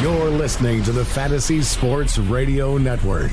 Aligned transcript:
You're 0.00 0.30
listening 0.30 0.82
to 0.84 0.92
the 0.92 1.04
Fantasy 1.04 1.60
Sports 1.60 2.16
Radio 2.16 2.78
Network. 2.78 3.32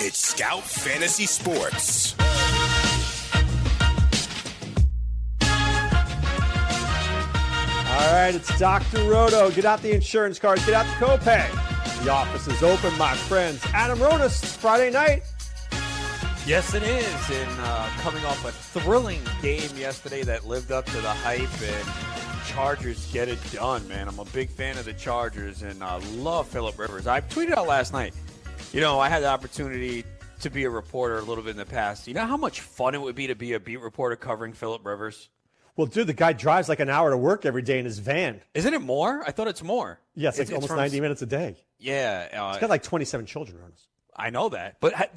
It's 0.00 0.18
Scout 0.18 0.64
Fantasy 0.64 1.26
Sports. 1.26 2.16
All 7.86 8.12
right, 8.12 8.34
it's 8.34 8.58
Dr. 8.58 9.08
Roto. 9.08 9.52
Get 9.52 9.64
out 9.64 9.80
the 9.80 9.94
insurance 9.94 10.40
cards, 10.40 10.66
get 10.66 10.74
out 10.74 10.86
the 10.98 11.06
copay. 11.06 12.02
The 12.02 12.10
office 12.10 12.48
is 12.48 12.64
open, 12.64 12.92
my 12.98 13.14
friends. 13.14 13.64
Adam 13.72 14.00
Ronis, 14.00 14.44
Friday 14.56 14.90
night. 14.90 15.22
Yes, 16.44 16.74
it 16.74 16.82
is. 16.82 17.30
And 17.30 17.60
uh, 17.60 17.88
coming 17.98 18.24
off 18.24 18.44
a 18.44 18.50
thrilling 18.50 19.20
game 19.42 19.70
yesterday 19.76 20.24
that 20.24 20.44
lived 20.44 20.72
up 20.72 20.86
to 20.86 21.00
the 21.00 21.10
hype, 21.10 21.62
and 21.62 22.17
Chargers 22.58 23.12
get 23.12 23.28
it 23.28 23.38
done, 23.52 23.86
man. 23.86 24.08
I'm 24.08 24.18
a 24.18 24.24
big 24.24 24.50
fan 24.50 24.78
of 24.78 24.84
the 24.84 24.92
Chargers, 24.92 25.62
and 25.62 25.80
I 25.80 25.98
love 26.16 26.48
Philip 26.48 26.76
Rivers. 26.76 27.06
I 27.06 27.20
tweeted 27.20 27.52
out 27.52 27.68
last 27.68 27.92
night. 27.92 28.14
You 28.72 28.80
know, 28.80 28.98
I 28.98 29.08
had 29.08 29.22
the 29.22 29.28
opportunity 29.28 30.02
to 30.40 30.50
be 30.50 30.64
a 30.64 30.70
reporter 30.70 31.18
a 31.18 31.22
little 31.22 31.44
bit 31.44 31.50
in 31.50 31.56
the 31.56 31.64
past. 31.64 32.08
You 32.08 32.14
know 32.14 32.26
how 32.26 32.36
much 32.36 32.60
fun 32.60 32.96
it 32.96 33.00
would 33.00 33.14
be 33.14 33.28
to 33.28 33.36
be 33.36 33.52
a 33.52 33.60
beat 33.60 33.76
reporter 33.76 34.16
covering 34.16 34.54
Philip 34.54 34.84
Rivers? 34.84 35.28
Well, 35.76 35.86
dude, 35.86 36.08
the 36.08 36.14
guy 36.14 36.32
drives 36.32 36.68
like 36.68 36.80
an 36.80 36.90
hour 36.90 37.10
to 37.10 37.16
work 37.16 37.46
every 37.46 37.62
day 37.62 37.78
in 37.78 37.84
his 37.84 38.00
van. 38.00 38.40
Isn't 38.54 38.74
it 38.74 38.82
more? 38.82 39.22
I 39.24 39.30
thought 39.30 39.46
it's 39.46 39.62
more. 39.62 40.00
Yes, 40.16 40.36
yeah, 40.36 40.42
like 40.42 40.52
almost 40.54 40.68
from, 40.70 40.78
90 40.78 41.00
minutes 41.00 41.22
a 41.22 41.26
day. 41.26 41.58
Yeah. 41.78 42.26
Uh, 42.32 42.50
He's 42.54 42.60
got 42.60 42.70
like 42.70 42.82
27 42.82 43.24
children 43.26 43.62
us. 43.72 43.86
I 44.18 44.30
know 44.30 44.48
that, 44.48 44.76
but 44.80 45.12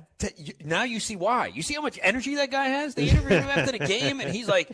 now 0.63 0.83
you 0.83 0.99
see 0.99 1.15
why. 1.15 1.47
You 1.47 1.63
see 1.63 1.73
how 1.73 1.81
much 1.81 1.97
energy 2.03 2.35
that 2.35 2.51
guy 2.51 2.65
has. 2.65 2.93
They 2.93 3.09
interviewed 3.09 3.41
him 3.41 3.49
after 3.49 3.71
the 3.71 3.79
game, 3.85 4.19
and 4.19 4.29
he's 4.29 4.47
like, 4.47 4.69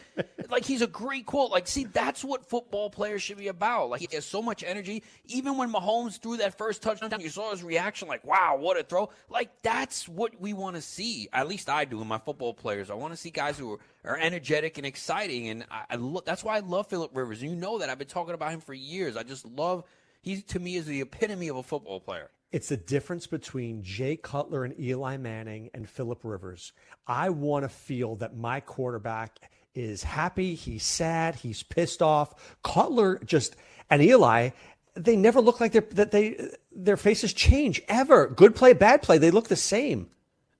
like 0.50 0.66
he's 0.66 0.81
a 0.81 0.88
great 0.88 1.25
quote. 1.25 1.50
Like, 1.50 1.67
see, 1.67 1.86
that's 1.86 2.25
what 2.25 2.45
football 2.50 2.89
players 2.89 3.23
should 3.23 3.38
be 3.38 3.47
about. 3.47 3.89
Like, 3.89 4.02
he 4.02 4.08
has 4.14 4.25
so 4.25 4.42
much 4.42 4.66
energy. 4.66 5.03
Even 5.28 5.58
when 5.58 5.72
Mahomes 5.72 6.19
threw 6.22 6.38
that 6.38 6.58
first 6.58 6.81
touchdown, 6.81 7.22
you 7.22 7.30
saw 7.30 7.52
his 7.52 7.64
reaction, 7.64 8.09
like, 8.09 8.25
"Wow, 8.25 8.58
what 8.59 8.78
a 8.78 8.84
throw!" 8.84 9.09
Like, 9.30 9.50
that's 9.61 10.09
what 10.09 10.39
we 10.41 10.52
want 10.52 10.75
to 10.75 10.81
see. 10.81 11.30
At 11.31 11.47
least 11.47 11.69
I 11.69 11.86
do 11.86 12.02
in 12.02 12.08
my 12.08 12.17
football 12.17 12.53
players. 12.53 12.89
I 12.89 12.95
want 12.95 13.14
to 13.14 13.17
see 13.17 13.30
guys 13.30 13.58
who 13.58 13.73
are, 13.73 13.80
are 14.03 14.17
energetic 14.17 14.78
and 14.78 14.86
exciting, 14.86 15.47
and 15.47 15.66
I, 15.72 15.84
I 15.91 15.95
lo- 15.95 16.23
that's 16.25 16.44
why 16.44 16.58
I 16.58 16.59
love 16.59 16.88
Philip 16.88 17.12
Rivers. 17.16 17.41
And 17.41 17.52
You 17.52 17.56
know 17.56 17.78
that 17.80 17.89
I've 17.89 17.97
been 17.97 18.08
talking 18.08 18.34
about 18.34 18.52
him 18.52 18.59
for 18.59 18.73
years. 18.73 19.16
I 19.16 19.23
just 19.23 19.45
love. 19.45 19.86
He 20.22 20.42
to 20.42 20.60
me 20.60 20.76
is 20.76 20.86
the 20.86 21.02
epitome 21.02 21.48
of 21.48 21.58
a 21.58 21.64
football 21.64 22.00
player. 22.00 22.30
It's 22.52 22.70
the 22.70 22.78
difference 22.78 23.28
between 23.28 23.84
Jay 23.84 24.16
Cutler 24.16 24.64
and 24.64 24.80
Eli 24.80 25.18
Manning 25.18 25.70
and 25.74 25.90
Philip 25.90 26.22
Rivers. 26.24 26.72
I 27.06 27.30
want 27.30 27.64
to 27.64 27.70
feel 27.70 28.16
that 28.18 28.38
my 28.38 28.62
quarterback 28.62 29.40
is 29.76 30.04
happy, 30.04 30.56
he's 30.56 30.84
sad, 30.84 31.36
he's 31.36 31.62
pissed 31.62 32.02
off. 32.02 32.58
Cutler 32.64 33.20
just 33.26 33.56
and 33.90 34.02
Eli, 34.02 34.50
they 34.96 35.16
never 35.16 35.42
look 35.42 35.59
like 35.59 35.74
they're 35.74 35.88
that 35.92 36.12
they 36.12 36.50
their 36.72 36.98
faces 36.98 37.34
change 37.34 37.81
ever. 37.88 38.28
Good 38.28 38.56
play, 38.56 38.74
bad 38.74 39.02
play, 39.02 39.18
they 39.18 39.31
look 39.31 39.48
the 39.50 39.56
same. 39.56 40.09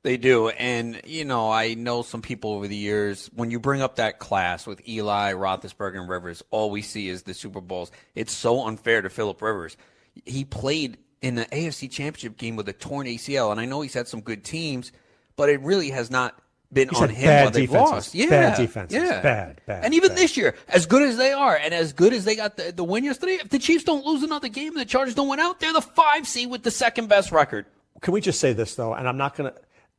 They 0.08 0.16
do. 0.16 0.48
And, 0.48 1.02
you 1.06 1.26
know, 1.26 1.52
I 1.52 1.74
know 1.74 2.02
some 2.02 2.22
people 2.22 2.54
over 2.54 2.66
the 2.66 2.78
years, 2.78 3.30
when 3.36 3.52
you 3.52 3.60
bring 3.60 3.82
up 3.82 3.98
that 3.98 4.20
class 4.20 4.66
with 4.66 4.88
Eli, 4.88 5.34
Roethlisberger, 5.34 6.00
and 6.00 6.08
Rivers, 6.08 6.42
all 6.50 6.70
we 6.70 6.82
see 6.82 7.10
is 7.10 7.24
the 7.24 7.34
Super 7.34 7.60
Bowls. 7.60 7.92
It's 8.16 8.32
so 8.32 8.66
unfair 8.68 9.02
to 9.02 9.10
Philip 9.10 9.42
Rivers. 9.42 9.76
He 10.24 10.46
played 10.46 10.98
in 11.22 11.36
the 11.36 11.44
AFC 11.48 11.92
Championship 11.92 12.38
game 12.38 12.56
with 12.56 12.70
a 12.70 12.74
torn 12.74 13.06
ACL, 13.06 13.52
and 13.52 13.60
I 13.60 13.66
know 13.66 13.82
he's 13.82 13.94
had 13.94 14.08
some 14.08 14.22
good 14.22 14.46
teams, 14.46 14.94
but 15.36 15.50
it 15.50 15.60
really 15.60 15.90
has 15.90 16.10
not 16.10 16.42
been 16.72 16.88
he's 16.88 17.02
on 17.02 17.10
him 17.10 17.28
bad 17.28 17.52
defenses. 17.52 17.92
lost. 17.92 18.16
Yeah, 18.16 18.30
bad 18.30 18.58
defenses. 18.58 18.98
Yeah, 18.98 19.22
bad, 19.22 19.62
bad. 19.66 19.84
And 19.84 19.94
even 19.94 20.12
bad. 20.12 20.20
this 20.20 20.38
year, 20.38 20.56
as 20.70 20.86
good 20.86 21.04
as 21.04 21.18
they 21.18 21.34
are, 21.34 21.58
and 21.58 21.74
as 21.74 21.92
good 21.92 22.14
as 22.14 22.24
they 22.24 22.38
got 22.38 22.56
the, 22.56 22.72
the 22.72 22.86
win 22.86 23.04
yesterday, 23.04 23.40
if 23.42 23.50
the 23.50 23.60
Chiefs 23.60 23.84
don't 23.84 24.06
lose 24.06 24.24
another 24.24 24.48
game 24.48 24.70
and 24.70 24.80
the 24.80 24.86
Chargers 24.86 25.16
don't 25.16 25.28
win 25.28 25.42
out, 25.42 25.60
they're 25.60 25.74
the 25.74 25.82
five 25.82 26.26
seed 26.26 26.50
with 26.50 26.64
the 26.64 26.72
second 26.72 27.10
best 27.10 27.34
record. 27.34 27.66
Can 28.00 28.14
we 28.14 28.22
just 28.22 28.40
say 28.40 28.54
this 28.54 28.76
though? 28.76 28.94
And 28.94 29.06
I'm 29.06 29.18
not 29.18 29.36
gonna. 29.36 29.54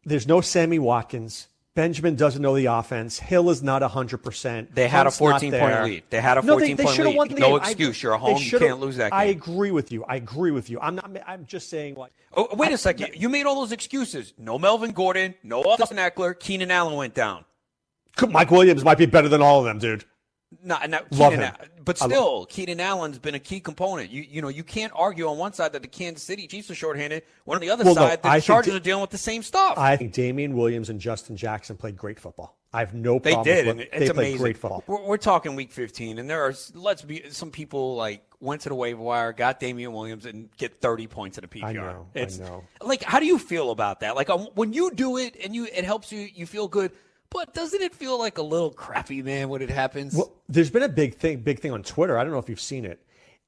There's 0.04 0.26
no 0.26 0.41
Sammy 0.41 0.78
Watkins. 0.78 1.48
Benjamin 1.78 2.16
doesn't 2.16 2.42
know 2.42 2.56
the 2.56 2.66
offense. 2.66 3.20
Hill 3.20 3.50
is 3.50 3.62
not 3.62 3.82
100%. 3.82 4.75
They 4.75 4.88
had 4.88 5.03
Hunt's 5.04 5.14
a 5.14 5.19
14 5.19 5.53
point 5.53 5.84
lead. 5.84 6.03
They 6.10 6.20
had 6.20 6.36
a 6.36 6.42
14 6.42 6.47
no, 6.47 6.59
they, 6.59 6.75
they 6.75 6.84
point 6.84 6.98
lead. 6.98 7.16
Won 7.16 7.28
the 7.28 7.34
no 7.36 7.48
game. 7.50 7.59
excuse. 7.59 7.98
I, 7.98 8.03
You're 8.03 8.12
a 8.14 8.19
home. 8.19 8.42
You 8.42 8.58
can't 8.58 8.81
lose 8.81 8.97
that 8.97 9.12
game. 9.12 9.20
I 9.20 9.25
agree 9.26 9.70
with 9.70 9.92
you. 9.92 10.04
I 10.04 10.16
agree 10.16 10.50
with 10.50 10.70
you. 10.70 10.81
I'm 10.81 10.97
not. 10.97 11.08
I'm 11.25 11.47
just 11.47 11.70
saying. 11.70 11.94
Like, 11.94 12.10
oh, 12.37 12.48
wait 12.56 12.72
a 12.72 12.78
second. 12.78 13.10
You 13.14 13.28
made 13.28 13.47
all 13.47 13.54
those 13.60 13.70
excuses. 13.70 14.34
No 14.37 14.58
Melvin 14.58 14.91
Gordon. 14.91 15.37
No 15.44 15.62
Austin 15.62 15.98
Ekeler. 15.98 16.37
Keenan 16.37 16.72
Allen 16.72 16.97
went 16.97 17.14
down. 17.14 17.44
Mike 18.28 18.50
Williams 18.50 18.82
might 18.82 18.98
be 18.98 19.06
better 19.06 19.28
than 19.28 19.41
all 19.41 19.60
of 19.60 19.64
them, 19.64 19.78
dude. 19.78 20.04
No, 20.64 20.78
no, 20.88 21.00
Love 21.10 21.32
Keenan, 21.32 21.41
him. 21.53 21.54
but 21.84 21.98
still, 21.98 22.47
Keenan 22.47 22.81
Allen's 22.81 23.19
been 23.19 23.34
a 23.34 23.38
key 23.38 23.60
component. 23.60 24.10
You 24.10 24.22
you 24.22 24.41
know 24.41 24.48
you 24.48 24.64
can't 24.64 24.92
argue 24.97 25.28
on 25.28 25.36
one 25.36 25.53
side 25.53 25.72
that 25.75 25.82
the 25.82 25.88
Kansas 25.88 26.22
City 26.22 26.47
Chiefs 26.47 26.70
are 26.70 26.75
shorthanded. 26.75 27.22
When 27.44 27.56
on 27.56 27.60
the 27.60 27.69
other 27.69 27.84
Well, 27.84 27.94
no, 27.94 28.00
side, 28.00 28.22
the 28.22 28.28
I 28.28 28.41
Chargers 28.41 28.75
are 28.75 28.81
dealing 28.81 29.03
with 29.03 29.10
the 29.10 29.19
same 29.19 29.42
stuff. 29.42 29.76
I 29.76 29.97
think 29.97 30.14
Damien 30.14 30.56
Williams 30.56 30.88
and 30.88 30.98
Justin 30.98 31.37
Jackson 31.37 31.76
played 31.76 31.98
great 31.98 32.19
football. 32.19 32.56
I 32.72 32.81
have 32.81 32.94
no 32.94 33.19
they 33.19 33.32
problem. 33.32 33.44
did, 33.44 33.66
with 33.66 33.72
and 33.76 33.81
it's 33.81 33.91
they 33.92 34.08
amazing. 34.08 34.14
played 34.14 34.38
great 34.38 34.56
football. 34.58 34.84
We're, 34.87 35.03
we're 35.03 35.16
talking 35.19 35.54
week 35.54 35.70
15, 35.70 36.19
and 36.19 36.28
there 36.31 36.42
are 36.42 36.54
let's 36.75 37.03
be 37.03 37.28
some 37.31 37.50
people 37.50 37.94
like 37.97 38.22
went 38.41 38.62
to 38.62 38.69
the 38.70 38.75
waiver 38.75 39.03
wire, 39.03 39.34
got 39.34 39.60
Damien 39.60 39.92
Williams, 39.92 40.25
and 40.25 40.48
get 40.56 40.81
30 40.81 41.08
points 41.08 41.37
in 41.38 41.44
a 41.44 41.48
PPR. 41.48 41.64
I 41.64 41.72
know, 41.72 42.06
I 42.14 42.19
It's, 42.20 42.38
know. 42.38 42.64
Like, 42.82 43.03
how 43.03 43.20
do 43.20 43.26
you 43.26 43.38
feel 43.38 43.70
about 43.70 44.00
that? 44.00 44.16
Like, 44.16 44.31
um, 44.31 44.48
when 44.54 44.72
you 44.72 44.91
do 44.92 45.19
it 45.19 45.37
and 45.44 45.54
you 45.54 45.64
it 45.66 45.84
helps 45.84 46.10
you, 46.10 46.20
you 46.34 46.47
feel 46.47 46.69
good. 46.69 46.92
But 47.31 47.53
doesn't 47.55 47.81
it 47.83 47.94
feel 47.94 48.19
like 48.19 48.39
a 48.39 48.43
little 48.43 48.71
crappy, 48.71 49.22
man, 49.22 49.49
when 49.49 49.61
it 49.62 49.71
happens? 49.71 50.15
Well, 50.15 50.33
there's 50.49 50.71
been 50.71 50.83
a 50.83 50.89
big 50.89 51.16
thing, 51.16 51.41
big 51.41 51.61
thing 51.61 51.72
on 51.72 51.83
Twitter. 51.83 52.19
I 52.19 52.25
don't 52.25 52.33
know 52.33 52.39
if 52.39 52.49
you've 52.49 52.61
seen 52.61 52.84
it. 52.84 53.00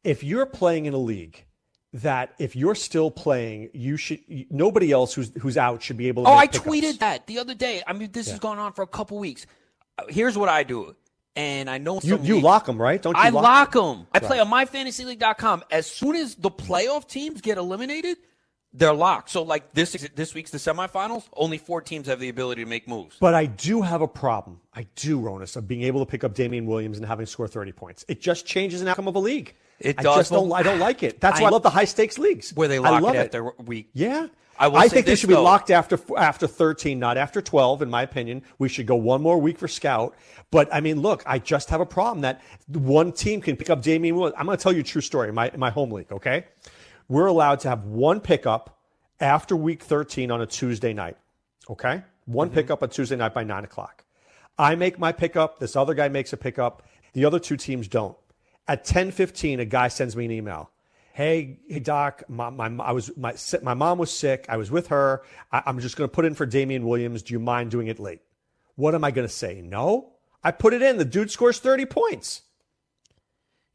If 0.05 0.23
you're 0.23 0.47
playing 0.47 0.87
in 0.87 0.95
a 0.95 0.99
league 0.99 1.45
that 1.93 2.33
if 2.39 2.55
you're 2.55 2.75
still 2.75 3.11
playing, 3.11 3.71
you 3.73 3.97
should 3.97 4.21
nobody 4.51 4.93
else 4.93 5.13
who's 5.15 5.33
who's 5.41 5.57
out 5.57 5.83
should 5.83 5.97
be 5.97 6.09
able 6.09 6.25
to. 6.25 6.31
Oh, 6.31 6.35
I 6.35 6.47
pickups. 6.47 6.67
tweeted 6.67 6.99
that 7.01 7.27
the 7.27 7.39
other 7.39 7.55
day. 7.55 7.83
I 7.87 7.93
mean, 7.95 8.11
this 8.13 8.31
has 8.31 8.39
gone 8.39 8.59
on 8.59 8.73
for 8.75 8.83
a 8.83 8.87
couple 8.87 9.19
weeks. 9.19 9.47
Uh, 9.99 10.05
Here's 10.09 10.39
what 10.39 10.49
I 10.49 10.63
do, 10.63 10.95
and 11.35 11.69
I 11.69 11.79
know 11.79 11.95
You 11.97 12.11
some 12.17 12.25
you 12.25 12.35
leagues- 12.35 12.45
lock 12.45 12.67
them 12.67 12.81
right? 12.81 13.01
Don't 13.03 13.17
you? 13.17 13.21
I 13.23 13.31
lock, 13.31 13.43
lock 13.43 13.73
them. 13.73 14.07
I 14.13 14.19
play 14.21 14.39
Right. 14.39 14.47
on 14.47 14.51
myfantasyleague.com. 14.69 15.65
As 15.71 15.87
soon 15.87 16.17
as 16.17 16.35
the 16.37 16.51
playoff 16.51 17.09
teams 17.09 17.41
get 17.41 17.59
eliminated, 17.59 18.19
they're 18.73 18.93
locked. 18.93 19.31
So, 19.31 19.43
like 19.43 19.73
this 19.75 19.93
this 20.15 20.35
week's 20.35 20.51
the 20.51 20.59
semifinals, 20.59 21.25
only 21.35 21.59
four 21.59 21.81
teams 21.81 22.07
have 22.07 22.21
the 22.21 22.29
ability 22.29 22.63
to 22.63 22.69
make 22.69 22.87
moves. 22.87 23.17
But 23.21 23.35
I 23.35 23.47
do 23.47 23.83
have 23.83 24.01
a 24.03 24.09
problem. 24.09 24.61
I 24.75 24.87
do, 24.97 25.21
Ronis, 25.21 25.57
of 25.57 25.67
being 25.67 25.83
able 25.83 26.05
to 26.05 26.11
pick 26.11 26.25
up 26.25 26.35
Damien 26.35 26.67
Williams 26.67 26.97
and 26.99 27.07
having 27.07 27.27
score 27.27 27.49
30 27.49 27.73
points. 27.73 28.05
It 28.09 28.21
just 28.21 28.47
changes 28.47 28.81
an 28.81 28.89
outcome 28.89 29.09
of 29.09 29.17
a 29.17 29.21
league. 29.21 29.55
It 29.81 29.99
I 29.99 30.03
does, 30.03 30.17
just 30.17 30.33
don't. 30.33 30.53
I 30.53 30.63
don't 30.63 30.79
like 30.79 31.03
it. 31.03 31.21
That's 31.21 31.41
why 31.41 31.47
I 31.47 31.49
I- 31.49 31.53
love 31.53 31.63
the 31.63 31.71
high 31.71 31.85
stakes 31.85 32.19
leagues. 32.19 32.53
Where 32.55 32.69
they 32.69 32.77
I 32.77 32.91
lock 32.91 33.03
love 33.03 33.15
it 33.15 33.19
at 33.19 33.33
their 33.33 33.45
week. 33.59 33.91
Yeah. 33.93 34.29
I 34.61 34.89
say 34.89 34.95
think 34.97 35.07
they 35.07 35.13
this, 35.13 35.21
should 35.21 35.31
be 35.31 35.37
locked 35.37 35.71
after 35.71 35.99
after 36.19 36.47
13, 36.47 36.99
not 36.99 37.17
after 37.17 37.41
12, 37.41 37.81
in 37.81 37.89
my 37.89 38.03
opinion. 38.03 38.43
We 38.59 38.69
should 38.69 38.87
go 38.87 38.95
one 38.95 39.23
more 39.23 39.39
week 39.39 39.57
for 39.59 39.67
scout. 39.69 40.15
But 40.51 40.69
I 40.71 40.81
mean, 40.83 41.01
look, 41.01 41.23
I 41.25 41.39
just 41.39 41.71
have 41.71 41.81
a 41.81 41.87
problem 41.87 42.21
that 42.23 42.43
one 42.67 43.11
team 43.13 43.41
can 43.41 43.57
pick 43.57 43.71
up 43.71 43.81
Damien 43.81 44.17
Williams. 44.17 44.35
I'm 44.39 44.45
going 44.45 44.59
to 44.59 44.63
tell 44.63 44.73
you 44.73 44.81
a 44.81 44.84
true 44.84 45.01
story 45.01 45.31
in 45.31 45.34
my, 45.34 45.49
in 45.49 45.59
my 45.59 45.71
home 45.71 45.91
league, 45.93 46.13
okay? 46.13 46.45
We're 47.10 47.27
allowed 47.27 47.59
to 47.60 47.68
have 47.68 47.84
one 47.84 48.21
pickup 48.21 48.78
after 49.18 49.57
week 49.57 49.83
13 49.83 50.30
on 50.30 50.41
a 50.41 50.47
Tuesday 50.47 50.95
night, 50.95 51.16
okay? 51.68 52.04
One 52.24 52.47
Mm-hmm. 52.48 52.54
pickup 52.54 52.83
on 52.84 52.89
Tuesday 52.91 53.16
night 53.16 53.34
by 53.34 53.42
9 53.42 53.65
o'clock. 53.65 54.04
I 54.57 54.77
make 54.77 54.97
my 54.98 55.10
pickup. 55.10 55.59
This 55.59 55.74
other 55.74 55.92
guy 55.95 56.09
makes 56.09 56.33
a 56.33 56.36
pickup. 56.36 56.86
The 57.12 57.24
other 57.24 57.41
two 57.41 57.57
teams 57.57 57.89
don't. 57.89 58.16
At 58.68 58.84
10:15, 58.84 59.59
a 59.59 59.65
guy 59.65 59.89
sends 59.89 60.15
me 60.15 60.24
an 60.27 60.30
email. 60.30 60.71
Hey, 61.12 61.59
hey, 61.68 61.80
Doc, 61.80 62.22
my, 62.28 62.48
my, 62.51 62.68
I 62.84 62.92
was 62.92 63.10
my, 63.16 63.34
my 63.63 63.74
mom 63.74 63.98
was 63.98 64.13
sick. 64.13 64.47
I 64.48 64.56
was 64.56 64.71
with 64.71 64.86
her. 64.89 65.22
I, 65.51 65.65
I'm 65.66 65.80
just 65.80 65.97
going 65.97 66.09
to 66.09 66.15
put 66.15 66.24
in 66.24 66.34
for 66.34 66.47
Damien 66.47 66.86
Williams. 66.86 67.22
Do 67.22 67.34
you 67.34 67.41
mind 67.41 67.72
doing 67.72 67.89
it 67.89 67.98
late? 67.98 68.21
What 68.77 68.95
am 68.95 69.03
I 69.03 69.10
going 69.10 69.27
to 69.27 69.33
say? 69.33 69.60
No. 69.60 70.13
I 70.45 70.53
put 70.53 70.72
it 70.72 70.83
in. 70.83 70.97
The 70.98 71.04
dude 71.04 71.33
scores 71.33 71.59
30 71.59 71.86
points. 71.86 72.42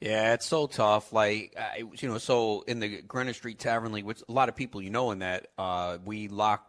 Yeah, 0.02 0.34
it's 0.34 0.46
so 0.46 0.68
tough. 0.68 1.14
Like, 1.14 1.56
I, 1.58 1.78
you 2.00 2.10
know, 2.10 2.18
so 2.18 2.64
in 2.68 2.80
the 2.80 3.02
Greenwich 3.02 3.38
Street 3.38 3.60
Tavern 3.60 3.92
League, 3.92 4.06
which 4.06 4.22
a 4.28 4.32
lot 4.32 4.50
of 4.50 4.56
people 4.56 4.82
you 4.82 4.90
know 4.90 5.12
in 5.12 5.20
that, 5.20 5.48
uh, 5.58 5.98
we 6.04 6.28
lock 6.28 6.66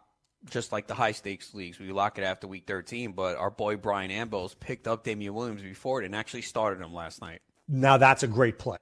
just 0.49 0.71
like 0.71 0.87
the 0.87 0.93
high 0.93 1.11
stakes 1.11 1.53
leagues. 1.53 1.77
We 1.77 1.91
lock 1.91 2.17
it 2.17 2.23
after 2.23 2.47
week 2.47 2.63
13. 2.67 3.11
But 3.11 3.37
our 3.37 3.49
boy 3.51 3.75
Brian 3.75 4.11
Ambrose 4.11 4.53
picked 4.53 4.87
up 4.87 5.03
Damien 5.03 5.33
Williams 5.33 5.61
before 5.61 6.01
it 6.01 6.05
and 6.05 6.15
actually 6.15 6.43
started 6.43 6.81
him 6.83 6.93
last 6.93 7.21
night. 7.21 7.41
Now 7.67 7.97
that's 7.97 8.23
a 8.23 8.27
great 8.27 8.57
play. 8.59 8.77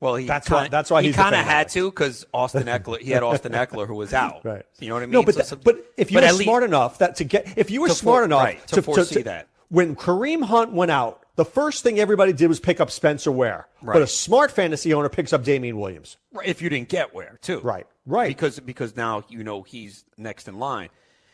Well, 0.00 0.16
he 0.16 0.26
That's 0.26 0.48
kinda, 0.48 0.62
why- 0.64 0.68
that's 0.68 0.90
why 0.90 1.02
he 1.02 1.12
kind 1.12 1.34
of 1.34 1.44
had 1.44 1.68
to 1.70 1.88
because 1.88 2.26
Austin 2.34 2.64
Ekeler. 2.64 2.98
He 3.00 3.10
had 3.12 3.22
Austin 3.22 3.52
Ekeler 3.52 3.86
who 3.86 3.94
was 3.94 4.12
out. 4.12 4.40
Right. 4.44 4.66
You 4.80 4.88
know 4.88 4.94
what 4.94 5.02
I 5.04 5.06
mean? 5.06 5.12
No, 5.12 5.22
but 5.22 5.34
So 5.46 5.54
that- 5.54 5.64
but 5.64 5.76
if 5.96 6.10
you 6.10 6.18
but 6.20 6.30
were 6.32 6.42
smart 6.42 6.62
enough 6.64 6.98
that 6.98 7.16
to 7.16 7.24
get 7.24 7.56
if 7.56 7.70
you 7.70 7.80
were 7.80 7.88
smart 7.90 8.22
for- 8.22 8.24
enough 8.24 8.42
right, 8.44 8.66
to 8.68 8.82
foresee 8.82 9.22
that. 9.22 9.48
when 9.68 9.94
Kareem 9.96 10.42
Hunt 10.42 10.72
went 10.72 10.90
out, 10.90 11.23
the 11.36 11.44
first 11.44 11.82
thing 11.82 11.98
everybody 11.98 12.32
did 12.32 12.48
was 12.48 12.60
pick 12.60 12.80
up 12.80 12.90
Spencer 12.90 13.32
Ware. 13.32 13.66
But 13.82 14.02
a 14.02 14.06
smart 14.06 14.50
fantasy 14.50 14.94
owner 14.94 15.08
picks 15.08 15.32
up 15.32 15.42
Damien 15.42 15.78
Williams. 15.78 16.16
Right, 16.32 16.46
if 16.46 16.62
you 16.62 16.68
didn't 16.68 16.88
get 16.88 17.14
Ware, 17.14 17.38
too. 17.42 17.60
Right, 17.60 17.86
right. 18.06 18.28
Because 18.28 18.60
because 18.60 18.96
now 18.96 19.24
you 19.28 19.44
know 19.44 19.62
he's 19.62 20.04
next 20.16 20.48
in 20.48 20.58
line. 20.58 20.88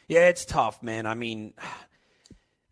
Yeah, 0.08 0.28
it's 0.28 0.44
tough, 0.44 0.82
man. 0.82 1.06
I 1.06 1.14
mean, 1.14 1.52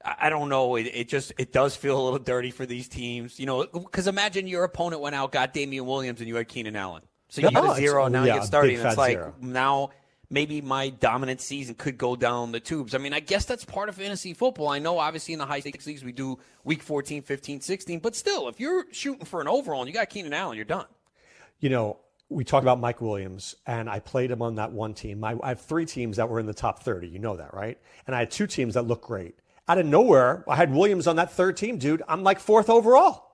I 0.04 0.30
don't 0.30 0.48
know. 0.48 0.76
It, 0.76 0.90
it 0.92 1.08
just 1.08 1.32
it 1.38 1.52
does 1.52 1.76
feel 1.76 2.00
a 2.00 2.02
little 2.02 2.18
dirty 2.18 2.50
for 2.50 2.66
these 2.66 2.88
teams, 2.88 3.38
you 3.38 3.46
know. 3.46 3.66
Because 3.66 4.06
imagine 4.06 4.46
your 4.46 4.64
opponent 4.64 5.02
went 5.02 5.14
out, 5.14 5.32
got 5.32 5.52
Damien 5.52 5.86
Williams, 5.86 6.20
and 6.20 6.28
you 6.28 6.36
had 6.36 6.48
Keenan 6.48 6.76
Allen. 6.76 7.02
So 7.28 7.42
you 7.42 7.50
get 7.50 7.62
a 7.62 7.72
oh, 7.72 7.74
zero, 7.74 8.04
and 8.04 8.12
now 8.12 8.24
yeah, 8.24 8.34
you 8.34 8.40
get 8.40 8.46
started, 8.46 8.78
and 8.78 8.88
it's 8.88 8.96
like 8.96 9.12
zero. 9.12 9.34
now 9.40 9.90
maybe 10.30 10.60
my 10.60 10.90
dominant 10.90 11.40
season 11.40 11.74
could 11.74 11.96
go 11.98 12.14
down 12.16 12.52
the 12.52 12.60
tubes. 12.60 12.94
I 12.94 12.98
mean, 12.98 13.12
I 13.14 13.20
guess 13.20 13.44
that's 13.44 13.64
part 13.64 13.88
of 13.88 13.94
fantasy 13.96 14.34
football. 14.34 14.68
I 14.68 14.78
know, 14.78 14.98
obviously, 14.98 15.32
in 15.32 15.38
the 15.38 15.46
high 15.46 15.60
stakes 15.60 15.86
leagues 15.86 16.04
we 16.04 16.12
do 16.12 16.38
week 16.64 16.82
14, 16.82 17.22
15, 17.22 17.60
16, 17.60 17.98
but 18.00 18.14
still, 18.14 18.48
if 18.48 18.60
you're 18.60 18.84
shooting 18.92 19.24
for 19.24 19.40
an 19.40 19.48
overall 19.48 19.80
and 19.80 19.88
you 19.88 19.94
got 19.94 20.08
Keenan 20.10 20.32
Allen, 20.34 20.56
you're 20.56 20.64
done. 20.64 20.86
you 21.60 21.70
know, 21.70 21.98
we 22.30 22.44
talked 22.44 22.62
about 22.62 22.78
Mike 22.78 23.00
Williams, 23.00 23.56
and 23.66 23.88
I 23.88 24.00
played 24.00 24.30
him 24.30 24.42
on 24.42 24.56
that 24.56 24.70
one 24.70 24.92
team. 24.92 25.24
I, 25.24 25.34
I 25.42 25.48
have 25.48 25.62
three 25.62 25.86
teams 25.86 26.18
that 26.18 26.28
were 26.28 26.38
in 26.38 26.44
the 26.44 26.52
top 26.52 26.82
30. 26.82 27.08
You 27.08 27.18
know 27.18 27.36
that, 27.38 27.54
right? 27.54 27.78
And 28.06 28.14
I 28.14 28.18
had 28.18 28.30
two 28.30 28.46
teams 28.46 28.74
that 28.74 28.82
looked 28.82 29.06
great. 29.06 29.34
Out 29.66 29.78
of 29.78 29.86
nowhere, 29.86 30.44
I 30.46 30.54
had 30.56 30.70
Williams 30.70 31.06
on 31.06 31.16
that 31.16 31.32
third 31.32 31.56
team, 31.56 31.78
dude. 31.78 32.02
I'm 32.06 32.22
like 32.22 32.38
fourth 32.38 32.68
overall. 32.68 33.24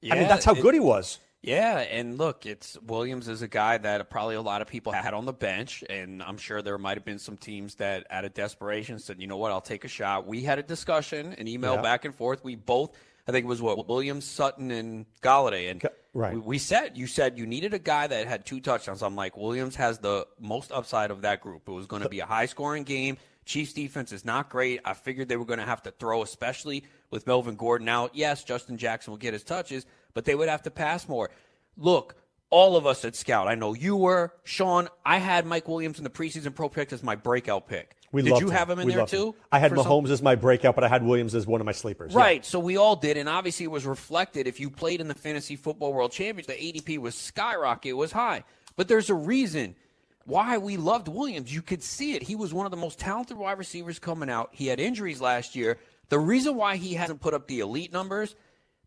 Yeah, 0.00 0.14
I 0.14 0.18
mean, 0.20 0.28
that's 0.28 0.46
how 0.46 0.52
it- 0.54 0.62
good 0.62 0.72
he 0.72 0.80
was. 0.80 1.18
Yeah, 1.40 1.78
and 1.78 2.18
look, 2.18 2.46
it's 2.46 2.76
Williams 2.82 3.28
is 3.28 3.42
a 3.42 3.48
guy 3.48 3.78
that 3.78 4.10
probably 4.10 4.34
a 4.34 4.42
lot 4.42 4.60
of 4.60 4.66
people 4.66 4.90
had 4.92 5.14
on 5.14 5.24
the 5.24 5.32
bench, 5.32 5.84
and 5.88 6.20
I'm 6.20 6.36
sure 6.36 6.62
there 6.62 6.78
might 6.78 6.96
have 6.96 7.04
been 7.04 7.20
some 7.20 7.36
teams 7.36 7.76
that, 7.76 8.06
out 8.10 8.24
of 8.24 8.34
desperation, 8.34 8.98
said, 8.98 9.20
"You 9.20 9.28
know 9.28 9.36
what? 9.36 9.52
I'll 9.52 9.60
take 9.60 9.84
a 9.84 9.88
shot." 9.88 10.26
We 10.26 10.42
had 10.42 10.58
a 10.58 10.64
discussion, 10.64 11.34
an 11.34 11.46
email 11.46 11.74
Yeah. 11.76 11.82
back 11.82 12.04
and 12.04 12.12
forth. 12.14 12.42
We 12.42 12.56
both, 12.56 12.90
I 13.28 13.30
think 13.32 13.44
it 13.44 13.48
was 13.48 13.62
what 13.62 13.86
Williams, 13.88 14.24
Sutton, 14.24 14.72
and 14.72 15.06
Golladay, 15.22 15.70
and 15.70 15.82
right. 16.12 16.34
we, 16.34 16.40
we 16.40 16.58
said 16.58 16.98
you 16.98 17.06
said 17.06 17.38
you 17.38 17.46
needed 17.46 17.72
a 17.72 17.78
guy 17.78 18.08
that 18.08 18.26
had 18.26 18.44
two 18.44 18.60
touchdowns. 18.60 19.00
I'm 19.02 19.14
like, 19.14 19.36
Williams 19.36 19.76
has 19.76 19.98
the 19.98 20.26
most 20.40 20.72
upside 20.72 21.12
of 21.12 21.22
that 21.22 21.40
group. 21.40 21.68
It 21.68 21.72
was 21.72 21.86
going 21.86 22.02
to 22.02 22.08
be 22.08 22.18
a 22.18 22.26
high 22.26 22.46
scoring 22.46 22.82
game. 22.82 23.16
Chiefs 23.44 23.72
defense 23.74 24.10
is 24.12 24.24
not 24.24 24.50
great. 24.50 24.80
I 24.84 24.92
figured 24.92 25.28
they 25.28 25.36
were 25.36 25.46
going 25.46 25.60
to 25.60 25.64
have 25.64 25.82
to 25.84 25.90
throw, 25.92 26.22
especially 26.22 26.84
with 27.10 27.26
Melvin 27.26 27.56
Gordon 27.56 27.88
out. 27.88 28.10
Yes, 28.14 28.44
Justin 28.44 28.76
Jackson 28.76 29.12
will 29.12 29.18
get 29.18 29.32
his 29.32 29.44
touches, 29.44 29.86
but 30.14 30.24
they 30.24 30.34
would 30.34 30.48
have 30.48 30.62
to 30.62 30.70
pass 30.70 31.08
more. 31.08 31.30
Look, 31.76 32.16
all 32.50 32.76
of 32.76 32.86
us 32.86 33.04
at 33.04 33.14
Scout, 33.14 33.48
I 33.48 33.54
know 33.54 33.74
you 33.74 33.96
were, 33.96 34.32
Sean. 34.44 34.88
I 35.04 35.18
had 35.18 35.46
Mike 35.46 35.68
Williams 35.68 35.98
in 35.98 36.04
the 36.04 36.10
preseason 36.10 36.54
pro 36.54 36.68
pick 36.68 36.92
as 36.92 37.02
my 37.02 37.14
breakout 37.14 37.68
pick. 37.68 37.94
We 38.10 38.22
Did 38.22 38.40
you 38.40 38.48
have 38.48 38.70
him 38.70 38.78
in 38.78 38.86
We 38.86 38.94
there 38.94 39.04
too? 39.04 39.34
I 39.52 39.58
had 39.58 39.70
for 39.70 39.76
some- 39.76 39.86
Mahomes 39.86 40.08
as 40.08 40.22
my 40.22 40.34
breakout, 40.34 40.74
but 40.74 40.82
I 40.82 40.88
had 40.88 41.04
Williams 41.04 41.34
as 41.34 41.46
one 41.46 41.60
of 41.60 41.66
my 41.66 41.72
sleepers. 41.72 42.14
Yeah. 42.14 42.20
Right. 42.20 42.44
So 42.44 42.58
we 42.58 42.78
all 42.78 42.96
did, 42.96 43.18
and 43.18 43.28
obviously 43.28 43.64
it 43.64 43.70
was 43.70 43.84
reflected. 43.84 44.46
If 44.46 44.60
you 44.60 44.70
played 44.70 45.02
in 45.02 45.08
the 45.08 45.14
fantasy 45.14 45.56
football 45.56 45.92
world 45.92 46.10
championship, 46.12 46.46
the 46.46 46.54
ADP 46.54 46.96
was 46.98 47.14
skyrocket, 47.14 47.90
it 47.90 47.94
was 47.94 48.12
high. 48.12 48.44
But 48.76 48.88
there's 48.88 49.10
a 49.10 49.14
reason 49.14 49.76
why 50.24 50.56
we 50.56 50.78
loved 50.78 51.08
Williams. 51.08 51.54
You 51.54 51.60
could 51.60 51.82
see 51.82 52.14
it. 52.14 52.22
He 52.22 52.34
was 52.34 52.54
one 52.54 52.64
of 52.64 52.70
the 52.70 52.78
most 52.78 52.98
talented 52.98 53.36
wide 53.36 53.58
receivers 53.58 53.98
coming 53.98 54.30
out. 54.30 54.50
He 54.52 54.68
had 54.68 54.80
injuries 54.80 55.20
last 55.20 55.54
year. 55.54 55.78
The 56.08 56.18
reason 56.18 56.56
why 56.56 56.76
he 56.76 56.94
hasn't 56.94 57.20
put 57.20 57.34
up 57.34 57.46
the 57.48 57.60
elite 57.60 57.92
numbers, 57.92 58.34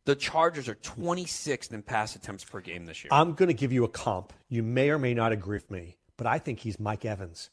the 0.05 0.15
Chargers 0.15 0.67
are 0.67 0.75
26th 0.75 1.71
in 1.71 1.81
pass 1.83 2.15
attempts 2.15 2.43
per 2.43 2.59
game 2.61 2.85
this 2.85 3.03
year. 3.03 3.09
I'm 3.11 3.33
going 3.33 3.47
to 3.47 3.53
give 3.53 3.71
you 3.71 3.83
a 3.83 3.89
comp. 3.89 4.33
You 4.49 4.63
may 4.63 4.89
or 4.89 4.97
may 4.97 5.13
not 5.13 5.31
agree 5.31 5.57
with 5.57 5.69
me, 5.69 5.97
but 6.17 6.25
I 6.27 6.39
think 6.39 6.59
he's 6.59 6.79
Mike 6.79 7.05
Evans. 7.05 7.49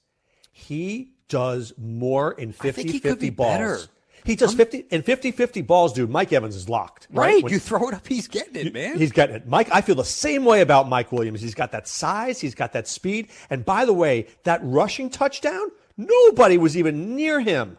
He 0.52 1.12
does 1.28 1.72
more 1.76 2.32
in 2.32 2.52
50 2.52 2.70
think 2.72 2.90
he 2.90 3.00
could 3.00 3.10
50 3.12 3.26
be 3.26 3.30
balls. 3.30 3.52
better. 3.52 3.78
He 4.24 4.34
does 4.34 4.52
50 4.52 4.86
in 4.90 5.02
50 5.02 5.30
50 5.30 5.62
balls, 5.62 5.92
dude. 5.92 6.10
Mike 6.10 6.32
Evans 6.32 6.56
is 6.56 6.68
locked. 6.68 7.06
right. 7.12 7.42
When- 7.42 7.52
You 7.52 7.58
throw 7.60 7.88
it 7.88 7.94
up, 7.94 8.06
he's 8.06 8.26
getting 8.26 8.56
it, 8.66 8.74
man. 8.74 8.98
He's 8.98 9.12
getting 9.12 9.36
it. 9.36 9.46
Mike, 9.46 9.68
I 9.72 9.80
feel 9.80 9.94
the 9.94 10.04
same 10.04 10.44
way 10.44 10.60
about 10.60 10.88
Mike 10.88 11.12
Williams. 11.12 11.40
He's 11.40 11.54
got 11.54 11.70
that 11.72 11.86
size, 11.86 12.40
he's 12.40 12.54
got 12.54 12.72
that 12.72 12.88
speed. 12.88 13.28
And 13.48 13.64
by 13.64 13.84
the 13.84 13.92
way, 13.92 14.26
that 14.42 14.60
rushing 14.64 15.08
touchdown, 15.08 15.68
nobody 15.96 16.58
was 16.58 16.76
even 16.76 17.14
near 17.14 17.40
him. 17.40 17.78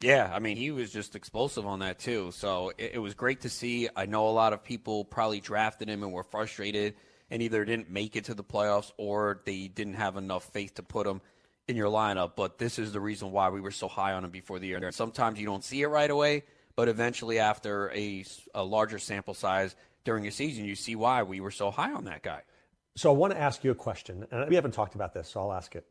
Yeah, 0.00 0.30
I 0.32 0.38
mean, 0.38 0.56
he 0.56 0.70
was 0.70 0.92
just 0.92 1.16
explosive 1.16 1.66
on 1.66 1.78
that 1.78 1.98
too. 1.98 2.30
So 2.32 2.72
it, 2.76 2.92
it 2.94 2.98
was 2.98 3.14
great 3.14 3.42
to 3.42 3.48
see. 3.48 3.88
I 3.96 4.06
know 4.06 4.28
a 4.28 4.30
lot 4.30 4.52
of 4.52 4.62
people 4.62 5.04
probably 5.04 5.40
drafted 5.40 5.88
him 5.88 6.02
and 6.02 6.12
were 6.12 6.24
frustrated 6.24 6.94
and 7.30 7.40
either 7.42 7.64
didn't 7.64 7.90
make 7.90 8.16
it 8.16 8.24
to 8.24 8.34
the 8.34 8.44
playoffs 8.44 8.92
or 8.98 9.40
they 9.44 9.68
didn't 9.68 9.94
have 9.94 10.16
enough 10.16 10.44
faith 10.52 10.74
to 10.74 10.82
put 10.82 11.06
him 11.06 11.20
in 11.66 11.76
your 11.76 11.88
lineup. 11.88 12.32
But 12.36 12.58
this 12.58 12.78
is 12.78 12.92
the 12.92 13.00
reason 13.00 13.32
why 13.32 13.48
we 13.48 13.60
were 13.60 13.70
so 13.70 13.88
high 13.88 14.12
on 14.12 14.24
him 14.24 14.30
before 14.30 14.58
the 14.58 14.66
year. 14.66 14.92
Sometimes 14.92 15.38
you 15.38 15.46
don't 15.46 15.64
see 15.64 15.80
it 15.82 15.86
right 15.86 16.10
away, 16.10 16.42
but 16.76 16.88
eventually, 16.88 17.38
after 17.38 17.90
a, 17.94 18.24
a 18.54 18.64
larger 18.64 18.98
sample 18.98 19.34
size 19.34 19.74
during 20.04 20.26
a 20.26 20.30
season, 20.30 20.64
you 20.64 20.74
see 20.74 20.96
why 20.96 21.22
we 21.22 21.40
were 21.40 21.50
so 21.50 21.70
high 21.70 21.92
on 21.92 22.04
that 22.04 22.22
guy. 22.22 22.42
So 22.96 23.10
I 23.10 23.14
want 23.14 23.32
to 23.32 23.40
ask 23.40 23.64
you 23.64 23.70
a 23.70 23.74
question, 23.74 24.26
and 24.30 24.48
we 24.48 24.54
haven't 24.54 24.72
talked 24.72 24.94
about 24.94 25.14
this, 25.14 25.28
so 25.28 25.40
I'll 25.40 25.52
ask 25.52 25.74
it. 25.74 25.86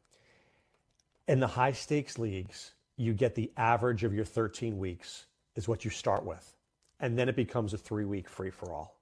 In 1.27 1.39
the 1.39 1.47
high 1.47 1.71
stakes 1.71 2.19
leagues, 2.19 2.72
you 2.97 3.13
get 3.13 3.35
the 3.35 3.51
average 3.57 4.03
of 4.03 4.13
your 4.13 4.25
13 4.25 4.77
weeks, 4.77 5.25
is 5.55 5.67
what 5.67 5.83
you 5.83 5.91
start 5.91 6.25
with. 6.25 6.55
And 6.99 7.17
then 7.17 7.29
it 7.29 7.35
becomes 7.35 7.73
a 7.73 7.77
three 7.77 8.05
week 8.05 8.29
free 8.29 8.49
for 8.51 8.71
all. 8.71 8.97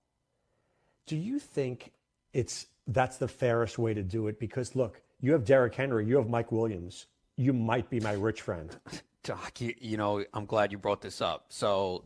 Do 1.05 1.15
you 1.15 1.39
think 1.39 1.91
it's 2.33 2.67
that's 2.87 3.17
the 3.17 3.27
fairest 3.27 3.77
way 3.77 3.93
to 3.93 4.03
do 4.03 4.27
it? 4.27 4.39
Because 4.39 4.75
look, 4.75 5.01
you 5.19 5.33
have 5.33 5.45
Derrick 5.45 5.75
Henry, 5.75 6.05
you 6.05 6.17
have 6.17 6.29
Mike 6.29 6.51
Williams. 6.51 7.07
You 7.37 7.53
might 7.53 7.89
be 7.89 7.99
my 7.99 8.13
rich 8.13 8.41
friend. 8.41 8.75
Doc, 9.23 9.61
you, 9.61 9.73
you 9.79 9.97
know, 9.97 10.23
I'm 10.33 10.45
glad 10.45 10.71
you 10.71 10.77
brought 10.79 11.01
this 11.01 11.21
up. 11.21 11.45
So, 11.49 12.05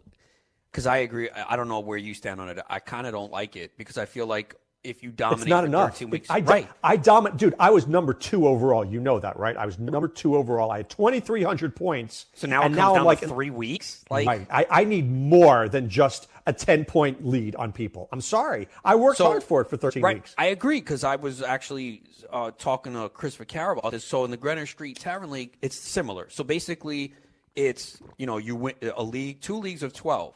because 0.72 0.86
I 0.86 0.98
agree, 0.98 1.30
I 1.30 1.54
I 1.54 1.56
don't 1.56 1.70
know 1.70 1.80
where 1.80 1.98
you 1.98 2.14
stand 2.14 2.42
on 2.42 2.50
it. 2.50 2.60
I 2.70 2.80
kind 2.80 3.08
of 3.08 3.14
don't 3.14 3.32
like 3.32 3.56
it 3.56 3.78
because 3.78 3.98
I 3.98 4.06
feel 4.06 4.28
like 4.28 4.56
if 4.86 5.04
you 5.04 5.12
dominate 5.12 5.42
It's 5.42 5.50
not 5.50 5.66
enough. 5.66 5.92
13 5.94 6.10
weeks, 6.10 6.30
I, 6.30 6.40
right? 6.40 6.70
I 6.84 6.98
dominate, 6.98 7.38
dude. 7.38 7.56
I 7.60 7.72
was 7.72 7.88
number 7.88 8.14
two 8.14 8.48
overall. 8.48 8.86
You 8.86 9.00
know 9.00 9.20
that, 9.20 9.38
right? 9.38 9.58
I 9.58 9.66
was 9.66 9.78
number 9.80 10.08
two 10.08 10.36
overall. 10.36 10.72
I 10.72 10.78
had 10.78 10.90
2,300 10.90 11.76
points. 11.76 12.28
So 12.36 12.48
now 12.48 12.64
and 12.64 12.76
now 12.76 12.90
down 12.92 13.00
I'm 13.00 13.06
like 13.06 13.20
to 13.22 13.28
three 13.28 13.50
weeks. 13.50 14.04
Like, 14.10 14.28
Right. 14.28 14.48
I, 14.50 14.68
I 14.70 14.84
need 14.84 15.10
more 15.12 15.68
than 15.68 15.90
just 15.90 16.28
a 16.48 16.54
10 16.54 16.86
point 16.86 17.26
lead 17.26 17.56
on 17.56 17.72
people. 17.72 18.08
I'm 18.12 18.22
sorry. 18.22 18.68
I 18.84 18.96
worked 18.96 19.18
So- 19.18 19.26
hard 19.26 19.44
for 19.44 19.62
it 19.62 19.70
for 19.70 19.78
13 19.78 20.04
right? 20.04 20.16
weeks. 20.18 20.36
I 20.38 20.46
agree 20.48 20.80
because 20.80 21.04
I 21.04 21.16
was 21.16 21.42
actually 21.42 22.04
uh, 22.32 22.52
talking 22.58 22.94
to 22.94 23.10
Chris 23.10 23.36
Vaccaro 23.38 23.78
about 23.80 23.92
this. 23.92 24.06
So 24.06 24.24
in 24.26 24.32
the 24.32 24.38
Greenwich 24.38 24.70
Street 24.72 25.00
Tavern 25.00 25.32
League, 25.32 25.58
it's 25.62 25.78
similar. 25.80 26.30
So 26.30 26.44
basically, 26.44 27.14
it's 27.56 27.98
you 28.18 28.26
know 28.26 28.38
you 28.38 28.56
win 28.56 28.76
a 28.96 29.02
league, 29.04 29.42
two 29.42 29.58
leagues 29.58 29.82
of 29.84 29.94
12, 29.94 30.36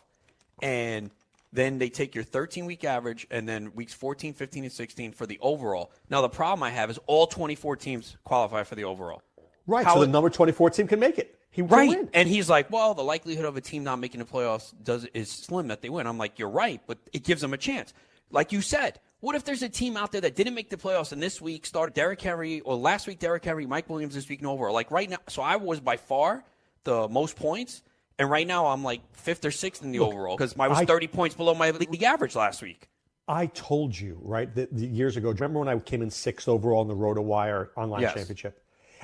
and 0.62 1.12
then 1.52 1.80
they 1.80 1.90
take 1.90 2.14
your 2.16 2.24
13 2.24 2.66
week 2.66 2.84
average 2.84 3.26
and 3.32 3.48
then 3.50 3.74
weeks 3.74 3.94
14, 3.94 4.34
15, 4.34 4.64
and 4.66 4.72
16 4.74 5.12
for 5.14 5.26
the 5.26 5.40
overall. 5.42 5.92
Now 6.10 6.22
the 6.22 6.30
problem 6.30 6.64
I 6.64 6.70
have 6.70 6.90
is 6.90 7.00
all 7.08 7.28
24 7.28 7.76
teams 7.78 8.18
qualify 8.24 8.64
for 8.64 8.76
the 8.76 8.84
overall. 8.84 9.22
right. 9.68 9.86
How 9.86 9.96
so 9.96 10.02
it- 10.02 10.06
the 10.08 10.12
number 10.12 10.30
24 10.30 10.70
team 10.72 10.88
can 10.88 11.00
make 11.00 11.18
it. 11.20 11.36
He 11.52 11.62
Right. 11.64 11.90
win. 11.90 12.10
And 12.14 12.30
he's 12.30 12.50
like, 12.50 12.72
well, 12.72 12.94
the 12.94 13.04
likelihood 13.04 13.46
of 13.46 13.58
a 13.58 13.62
team 13.62 13.84
not 13.84 13.98
making 14.00 14.20
the 14.20 14.26
playoffs 14.26 14.74
does 14.84 15.06
is 15.14 15.32
slim 15.32 15.68
that 15.70 15.82
they 15.82 15.90
win. 15.90 16.06
I'm 16.08 16.18
like, 16.20 16.38
you're 16.40 16.50
right, 16.50 16.80
but 16.88 16.98
it 17.14 17.24
gives 17.24 17.42
them 17.42 17.54
a 17.54 17.58
chance. 17.58 17.92
Like 18.32 18.52
you 18.52 18.62
said, 18.62 19.00
what 19.20 19.36
if 19.36 19.44
there's 19.44 19.64
a 19.64 19.70
team 19.70 19.98
out 19.98 20.12
there 20.12 20.22
that 20.22 20.36
didn't 20.36 20.54
make 20.54 20.70
the 20.70 20.78
playoffs 20.78 21.12
and 21.12 21.22
this 21.22 21.42
week 21.42 21.66
started 21.66 21.96
Derrick 21.96 22.22
Henry 22.22 22.60
or 22.62 22.76
last 22.76 23.08
week 23.08 23.18
Derrick 23.20 23.44
Henry, 23.44 23.66
Mike 23.66 23.90
Williams 23.90 24.14
this 24.14 24.30
week 24.30 24.40
and 24.40 24.48
over? 24.48 24.72
Like 24.72 24.92
right 24.92 25.10
now, 25.10 25.18
so 25.28 25.42
I 25.42 25.56
was 25.56 25.80
by 25.80 25.98
far 25.98 26.44
the 26.84 27.08
most 27.10 27.36
points, 27.36 27.82
and 28.20 28.30
right 28.30 28.46
now 28.46 28.68
I'm 28.68 28.84
like 28.84 29.02
fifth 29.16 29.44
or 29.46 29.52
sixth 29.52 29.82
in 29.84 29.92
the 29.92 30.00
overall 30.00 30.38
because 30.38 30.54
I 30.60 30.68
was 30.68 30.78
I- 30.80 30.86
30 30.86 31.08
points 31.08 31.36
below 31.36 31.56
my 31.56 31.72
league 31.72 32.04
average 32.04 32.36
last 32.36 32.62
week. 32.62 32.88
I 33.28 33.46
told 33.48 33.98
you, 33.98 34.18
right, 34.24 34.54
that 34.56 34.74
years 34.74 35.16
ago. 35.16 35.32
Do 35.32 35.38
you 35.38 35.44
remember 35.44 35.60
when 35.60 35.68
I 35.70 35.78
came 35.80 36.02
in 36.02 36.10
sixth 36.10 36.48
overall 36.48 36.82
in 36.82 36.88
the 36.88 36.96
RotoWire 36.96 37.70
online 37.78 38.02
Yes. 38.02 38.16
championship? 38.16 38.64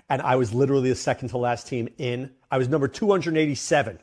And 0.10 0.22
I 0.22 0.36
was 0.36 0.51
literally 0.53 0.89
the 0.89 0.95
second 0.95 1.29
to 1.29 1.38
last 1.38 1.67
team 1.67 1.89
in. 2.00 2.31
I 2.51 2.57
was 2.57 2.67
number 2.67 2.88
287 2.88 4.00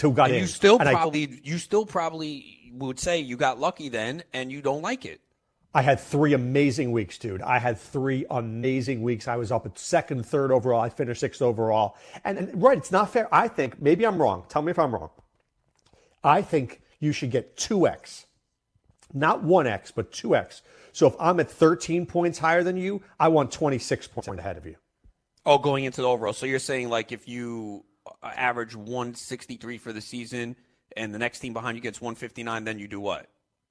who 0.00 0.12
got 0.12 0.26
And 0.28 0.34
in. 0.36 0.40
you 0.42 0.46
still 0.46 0.78
And 0.78 0.88
I- 0.88 0.92
probably 0.92 1.40
you 1.42 1.58
still 1.58 1.84
probably 1.86 2.70
would 2.74 3.00
say 3.00 3.18
you 3.18 3.36
got 3.36 3.58
lucky 3.58 3.88
then, 3.88 4.22
and 4.32 4.52
you 4.52 4.60
don't 4.62 4.82
like 4.82 5.04
it. 5.04 5.20
I 5.72 5.82
had 5.82 6.00
three 6.00 6.32
amazing 6.32 6.90
weeks, 6.90 7.16
dude. 7.16 7.42
I 7.42 7.58
had 7.58 7.78
three 7.78 8.26
amazing 8.28 9.02
weeks. 9.02 9.28
I 9.28 9.36
was 9.36 9.52
up 9.52 9.66
at 9.66 9.78
second, 9.78 10.26
third 10.26 10.50
overall. 10.50 10.80
I 10.80 10.88
finished 10.88 11.20
sixth 11.20 11.40
overall. 11.40 11.96
And, 12.24 12.38
and 12.38 12.62
right, 12.62 12.76
it's 12.76 12.90
not 12.90 13.12
fair. 13.12 13.32
I 13.32 13.46
think, 13.46 13.80
maybe 13.80 14.04
I'm 14.04 14.20
wrong. 14.20 14.44
Tell 14.48 14.62
me 14.62 14.72
if 14.72 14.78
I'm 14.78 14.92
wrong. 14.92 15.10
I 16.24 16.42
think 16.42 16.82
you 16.98 17.12
should 17.12 17.30
get 17.30 17.56
2x. 17.56 18.24
Not 19.12 19.44
1x, 19.44 19.92
but 19.94 20.10
2x. 20.12 20.62
So 20.92 21.06
if 21.06 21.14
I'm 21.20 21.38
at 21.38 21.50
13 21.50 22.04
points 22.06 22.38
higher 22.38 22.64
than 22.64 22.76
you, 22.76 23.02
I 23.18 23.28
want 23.28 23.52
26 23.52 24.08
points 24.08 24.28
ahead 24.28 24.56
of 24.56 24.66
you. 24.66 24.76
Oh, 25.46 25.58
going 25.58 25.84
into 25.84 26.02
the 26.02 26.08
overall. 26.08 26.32
So 26.32 26.46
you're 26.46 26.58
saying 26.58 26.88
like 26.88 27.12
if 27.12 27.28
you 27.28 27.84
uh, 28.06 28.26
average 28.26 28.74
163 28.74 29.78
for 29.78 29.92
the 29.92 30.00
season 30.00 30.56
and 30.96 31.14
the 31.14 31.18
next 31.18 31.38
team 31.38 31.52
behind 31.52 31.76
you 31.76 31.82
gets 31.82 32.00
159, 32.00 32.64
then 32.64 32.78
you 32.78 32.88
do 32.88 33.00
what? 33.00 33.28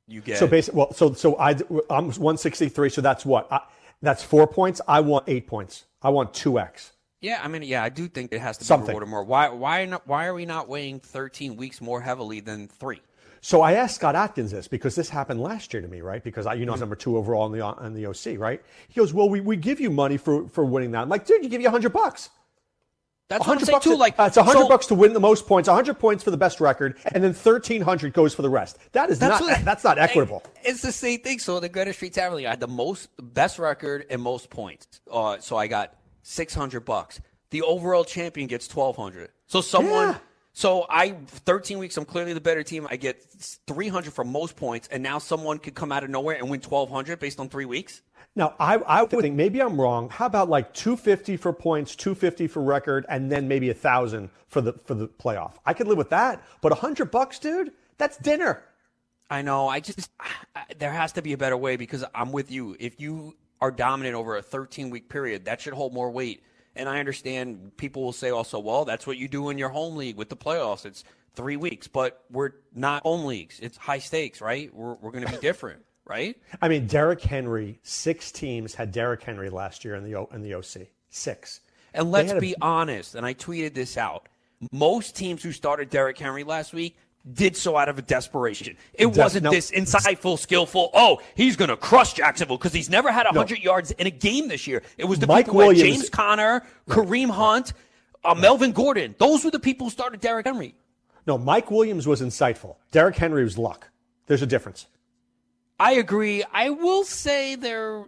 You 0.10 0.22
get. 0.22 0.38
So 0.38 0.48
basically, 0.48 0.78
well, 0.80 0.94
so 0.94 1.14
so 1.14 1.38
I 1.38 1.52
I'm 1.90 2.08
163. 2.08 2.90
So 2.90 3.02
that's 3.02 3.26
what? 3.26 3.52
I, 3.52 3.62
that's 4.02 4.24
four 4.24 4.48
points. 4.48 4.82
I 4.88 5.02
want 5.02 5.26
eight 5.28 5.48
points. 5.48 5.86
I 6.02 6.10
want 6.10 6.34
two 6.34 6.60
x. 6.60 6.94
Yeah, 7.22 7.42
I 7.44 7.50
mean, 7.50 7.64
yeah, 7.64 7.84
I 7.84 7.90
do 7.90 8.08
think 8.08 8.32
it 8.32 8.40
has 8.40 8.58
to 8.58 8.64
be 8.64 8.66
Something. 8.68 8.88
rewarded 8.90 9.10
more. 9.10 9.24
Why, 9.24 9.50
why, 9.50 9.84
not, 9.84 10.08
why 10.08 10.28
are 10.28 10.34
we 10.34 10.46
not 10.46 10.70
weighing 10.70 11.02
13 11.02 11.58
weeks 11.58 11.82
more 11.82 12.00
heavily 12.00 12.40
than 12.40 12.70
three? 12.70 13.02
So 13.42 13.62
I 13.62 13.74
asked 13.74 13.96
Scott 13.96 14.16
Atkins 14.16 14.52
this 14.52 14.68
because 14.68 14.96
this 14.96 15.10
happened 15.10 15.42
last 15.42 15.74
year 15.74 15.82
to 15.82 15.88
me, 15.88 16.02
right? 16.02 16.24
Because 16.24 16.46
I, 16.46 16.54
you 16.54 16.66
know, 16.66 16.72
I 16.72 16.74
was 16.74 16.78
mm-hmm. 16.78 16.84
number 16.84 16.96
two 16.96 17.18
overall 17.18 17.46
in 17.46 17.58
the 17.58 17.86
in 17.86 17.94
the 17.94 18.06
OC, 18.06 18.40
right? 18.40 18.62
He 18.90 19.00
goes, 19.00 19.14
"Well, 19.14 19.30
we, 19.30 19.40
we 19.40 19.56
give 19.56 19.80
you 19.80 19.90
money 19.90 20.18
for 20.18 20.50
for 20.50 20.66
winning 20.66 20.92
that." 20.92 21.04
I'm 21.04 21.10
like, 21.10 21.26
"Dude, 21.26 21.42
you 21.42 21.50
give 21.50 21.62
you 21.62 21.70
hundred 21.70 21.94
bucks." 21.94 22.32
That's 23.30 23.42
what 23.42 23.48
I'm 23.48 23.58
100 23.60 23.66
saying 23.68 23.76
bucks. 23.76 23.86
too. 23.86 23.96
Like, 23.96 24.20
uh, 24.20 24.24
it's 24.24 24.36
hundred 24.38 24.62
so- 24.64 24.68
bucks 24.68 24.88
to 24.88 24.96
win 24.96 25.14
the 25.14 25.20
most 25.20 25.46
points, 25.48 25.70
hundred 25.70 26.00
points 26.00 26.24
for 26.24 26.32
the 26.32 26.38
best 26.38 26.60
record, 26.60 26.98
and 27.14 27.24
then 27.24 27.34
thirteen 27.34 27.82
hundred 27.82 28.14
goes 28.14 28.34
for 28.34 28.42
the 28.42 28.50
rest. 28.50 28.78
That 28.94 29.10
is 29.12 29.22
not 29.22 29.40
what- 29.40 29.64
that's 29.64 29.84
not 29.84 30.00
equitable. 30.00 30.44
It's 30.64 30.82
the 30.82 30.92
same 30.92 31.20
thing. 31.20 31.38
So 31.40 31.60
the 31.60 31.70
Greenwich 31.70 31.96
Street 31.96 32.14
Tavern 32.14 32.38
League, 32.38 32.48
I 32.48 32.50
had 32.50 32.60
the 32.60 32.68
most, 32.68 33.10
best 33.22 33.60
record 33.60 34.06
and 34.10 34.22
most 34.22 34.50
points. 34.50 34.88
Uh, 35.12 35.38
so 35.40 35.56
I 35.58 35.68
got 35.68 35.94
six 36.24 36.54
hundred 36.56 36.82
bucks. 36.82 37.22
The 37.52 37.62
overall 37.62 38.04
champion 38.04 38.48
gets 38.48 38.68
twelve 38.68 38.96
hundred. 38.96 39.30
So 39.48 39.62
someone. 39.62 40.10
Yeah. 40.10 40.18
So 40.60 40.86
I, 40.90 41.12
thirteen 41.12 41.80
weeks, 41.80 41.96
I'm 41.96 42.04
clearly 42.04 42.34
the 42.34 42.42
better 42.42 42.64
team. 42.64 42.86
I 42.90 42.98
get 42.98 43.24
three 43.66 43.88
hundred 43.88 44.12
for 44.12 44.26
most 44.26 44.58
points, 44.58 44.90
and 44.92 45.02
now 45.02 45.18
someone 45.18 45.58
could 45.58 45.74
come 45.74 45.90
out 45.90 46.04
of 46.04 46.10
nowhere 46.10 46.36
and 46.36 46.50
win 46.50 46.60
twelve 46.60 46.90
hundred 46.90 47.20
based 47.20 47.40
on 47.40 47.48
three 47.48 47.64
weeks. 47.64 48.02
Now, 48.36 48.56
I, 48.60 48.76
I 48.76 49.02
would 49.02 49.10
think 49.10 49.36
maybe 49.36 49.62
I'm 49.62 49.80
wrong. 49.80 50.10
How 50.10 50.26
about 50.26 50.50
like 50.50 50.74
250 50.74 51.38
for 51.38 51.54
points, 51.54 51.96
250 51.96 52.48
for 52.48 52.62
record, 52.62 53.06
and 53.08 53.32
then 53.32 53.48
maybe 53.48 53.70
a 53.70 53.74
thousand 53.74 54.32
for 54.50 54.60
the 54.60 54.74
for 54.84 54.96
the 54.96 55.08
playoff? 55.08 55.54
I 55.66 55.74
could 55.74 55.88
live 55.88 55.98
with 55.98 56.10
that. 56.10 56.44
But 56.60 56.74
100 56.74 57.10
bucks, 57.10 57.40
dude, 57.40 57.72
that's 57.98 58.18
dinner. 58.18 58.62
I 59.30 59.42
know. 59.44 59.70
I 59.70 59.80
just 59.80 60.10
I, 60.20 60.66
there 60.78 60.92
has 60.92 61.14
to 61.14 61.22
be 61.22 61.32
a 61.32 61.38
better 61.38 61.56
way 61.56 61.78
because 61.78 62.04
I'm 62.14 62.34
with 62.34 62.52
you. 62.52 62.76
If 62.82 63.00
you 63.00 63.38
are 63.62 63.72
dominant 63.72 64.16
over 64.16 64.36
a 64.36 64.42
13 64.42 64.90
week 64.90 65.08
period, 65.08 65.46
that 65.46 65.62
should 65.62 65.74
hold 65.74 65.94
more 65.94 66.12
weight. 66.12 66.44
And 66.76 66.88
I 66.88 67.00
understand 67.00 67.76
people 67.78 68.04
will 68.04 68.14
say 68.14 68.30
also, 68.30 68.60
well, 68.60 68.86
that's 68.86 69.06
what 69.08 69.18
you 69.18 69.28
do 69.28 69.50
in 69.50 69.58
your 69.58 69.70
home 69.70 69.96
league 69.96 70.16
with 70.18 70.30
the 70.30 70.38
playoffs. 70.38 70.86
It's 70.86 71.04
three 71.36 71.58
weeks, 71.58 71.88
but 71.88 72.24
we're 72.32 72.52
not 72.74 73.04
home 73.04 73.26
leagues. 73.26 73.60
It's 73.60 73.78
high 73.78 74.00
stakes, 74.00 74.42
right? 74.42 74.74
We're 74.74 74.96
we're 74.96 75.12
going 75.12 75.26
to 75.26 75.32
be 75.32 75.38
different, 75.42 75.84
right? 76.06 76.38
I 76.62 76.68
mean, 76.70 76.88
Derrick 76.88 77.22
Henry. 77.22 77.80
Six 77.84 78.32
teams 78.32 78.76
had 78.76 78.92
Derrick 78.92 79.22
Henry 79.24 79.50
last 79.50 79.84
year 79.84 79.96
in 79.96 80.04
the 80.04 80.16
O- 80.16 80.30
in 80.34 80.42
the 80.42 80.54
OC. 80.56 80.88
Six. 81.10 81.62
And 81.94 82.12
let's 82.12 82.30
had 82.30 82.38
a- 82.38 82.42
be 82.42 82.56
honest, 82.62 83.16
and 83.16 83.26
I 83.26 83.34
tweeted 83.34 83.74
this 83.74 83.98
out. 83.98 84.30
Most 84.72 85.16
teams 85.16 85.42
who 85.42 85.52
started 85.52 85.90
Derrick 85.90 86.18
Henry 86.18 86.44
last 86.44 86.74
week 86.74 86.98
did 87.34 87.56
so 87.56 87.78
out 87.78 87.90
of 87.90 87.98
a 87.98 88.02
desperation. 88.02 88.78
It 88.94 89.16
wasn't 89.16 89.44
no. 89.46 89.52
this 89.52 89.72
insightful, 89.72 90.38
skillful, 90.38 90.90
oh, 90.94 91.22
he's 91.36 91.56
going 91.56 91.70
to 91.70 91.78
crush 91.78 92.14
Jacksonville 92.14 92.58
because 92.58 92.74
he's 92.74 92.90
never 92.90 93.12
had 93.12 93.26
100 93.26 93.60
yards 93.60 93.92
in 93.92 94.08
a 94.08 94.12
game 94.12 94.48
this 94.48 94.68
year. 94.68 94.84
It 94.98 95.06
was 95.06 95.20
the 95.20 95.28
Mike 95.28 95.46
people 95.46 95.58
Williams- 95.58 95.82
James 95.82 96.10
Conner, 96.10 96.64
Kareem 96.90 97.30
Hunt, 97.30 97.74
uh, 98.24 98.36
Melvin 98.36 98.72
Gordon. 98.72 99.16
Those 99.18 99.46
were 99.46 99.52
the 99.52 99.60
people 99.60 99.88
who 99.88 99.92
started 99.92 100.20
Derrick 100.20 100.46
Henry. 100.46 100.76
No, 101.28 101.38
Mike 101.38 101.70
Williams 101.70 102.08
was 102.08 102.22
insightful. 102.22 102.78
Derrick 102.92 103.16
Henry 103.16 103.44
was 103.44 103.58
luck. 103.58 103.90
There's 104.26 104.42
a 104.42 104.48
difference. 104.48 104.88
I 105.80 105.94
agree. 105.94 106.44
I 106.52 106.72
will 106.72 107.04
say 107.04 107.56
there 107.56 108.06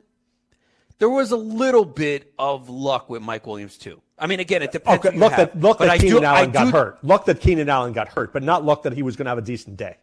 there 1.00 1.10
was 1.10 1.32
a 1.32 1.38
little 1.38 1.86
bit 1.86 2.32
of 2.38 2.70
luck 2.70 3.10
with 3.10 3.22
Mike 3.22 3.48
Williams 3.48 3.78
too. 3.78 4.02
I 4.22 4.28
mean, 4.28 4.40
again, 4.40 4.62
it 4.62 4.72
depends. 4.72 5.06
Okay, 5.06 5.18
luck 5.18 5.36
that 5.36 5.60
luck 5.60 5.80
But 5.80 5.86
that 5.86 5.92
I 5.94 5.98
do- 5.98 6.08
Keenan 6.08 6.26
I 6.26 6.38
Allen 6.38 6.52
got 6.52 6.66
do- 6.66 6.72
hurt. 6.72 7.04
Luck 7.04 7.26
that 7.26 7.42
Keenan 7.42 7.68
Allen 7.70 7.92
got 7.92 8.08
hurt, 8.08 8.32
but 8.32 8.44
not 8.44 8.64
luck 8.64 8.84
that 8.84 8.94
he 8.94 9.02
was 9.04 9.16
going 9.16 9.26
to 9.26 9.30
have 9.30 9.38
a 9.38 9.42
decent 9.42 9.76
day. 9.78 9.98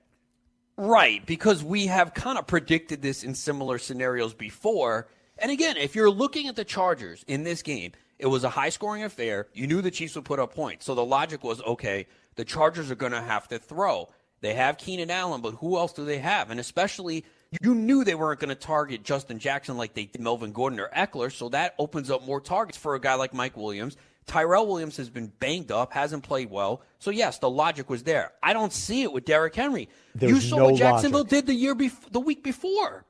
Right, 0.77 1.25
because 1.27 1.65
we 1.65 1.87
have 1.87 2.15
kind 2.15 2.39
of 2.39 2.47
predicted 2.47 3.03
this 3.03 3.25
in 3.25 3.35
similar 3.35 3.79
scenarios 3.79 4.33
before. 4.35 5.09
And 5.39 5.51
again, 5.51 5.77
if 5.77 5.97
you're 5.97 6.11
looking 6.11 6.47
at 6.49 6.55
the 6.57 6.65
Chargers 6.65 7.25
in 7.27 7.43
this 7.43 7.63
game, 7.63 7.93
it 8.19 8.27
was 8.27 8.45
a 8.45 8.51
high 8.51 8.69
scoring 8.69 9.03
affair. 9.03 9.49
You 9.55 9.67
knew 9.67 9.81
the 9.83 9.91
Chiefs 9.91 10.15
would 10.17 10.25
put 10.25 10.39
up 10.39 10.55
points. 10.55 10.85
So 10.87 10.95
the 10.95 11.05
logic 11.05 11.43
was 11.43 11.61
okay, 11.63 12.07
the 12.37 12.45
Chargers 12.45 12.91
are 12.91 12.97
going 12.97 13.13
to 13.13 13.21
have 13.21 13.49
to 13.49 13.59
throw. 13.59 14.09
They 14.41 14.55
have 14.55 14.79
Keenan 14.79 15.11
Allen, 15.11 15.41
but 15.41 15.55
who 15.55 15.77
else 15.77 15.93
do 15.93 16.05
they 16.05 16.19
have? 16.19 16.51
And 16.51 16.61
especially, 16.61 17.25
you 17.61 17.75
knew 17.75 18.05
they 18.05 18.15
weren't 18.15 18.39
going 18.39 18.51
to 18.51 18.55
target 18.55 19.03
Justin 19.03 19.41
Jackson 19.41 19.77
like 19.77 19.95
they 19.95 20.05
did 20.05 20.21
Melvin 20.21 20.53
Gordon 20.53 20.79
or 20.79 20.89
Ekeler. 20.97 21.33
So 21.33 21.49
that 21.49 21.75
opens 21.77 22.09
up 22.09 22.25
more 22.25 22.41
targets 22.41 22.79
for 22.79 22.95
a 22.95 23.01
guy 23.01 23.15
like 23.15 23.35
Mike 23.35 23.57
Williams. 23.57 23.97
Tyrell 24.29 24.67
Williams 24.67 24.97
has 24.99 25.11
been 25.11 25.33
banged 25.41 25.73
up, 25.73 25.93
hasn't 25.93 26.23
played 26.23 26.51
well. 26.51 26.83
So 26.99 27.11
yes, 27.11 27.39
the 27.39 27.51
logic 27.51 27.91
was 27.91 28.05
there. 28.05 28.33
I 28.43 28.53
don't 28.53 28.73
see 28.73 29.03
it 29.03 29.13
with 29.13 29.25
Derrick 29.25 29.55
Henry. 29.55 29.89
There's 30.15 30.33
you 30.33 30.41
saw 30.41 30.57
no 30.59 30.65
what 30.67 30.77
Jacksonville 30.77 31.21
logic. 31.21 31.31
did 31.31 31.47
the 31.47 31.55
year 31.55 31.75
bef- 31.75 32.13
the 32.13 32.21
week 32.21 32.45
before. 32.45 33.05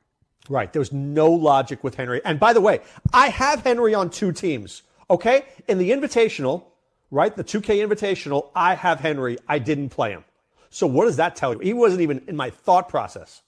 Right. 0.47 0.71
There 0.73 0.79
was 0.79 0.91
no 0.91 1.29
logic 1.29 1.83
with 1.83 1.95
Henry. 1.95 2.21
And 2.25 2.39
by 2.39 2.53
the 2.53 2.61
way, 2.61 2.79
I 3.13 3.27
have 3.29 3.61
Henry 3.63 3.93
on 3.93 4.09
two 4.09 4.31
teams. 4.31 4.81
Okay? 5.09 5.45
In 5.67 5.77
the 5.77 5.91
invitational, 5.91 6.63
right? 7.11 7.35
The 7.35 7.43
2K 7.43 7.85
invitational, 7.87 8.49
I 8.55 8.73
have 8.75 8.99
Henry. 8.99 9.37
I 9.47 9.59
didn't 9.59 9.89
play 9.89 10.11
him. 10.11 10.23
So 10.71 10.87
what 10.87 11.05
does 11.05 11.17
that 11.17 11.35
tell 11.35 11.53
you? 11.53 11.59
He 11.59 11.73
wasn't 11.73 12.01
even 12.01 12.21
in 12.27 12.35
my 12.35 12.49
thought 12.49 12.89
process. 12.89 13.41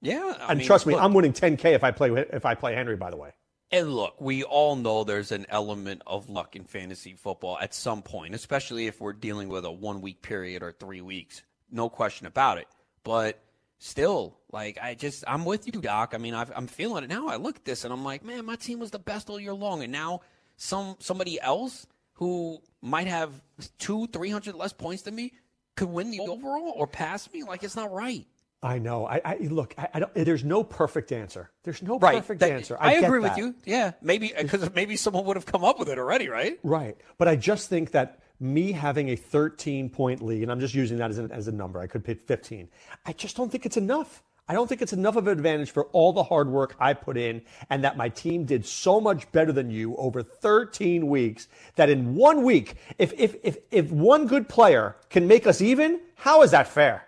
Yeah, 0.00 0.34
I 0.40 0.50
And 0.50 0.58
mean, 0.58 0.66
trust 0.66 0.86
me, 0.86 0.94
look, 0.94 1.02
I'm 1.02 1.12
winning 1.12 1.32
10K 1.32 1.74
if 1.74 1.82
I 1.82 1.90
play 1.90 2.10
if 2.10 2.44
I 2.46 2.54
play 2.54 2.74
Henry, 2.74 2.96
by 2.96 3.10
the 3.10 3.16
way. 3.16 3.30
And 3.70 3.94
look, 3.94 4.20
we 4.20 4.44
all 4.44 4.76
know 4.76 5.04
there's 5.04 5.30
an 5.30 5.46
element 5.50 6.02
of 6.06 6.30
luck 6.30 6.56
in 6.56 6.64
fantasy 6.64 7.14
football 7.14 7.58
at 7.58 7.74
some 7.74 8.02
point, 8.02 8.34
especially 8.34 8.86
if 8.86 9.00
we're 9.00 9.12
dealing 9.12 9.48
with 9.48 9.64
a 9.64 9.70
one 9.70 10.00
week 10.00 10.22
period 10.22 10.62
or 10.62 10.72
three 10.72 11.02
weeks. 11.02 11.42
No 11.70 11.90
question 11.90 12.26
about 12.26 12.56
it. 12.56 12.66
But 13.04 13.42
still, 13.78 14.38
like, 14.50 14.78
I 14.80 14.94
just, 14.94 15.22
I'm 15.26 15.44
with 15.44 15.66
you, 15.66 15.80
Doc. 15.80 16.12
I 16.14 16.18
mean, 16.18 16.32
I've, 16.32 16.50
I'm 16.56 16.66
feeling 16.66 17.04
it 17.04 17.10
now. 17.10 17.28
I 17.28 17.36
look 17.36 17.56
at 17.56 17.64
this 17.66 17.84
and 17.84 17.92
I'm 17.92 18.04
like, 18.04 18.24
man, 18.24 18.46
my 18.46 18.56
team 18.56 18.78
was 18.78 18.90
the 18.90 18.98
best 18.98 19.28
all 19.28 19.38
year 19.38 19.54
long. 19.54 19.82
And 19.82 19.92
now 19.92 20.20
some 20.56 20.96
somebody 20.98 21.38
else 21.40 21.86
who 22.14 22.58
might 22.80 23.06
have 23.06 23.40
two, 23.78 24.06
300 24.06 24.54
less 24.54 24.72
points 24.72 25.02
than 25.02 25.14
me 25.14 25.32
could 25.76 25.88
win 25.88 26.10
the 26.10 26.20
oh. 26.20 26.32
overall 26.32 26.72
or 26.74 26.86
pass 26.86 27.30
me. 27.32 27.42
Like, 27.42 27.62
it's 27.62 27.76
not 27.76 27.92
right. 27.92 28.26
I 28.62 28.78
know. 28.78 29.06
I, 29.06 29.20
I 29.24 29.36
look. 29.42 29.74
I, 29.78 29.88
I 29.94 30.00
don't. 30.00 30.12
There's 30.14 30.42
no 30.44 30.64
perfect 30.64 31.12
answer. 31.12 31.50
There's 31.62 31.82
no 31.82 31.98
Right. 31.98 32.16
perfect 32.16 32.40
That- 32.40 32.50
answer. 32.50 32.76
I, 32.80 32.94
get 32.94 33.04
agree 33.04 33.20
with 33.20 33.36
you. 33.36 33.54
Yeah. 33.64 33.92
Maybe, 34.02 34.32
because 34.36 34.74
maybe 34.74 34.96
someone 34.96 35.24
would 35.26 35.36
have 35.36 35.46
come 35.46 35.64
up 35.64 35.78
with 35.78 35.88
it 35.88 35.98
already, 35.98 36.28
right? 36.28 36.58
Right. 36.64 36.96
But 37.18 37.28
I 37.28 37.36
just 37.36 37.68
think 37.68 37.92
that 37.92 38.18
me 38.40 38.72
having 38.72 39.10
a 39.10 39.16
13 39.16 39.90
point 39.90 40.22
lead, 40.22 40.42
and 40.42 40.50
I'm 40.50 40.60
just 40.60 40.74
using 40.74 40.98
that 40.98 41.10
as, 41.10 41.18
an, 41.18 41.30
as 41.30 41.46
a 41.48 41.52
number, 41.52 41.78
I 41.78 41.86
could 41.86 42.04
pick 42.04 42.26
15. 42.26 42.68
I 43.06 43.12
just 43.12 43.36
don't 43.36 43.50
think 43.50 43.64
it's 43.64 43.76
enough. 43.76 44.22
I 44.50 44.54
don't 44.54 44.66
think 44.66 44.80
it's 44.80 44.94
enough 44.94 45.16
of 45.16 45.26
an 45.26 45.32
advantage 45.36 45.70
for 45.72 45.84
all 45.92 46.12
the 46.14 46.22
hard 46.22 46.48
work 46.48 46.74
I 46.80 46.94
put 46.94 47.18
in 47.18 47.42
and 47.68 47.84
that 47.84 47.98
my 47.98 48.08
team 48.08 48.44
did 48.46 48.64
so 48.64 48.98
much 48.98 49.30
better 49.30 49.52
than 49.52 49.70
you 49.70 49.94
over 49.96 50.22
13 50.22 51.06
weeks 51.06 51.48
that 51.76 51.90
in 51.90 52.14
one 52.14 52.42
week, 52.44 52.76
if, 52.96 53.12
if, 53.18 53.36
if, 53.42 53.58
if 53.70 53.90
one 53.92 54.26
good 54.26 54.48
player 54.48 54.96
can 55.10 55.28
make 55.28 55.46
us 55.46 55.60
even, 55.60 56.00
how 56.14 56.42
is 56.42 56.52
that 56.52 56.66
fair? 56.66 57.04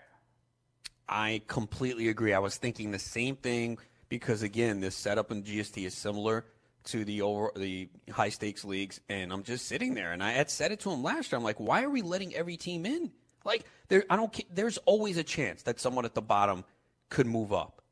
I 1.11 1.43
completely 1.49 2.09
agree. 2.09 2.33
I 2.33 2.38
was 2.38 2.57
thinking 2.57 2.93
the 2.93 2.99
same 2.99 3.35
thing 3.37 3.79
because 4.09 4.43
again, 4.43 4.81
this 4.81 4.95
setup 4.95 5.31
in 5.33 5.43
GST 5.43 5.85
is 5.85 5.95
similar 5.95 6.45
to 6.85 7.05
the 7.05 7.23
over 7.23 7.50
the 7.57 7.88
high 8.11 8.29
stakes 8.31 8.64
leagues, 8.64 9.00
and 9.09 9.33
I'm 9.33 9.43
just 9.43 9.67
sitting 9.67 9.95
there. 9.95 10.12
And 10.12 10.23
I 10.23 10.31
had 10.31 10.49
said 10.50 10.73
it 10.73 10.81
to 10.81 10.90
him 10.90 11.02
last 11.02 11.31
year. 11.33 11.37
I'm 11.38 11.45
like, 11.45 11.59
why 11.61 11.83
are 11.83 11.90
we 11.90 12.00
letting 12.02 12.35
every 12.35 12.57
team 12.57 12.87
in? 12.87 13.11
Like, 13.45 13.64
there, 13.88 14.05
I 14.09 14.17
don't. 14.17 14.35
There's 14.55 14.79
always 14.79 15.17
a 15.17 15.25
chance 15.25 15.62
that 15.64 15.81
someone 15.81 16.05
at 16.05 16.14
the 16.14 16.23
bottom 16.23 16.64
could 17.09 17.26
move 17.26 17.52
up. 17.52 17.83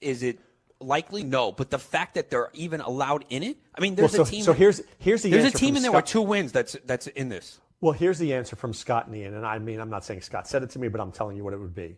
Is 0.00 0.22
it 0.22 0.38
likely? 0.80 1.24
No. 1.24 1.50
But 1.52 1.70
the 1.70 1.78
fact 1.78 2.14
that 2.14 2.30
they're 2.30 2.50
even 2.54 2.80
allowed 2.80 3.24
in 3.28 3.42
it. 3.42 3.56
I 3.74 3.80
mean, 3.80 3.96
there's 3.96 4.12
Well, 4.12 4.24
so, 4.24 4.28
a 4.28 4.32
team. 4.32 4.42
so 4.44 4.52
here's, 4.52 4.80
here's 4.98 5.22
the 5.22 5.30
there's 5.30 5.52
a 5.52 5.56
team 5.56 5.76
in 5.76 5.82
there 5.82 5.90
Scott- 5.90 6.04
with 6.04 6.10
two 6.10 6.22
wins. 6.22 6.52
That's 6.52 6.76
that's 6.84 7.06
in 7.08 7.28
this. 7.28 7.58
Well, 7.80 7.92
here's 7.92 8.18
the 8.18 8.34
answer 8.34 8.54
from 8.56 8.72
Scott 8.72 9.06
and 9.06 9.16
Ian. 9.16 9.34
And 9.34 9.44
I 9.46 9.58
mean, 9.58 9.80
I'm 9.80 9.90
not 9.90 10.04
saying 10.04 10.20
Scott 10.22 10.46
said 10.48 10.62
it 10.62 10.70
to 10.70 10.78
me, 10.78 10.88
but 10.88 11.00
I'm 11.00 11.12
telling 11.12 11.36
you 11.36 11.44
what 11.44 11.52
it 11.54 11.58
would 11.60 11.74
be. 11.74 11.96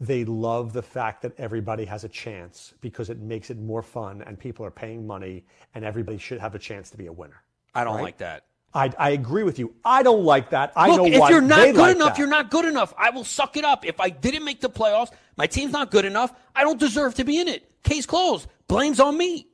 They 0.00 0.24
love 0.24 0.72
the 0.72 0.82
fact 0.82 1.22
that 1.22 1.32
everybody 1.38 1.84
has 1.84 2.04
a 2.04 2.08
chance 2.08 2.74
because 2.80 3.10
it 3.10 3.18
makes 3.20 3.50
it 3.50 3.58
more 3.58 3.82
fun 3.82 4.22
and 4.26 4.38
people 4.38 4.64
are 4.66 4.70
paying 4.70 5.06
money 5.06 5.44
and 5.74 5.84
everybody 5.84 6.18
should 6.18 6.40
have 6.40 6.54
a 6.54 6.58
chance 6.58 6.90
to 6.90 6.96
be 6.96 7.06
a 7.06 7.12
winner. 7.12 7.42
I 7.74 7.84
don't 7.84 7.96
Right? 7.96 8.02
like 8.02 8.18
that. 8.18 8.44
I, 8.76 8.92
I 8.98 9.10
agree 9.10 9.44
with 9.44 9.60
you. 9.60 9.72
I 9.84 10.02
don't 10.02 10.24
like 10.24 10.50
that. 10.50 10.72
I 10.74 10.88
Look, 10.88 10.96
know 10.96 11.06
if 11.06 11.20
why 11.20 11.30
you're 11.30 11.40
not 11.40 11.66
good 11.66 11.76
like 11.76 11.94
enough, 11.96 12.08
that. 12.08 12.18
you're 12.18 12.26
not 12.26 12.50
good 12.50 12.64
enough. 12.64 12.92
I 12.98 13.10
will 13.10 13.22
suck 13.22 13.56
it 13.56 13.64
up. 13.64 13.86
If 13.86 14.00
I 14.00 14.10
didn't 14.10 14.44
make 14.44 14.60
the 14.60 14.68
playoffs, 14.68 15.12
my 15.36 15.46
team's 15.46 15.70
not 15.72 15.92
good 15.92 16.04
enough. 16.04 16.32
I 16.56 16.64
don't 16.64 16.78
deserve 16.80 17.14
to 17.14 17.24
be 17.24 17.38
in 17.40 17.46
it. 17.46 17.70
Case 17.84 18.04
closed. 18.04 18.48
Blame's 18.66 18.98
on 18.98 19.16
me. 19.16 19.46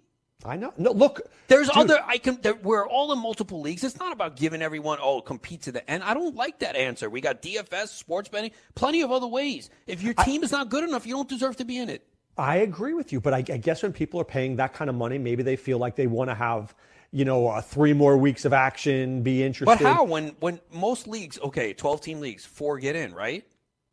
I 0.45 0.57
know. 0.57 0.73
No, 0.79 0.93
look. 0.93 1.21
There's 1.49 1.69
dude, 1.69 1.77
other. 1.77 1.99
I 2.07 2.19
can. 2.19 2.39
There, 2.41 2.55
we're 2.55 2.87
all 2.87 3.13
in 3.13 3.19
multiple 3.19 3.61
leagues. 3.61 3.85
It's 3.85 3.99
not 3.99 4.13
about 4.13 4.37
giving 4.37 4.63
everyone 4.63 4.99
oh 5.01 5.21
compete 5.21 5.63
to 5.63 5.73
the 5.73 5.89
end. 5.91 6.03
I 6.03 6.15
don't 6.15 6.35
like 6.35 6.61
that 6.61 6.77
answer. 6.77 7.11
We 7.11 7.21
got 7.21 7.43
DFS, 7.43 7.89
sports 7.89 8.29
betting, 8.29 8.53
plenty 8.75 9.03
of 9.03 9.13
other 9.13 9.27
ways. 9.27 9.69
If 9.87 10.03
your 10.03 10.15
team 10.15 10.43
is 10.43 10.53
not 10.53 10.71
good 10.71 10.85
enough, 10.85 11.07
you 11.07 11.15
don't 11.15 11.29
deserve 11.29 11.57
to 11.57 11.65
be 11.65 11.79
in 11.79 11.91
it. 11.91 12.07
I 12.39 12.57
agree 12.57 12.95
with 12.95 13.13
you, 13.13 13.21
but 13.21 13.35
I, 13.35 13.39
I 13.39 13.59
guess 13.59 13.83
when 13.83 13.93
people 13.93 14.21
are 14.21 14.25
paying 14.25 14.57
that 14.57 14.73
kind 14.73 14.89
of 14.89 14.97
money, 14.97 15.19
maybe 15.19 15.43
they 15.43 15.57
feel 15.57 15.79
like 15.79 15.95
they 15.97 16.07
want 16.07 16.31
to 16.31 16.35
have, 16.35 16.75
you 17.11 17.27
know, 17.27 17.49
uh, 17.49 17.61
three 17.61 17.93
more 17.93 18.17
weeks 18.17 18.47
of 18.47 18.55
action, 18.55 19.23
be 19.23 19.43
interested. 19.43 19.67
But 19.67 19.79
how? 19.85 20.05
When 20.05 20.29
when 20.41 20.61
most 20.73 21.07
leagues, 21.07 21.39
okay, 21.41 21.75
12 21.75 22.01
team 22.01 22.21
leagues, 22.21 22.47
four 22.47 22.79
get 22.79 22.97
in, 22.97 23.13
right? 23.13 23.45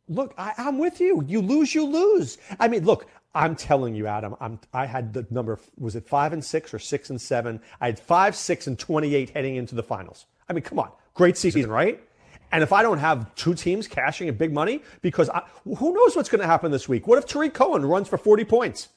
Look, 0.08 0.32
I, 0.38 0.54
I'm 0.56 0.78
with 0.78 1.00
you. 1.00 1.22
You 1.26 1.42
lose, 1.42 1.74
you 1.74 1.84
lose. 1.84 2.38
I 2.58 2.68
mean, 2.68 2.84
look, 2.84 3.06
I'm 3.38 3.54
telling 3.54 3.94
you, 3.94 4.08
Adam, 4.08 4.34
I'm, 4.40 4.58
I 4.74 4.86
had 4.86 5.12
the 5.12 5.24
number, 5.30 5.60
was 5.78 5.94
it 5.94 6.08
five 6.08 6.32
and 6.32 6.44
six 6.44 6.74
or 6.74 6.80
six 6.80 7.08
and 7.08 7.20
seven? 7.20 7.60
I 7.80 7.86
had 7.86 8.00
five, 8.00 8.34
six, 8.34 8.66
and 8.66 8.76
28 8.76 9.30
heading 9.30 9.54
into 9.54 9.76
the 9.76 9.82
finals. 9.84 10.26
I 10.48 10.52
mean, 10.52 10.62
come 10.62 10.80
on. 10.80 10.90
Great 11.14 11.36
season, 11.36 11.70
right? 11.70 12.02
And 12.50 12.64
if 12.64 12.72
I 12.72 12.82
don't 12.82 12.98
have 12.98 13.32
two 13.36 13.54
teams 13.54 13.86
cashing 13.86 14.26
in 14.26 14.36
big 14.36 14.52
money, 14.52 14.82
because 15.02 15.30
I, 15.30 15.44
who 15.64 15.94
knows 15.94 16.16
what's 16.16 16.28
going 16.28 16.40
to 16.40 16.48
happen 16.48 16.72
this 16.72 16.88
week? 16.88 17.06
What 17.06 17.18
if 17.18 17.26
Tarik 17.26 17.54
Cohen 17.54 17.86
runs 17.86 18.08
for 18.08 18.18
40 18.18 18.44
points? 18.44 18.88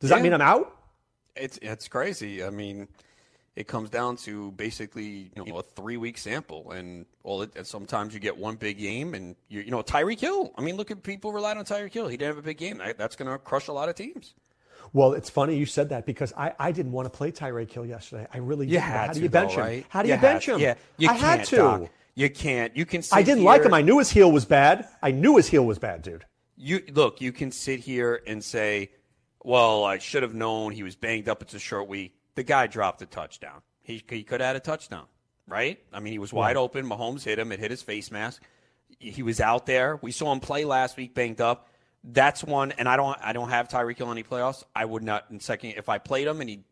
Does 0.00 0.08
that 0.08 0.22
mean 0.22 0.32
I'm 0.32 0.40
out? 0.40 0.74
It's 1.34 1.58
it's 1.60 1.86
crazy. 1.86 2.42
I 2.42 2.48
mean, 2.48 2.88
it 3.56 3.66
comes 3.66 3.88
down 3.88 4.16
to 4.18 4.52
basically 4.52 5.30
you 5.34 5.44
know 5.44 5.58
a 5.58 5.62
three 5.62 5.96
week 5.96 6.18
sample, 6.18 6.70
and 6.72 7.06
well, 7.22 7.42
it, 7.42 7.52
and 7.56 7.66
sometimes 7.66 8.12
you 8.14 8.20
get 8.20 8.36
one 8.36 8.56
big 8.56 8.78
game, 8.78 9.14
and 9.14 9.34
you 9.48 9.62
you 9.62 9.70
know 9.70 9.82
Tyreek 9.82 10.20
Hill. 10.20 10.52
I 10.56 10.60
mean, 10.60 10.76
look 10.76 10.90
at 10.90 11.02
people 11.02 11.32
relied 11.32 11.56
on 11.56 11.64
Tyreek 11.64 11.92
Hill. 11.92 12.06
He 12.08 12.16
didn't 12.16 12.36
have 12.36 12.38
a 12.38 12.46
big 12.46 12.58
game. 12.58 12.78
That- 12.78 12.98
That's 12.98 13.16
going 13.16 13.30
to 13.30 13.38
crush 13.38 13.68
a 13.68 13.72
lot 13.72 13.88
of 13.88 13.94
teams. 13.94 14.34
Well, 14.92 15.14
it's 15.14 15.28
funny 15.30 15.56
you 15.56 15.66
said 15.66 15.88
that 15.88 16.06
because 16.06 16.32
I, 16.36 16.52
I 16.60 16.70
didn't 16.70 16.92
want 16.92 17.06
to 17.06 17.10
play 17.10 17.32
Tyreek 17.32 17.72
Hill 17.72 17.86
yesterday. 17.86 18.26
I 18.32 18.38
really 18.38 18.66
didn't. 18.66 18.82
How 18.82 19.12
do 19.12 19.20
you 19.20 19.28
bench 19.28 19.54
him? 19.54 19.84
How 19.88 20.02
do 20.02 20.08
you, 20.08 20.16
bench 20.16 20.46
him? 20.46 20.60
Yeah, 20.60 20.74
you 20.96 21.08
I 21.08 21.16
can't, 21.16 21.38
had 21.40 21.44
to. 21.48 21.56
Doc. 21.56 21.90
You 22.14 22.30
can't. 22.30 22.76
You 22.76 22.86
can. 22.86 23.02
I 23.12 23.22
didn't 23.22 23.44
like 23.44 23.62
him. 23.62 23.74
I 23.74 23.82
knew 23.82 23.98
his 23.98 24.10
heel 24.10 24.30
was 24.30 24.44
bad. 24.44 24.86
I 25.02 25.10
knew 25.10 25.36
his 25.36 25.48
heel 25.48 25.64
was 25.66 25.78
bad, 25.78 26.02
dude. 26.02 26.24
You 26.56 26.82
look. 26.92 27.20
You 27.20 27.32
can 27.32 27.50
sit 27.52 27.80
here 27.80 28.22
and 28.26 28.42
say, 28.42 28.90
"Well, 29.42 29.84
I 29.84 29.98
should 29.98 30.22
have 30.22 30.34
known 30.34 30.72
he 30.72 30.82
was 30.82 30.96
banged 30.96 31.28
up. 31.28 31.42
It's 31.42 31.52
a 31.54 31.58
short 31.58 31.88
week." 31.88 32.15
The 32.36 32.44
guy 32.44 32.68
dropped 32.68 33.02
a 33.02 33.06
touchdown. 33.06 33.62
He 33.82 34.02
he 34.08 34.22
could 34.22 34.40
have 34.40 34.48
had 34.48 34.56
a 34.56 34.60
touchdown, 34.60 35.06
right? 35.46 35.78
I 35.92 36.00
mean, 36.00 36.12
he 36.12 36.18
was 36.18 36.32
wide 36.32 36.56
open. 36.56 36.88
Mahomes 36.88 37.24
hit 37.24 37.38
him. 37.38 37.50
It 37.50 37.58
hit 37.58 37.70
his 37.70 37.82
face 37.82 38.10
mask. 38.10 38.42
He 38.98 39.22
was 39.22 39.40
out 39.40 39.66
there. 39.66 39.98
We 40.00 40.12
saw 40.12 40.32
him 40.32 40.40
play 40.40 40.64
last 40.64 40.96
week, 40.96 41.14
banged 41.14 41.40
up. 41.40 41.68
That's 42.04 42.44
one. 42.44 42.72
And 42.72 42.88
I 42.88 42.96
don't 42.96 43.18
I 43.20 43.32
don't 43.32 43.50
have 43.50 43.68
Tyreek 43.68 43.98
Hill 43.98 44.10
in 44.12 44.18
any 44.18 44.22
playoffs. 44.22 44.62
I 44.74 44.84
would 44.84 45.02
not 45.02 45.24
in 45.30 45.40
second 45.40 45.74
if 45.76 45.88
I 45.88 45.98
played 45.98 46.28
him 46.28 46.40
and 46.40 46.48
he 46.48 46.64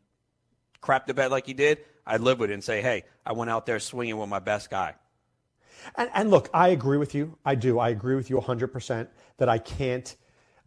crapped 0.80 1.06
the 1.06 1.14
bed 1.14 1.30
like 1.32 1.46
he 1.46 1.54
did. 1.54 1.78
I'd 2.06 2.20
live 2.20 2.38
with 2.38 2.50
it 2.50 2.54
and 2.54 2.62
say, 2.62 2.80
"Hey, 2.82 3.04
I 3.26 3.32
went 3.32 3.50
out 3.50 3.66
there 3.66 3.80
swinging 3.80 4.18
with 4.18 4.28
my 4.28 4.38
best 4.38 4.70
guy." 4.70 4.94
And, 5.96 6.10
and 6.14 6.30
look, 6.30 6.48
I 6.52 6.68
agree 6.68 6.98
with 6.98 7.14
you. 7.14 7.36
I 7.44 7.54
do. 7.54 7.78
I 7.78 7.90
agree 7.90 8.14
with 8.14 8.30
you 8.30 8.36
100% 8.36 9.08
that 9.38 9.48
I 9.48 9.58
can't, 9.58 10.14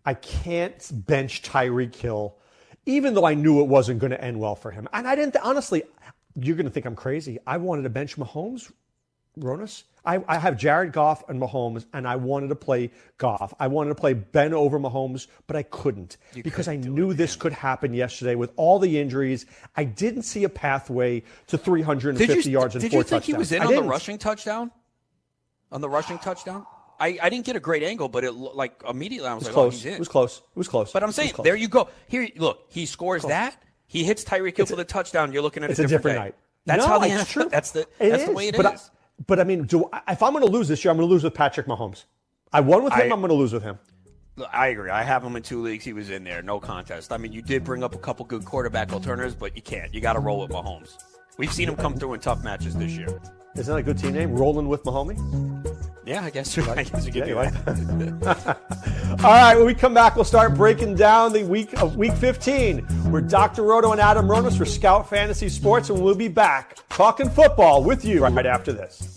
I 0.06 0.13
can't 0.13 0.89
bench 0.94 1.42
Tyreek 1.42 1.96
Hill, 1.96 2.36
even 2.88 3.13
though 3.13 3.25
I 3.25 3.36
knew 3.36 3.60
it 3.60 3.67
wasn't 3.67 4.00
going 4.00 4.12
to 4.12 4.24
end 4.24 4.39
well 4.39 4.56
for 4.56 4.72
him. 4.72 4.88
And 4.94 5.08
I 5.08 5.15
didn't, 5.15 5.36
honestly, 5.44 5.84
you're 6.36 6.56
going 6.56 6.65
to 6.65 6.72
think 6.72 6.86
I'm 6.86 6.96
crazy. 6.96 7.38
I 7.46 7.58
wanted 7.58 7.84
to 7.84 7.89
bench 7.89 8.15
Mahomes, 8.17 8.72
Ronis. 9.38 9.84
I, 10.06 10.24
I 10.25 10.38
have 10.38 10.58
Jared 10.58 10.94
Goff 10.94 11.27
and 11.29 11.39
Mahomes, 11.39 11.86
and 11.94 12.08
I 12.08 12.15
wanted 12.15 12.48
to 12.48 12.56
play 12.56 12.91
Goff. 13.17 13.53
I 13.60 13.67
wanted 13.67 13.89
to 13.89 13.96
play 13.96 14.13
Ben 14.13 14.53
over 14.53 14.79
Mahomes, 14.79 15.27
but 15.48 15.58
I 15.58 15.63
couldn't 15.63 16.15
because 16.34 16.70
I 16.70 16.77
knew 16.77 17.13
this 17.13 17.36
could 17.36 17.51
happen 17.51 17.94
yesterday 17.94 18.36
with 18.36 18.53
all 18.56 18.79
the 18.79 18.98
injuries. 18.98 19.46
I 19.75 19.84
didn't 19.84 20.22
see 20.24 20.46
a 20.46 20.50
pathway 20.50 21.24
to 21.48 21.58
350 21.58 22.34
Did 22.36 22.46
you, 22.46 22.51
yards 22.53 22.75
and 22.75 22.82
did 22.82 22.91
four 22.91 23.00
you 23.00 23.03
think 23.03 23.24
touchdowns. 23.24 23.25
he 23.25 23.34
was 23.34 23.51
in 23.51 23.62
I 23.62 23.65
on 23.65 23.72
the 23.72 23.75
didn't. 23.75 23.89
rushing 23.89 24.17
touchdown? 24.17 24.72
On 25.74 25.82
the 25.82 25.89
rushing 25.89 26.20
touchdown? 26.20 26.65
I, 27.00 27.18
I 27.22 27.30
didn't 27.30 27.46
get 27.46 27.56
a 27.56 27.60
great 27.60 27.84
angle, 27.84 28.10
but 28.10 28.24
it 28.24 28.32
like 28.34 28.82
immediately 28.88 29.27
I 29.27 29.34
was, 29.36 29.44
It 29.44 29.50
was 29.50 29.56
like, 29.56 29.58
oh, 29.58 29.62
close. 29.70 29.74
he's 29.75 29.86
in. 29.86 29.94
It 29.94 30.00
was 30.00 30.08
close. 30.08 30.38
It 30.38 30.58
was 30.58 30.68
close. 30.68 30.92
But 30.92 31.04
I'm 31.04 31.12
saying, 31.12 31.34
there 31.44 31.56
you 31.56 31.68
go. 31.68 31.89
Here, 32.08 32.27
look, 32.38 32.66
he 32.70 32.86
scores 32.86 33.24
that. 33.24 33.56
He 33.86 34.04
hits 34.04 34.24
Tyreek 34.24 34.58
Hill 34.58 34.66
for 34.66 34.75
the 34.75 34.84
touchdown. 34.84 35.32
You're 35.32 35.42
looking 35.44 35.63
at 35.63 35.70
It's 35.70 35.80
a 35.80 35.84
different, 35.84 36.04
different 36.04 36.20
night. 36.20 36.36
That's 36.66 36.84
No, 36.86 36.88
how 36.89 37.00
the 37.00 37.08
NFL, 37.08 37.27
true. 37.30 37.50
That's 37.50 37.72
the 37.72 37.82
It 38.00 38.10
that's 38.10 38.25
the 38.25 38.34
way 38.34 38.50
it 38.50 38.58
but 38.58 38.74
is. 38.74 38.89
I, 38.89 39.24
but 39.27 39.39
I 39.39 39.44
mean, 39.46 39.63
do 39.63 39.88
I- 39.94 40.01
if 40.13 40.22
I'm 40.22 40.34
going 40.34 40.46
to 40.46 40.51
lose 40.51 40.68
this 40.68 40.84
year, 40.84 40.92
I'm 40.92 40.98
going 40.98 41.08
to 41.08 41.12
lose 41.13 41.24
with 41.24 41.34
Patrick 41.34 41.68
Mahomes. 41.68 42.04
I 42.51 42.60
won 42.62 42.84
with 42.84 42.94
him. 42.94 43.00
I- 43.00 43.04
I'm 43.06 43.20
going 43.22 43.30
to 43.30 43.34
lose 43.36 43.54
with 43.54 43.63
him. 43.63 43.80
I 44.51 44.68
agree. 44.68 44.89
I 44.92 45.01
have 45.04 45.24
him 45.24 45.36
in 45.36 45.42
two 45.44 45.62
leagues. 45.63 45.84
He 45.86 45.94
was 45.94 46.10
in 46.12 46.24
there, 46.24 46.42
no 46.44 46.60
contest. 46.60 47.12
I 47.12 47.18
mean, 47.18 47.32
you 47.32 47.42
did 47.42 47.63
bring 47.63 47.84
up 47.84 47.96
a 47.96 47.98
couple 47.98 48.24
good 48.25 48.46
quarterback 48.46 48.94
alternatives, 48.94 49.34
but 49.34 49.56
you 49.56 49.62
can't. 49.63 49.92
You 49.94 50.00
got 50.01 50.13
to 50.13 50.20
roll 50.20 50.42
with 50.42 50.51
Mahomes. 50.51 50.96
We've 51.40 51.51
seen 51.51 51.68
him 51.70 51.75
come 51.75 51.96
through 51.98 52.14
in 52.14 52.20
tough 52.20 52.44
matches 52.44 52.75
this 52.75 52.92
year. 52.92 53.20
Isn't 53.55 53.74
that 53.74 53.79
a 53.79 53.83
good 53.83 53.98
team 53.98 54.14
name? 54.14 54.33
Rolling 54.36 54.68
with 54.68 54.83
Mahomie. 54.83 55.18
Yeah, 56.07 56.24
I 56.24 56.29
guess. 56.29 56.57
I 56.70 56.83
guess 56.83 57.05
could 57.05 57.15
Yeah, 57.15 57.25
do 57.25 57.35
that. 58.22 58.57
All 59.24 59.31
right, 59.31 59.57
when 59.57 59.65
we 59.65 59.75
come 59.75 59.93
back, 59.93 60.15
we'll 60.15 60.24
start 60.24 60.55
breaking 60.55 60.96
down 60.96 61.33
the 61.33 61.43
week 61.43 61.74
of 61.81 61.98
week 61.98 62.13
15. 62.13 63.11
We're 63.11 63.20
Dr. 63.20 63.63
Roto 63.63 63.91
and 63.91 64.00
Adam 64.00 64.25
Ronis 64.25 64.57
for 64.57 64.63
Scout 64.63 65.09
Fantasy 65.09 65.50
Sports, 65.50 65.89
and 65.89 66.01
we'll 66.01 66.15
be 66.15 66.29
back 66.29 66.77
talking 66.89 67.29
football 67.29 67.83
with 67.83 68.05
you 68.05 68.24
right 68.24 68.46
after 68.46 68.72
this. 68.72 69.17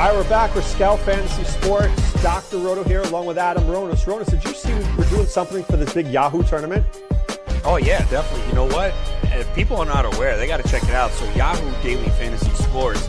All 0.00 0.06
right, 0.06 0.16
we're 0.16 0.30
back 0.30 0.54
with 0.54 0.64
Scout 0.64 0.98
Fantasy 1.00 1.44
Sports. 1.44 2.22
Dr. 2.22 2.56
Roto 2.56 2.82
here, 2.84 3.02
along 3.02 3.26
with 3.26 3.36
Adam 3.36 3.64
Ronis. 3.64 4.06
Ronis, 4.06 4.30
did 4.30 4.42
you 4.42 4.54
see 4.54 4.72
we're 4.96 5.04
doing 5.10 5.26
something 5.26 5.62
for 5.64 5.76
this 5.76 5.92
big 5.92 6.06
Yahoo 6.06 6.42
tournament? 6.42 6.86
Oh 7.66 7.76
yeah, 7.76 7.98
definitely. 8.08 8.48
You 8.48 8.54
know 8.54 8.64
what? 8.64 8.94
If 9.24 9.54
people 9.54 9.76
are 9.76 9.84
not 9.84 10.06
aware, 10.06 10.38
they 10.38 10.46
got 10.46 10.56
to 10.56 10.66
check 10.70 10.84
it 10.84 10.92
out. 10.92 11.10
So 11.10 11.30
Yahoo 11.32 11.82
Daily 11.82 12.08
Fantasy 12.12 12.48
Sports 12.52 13.08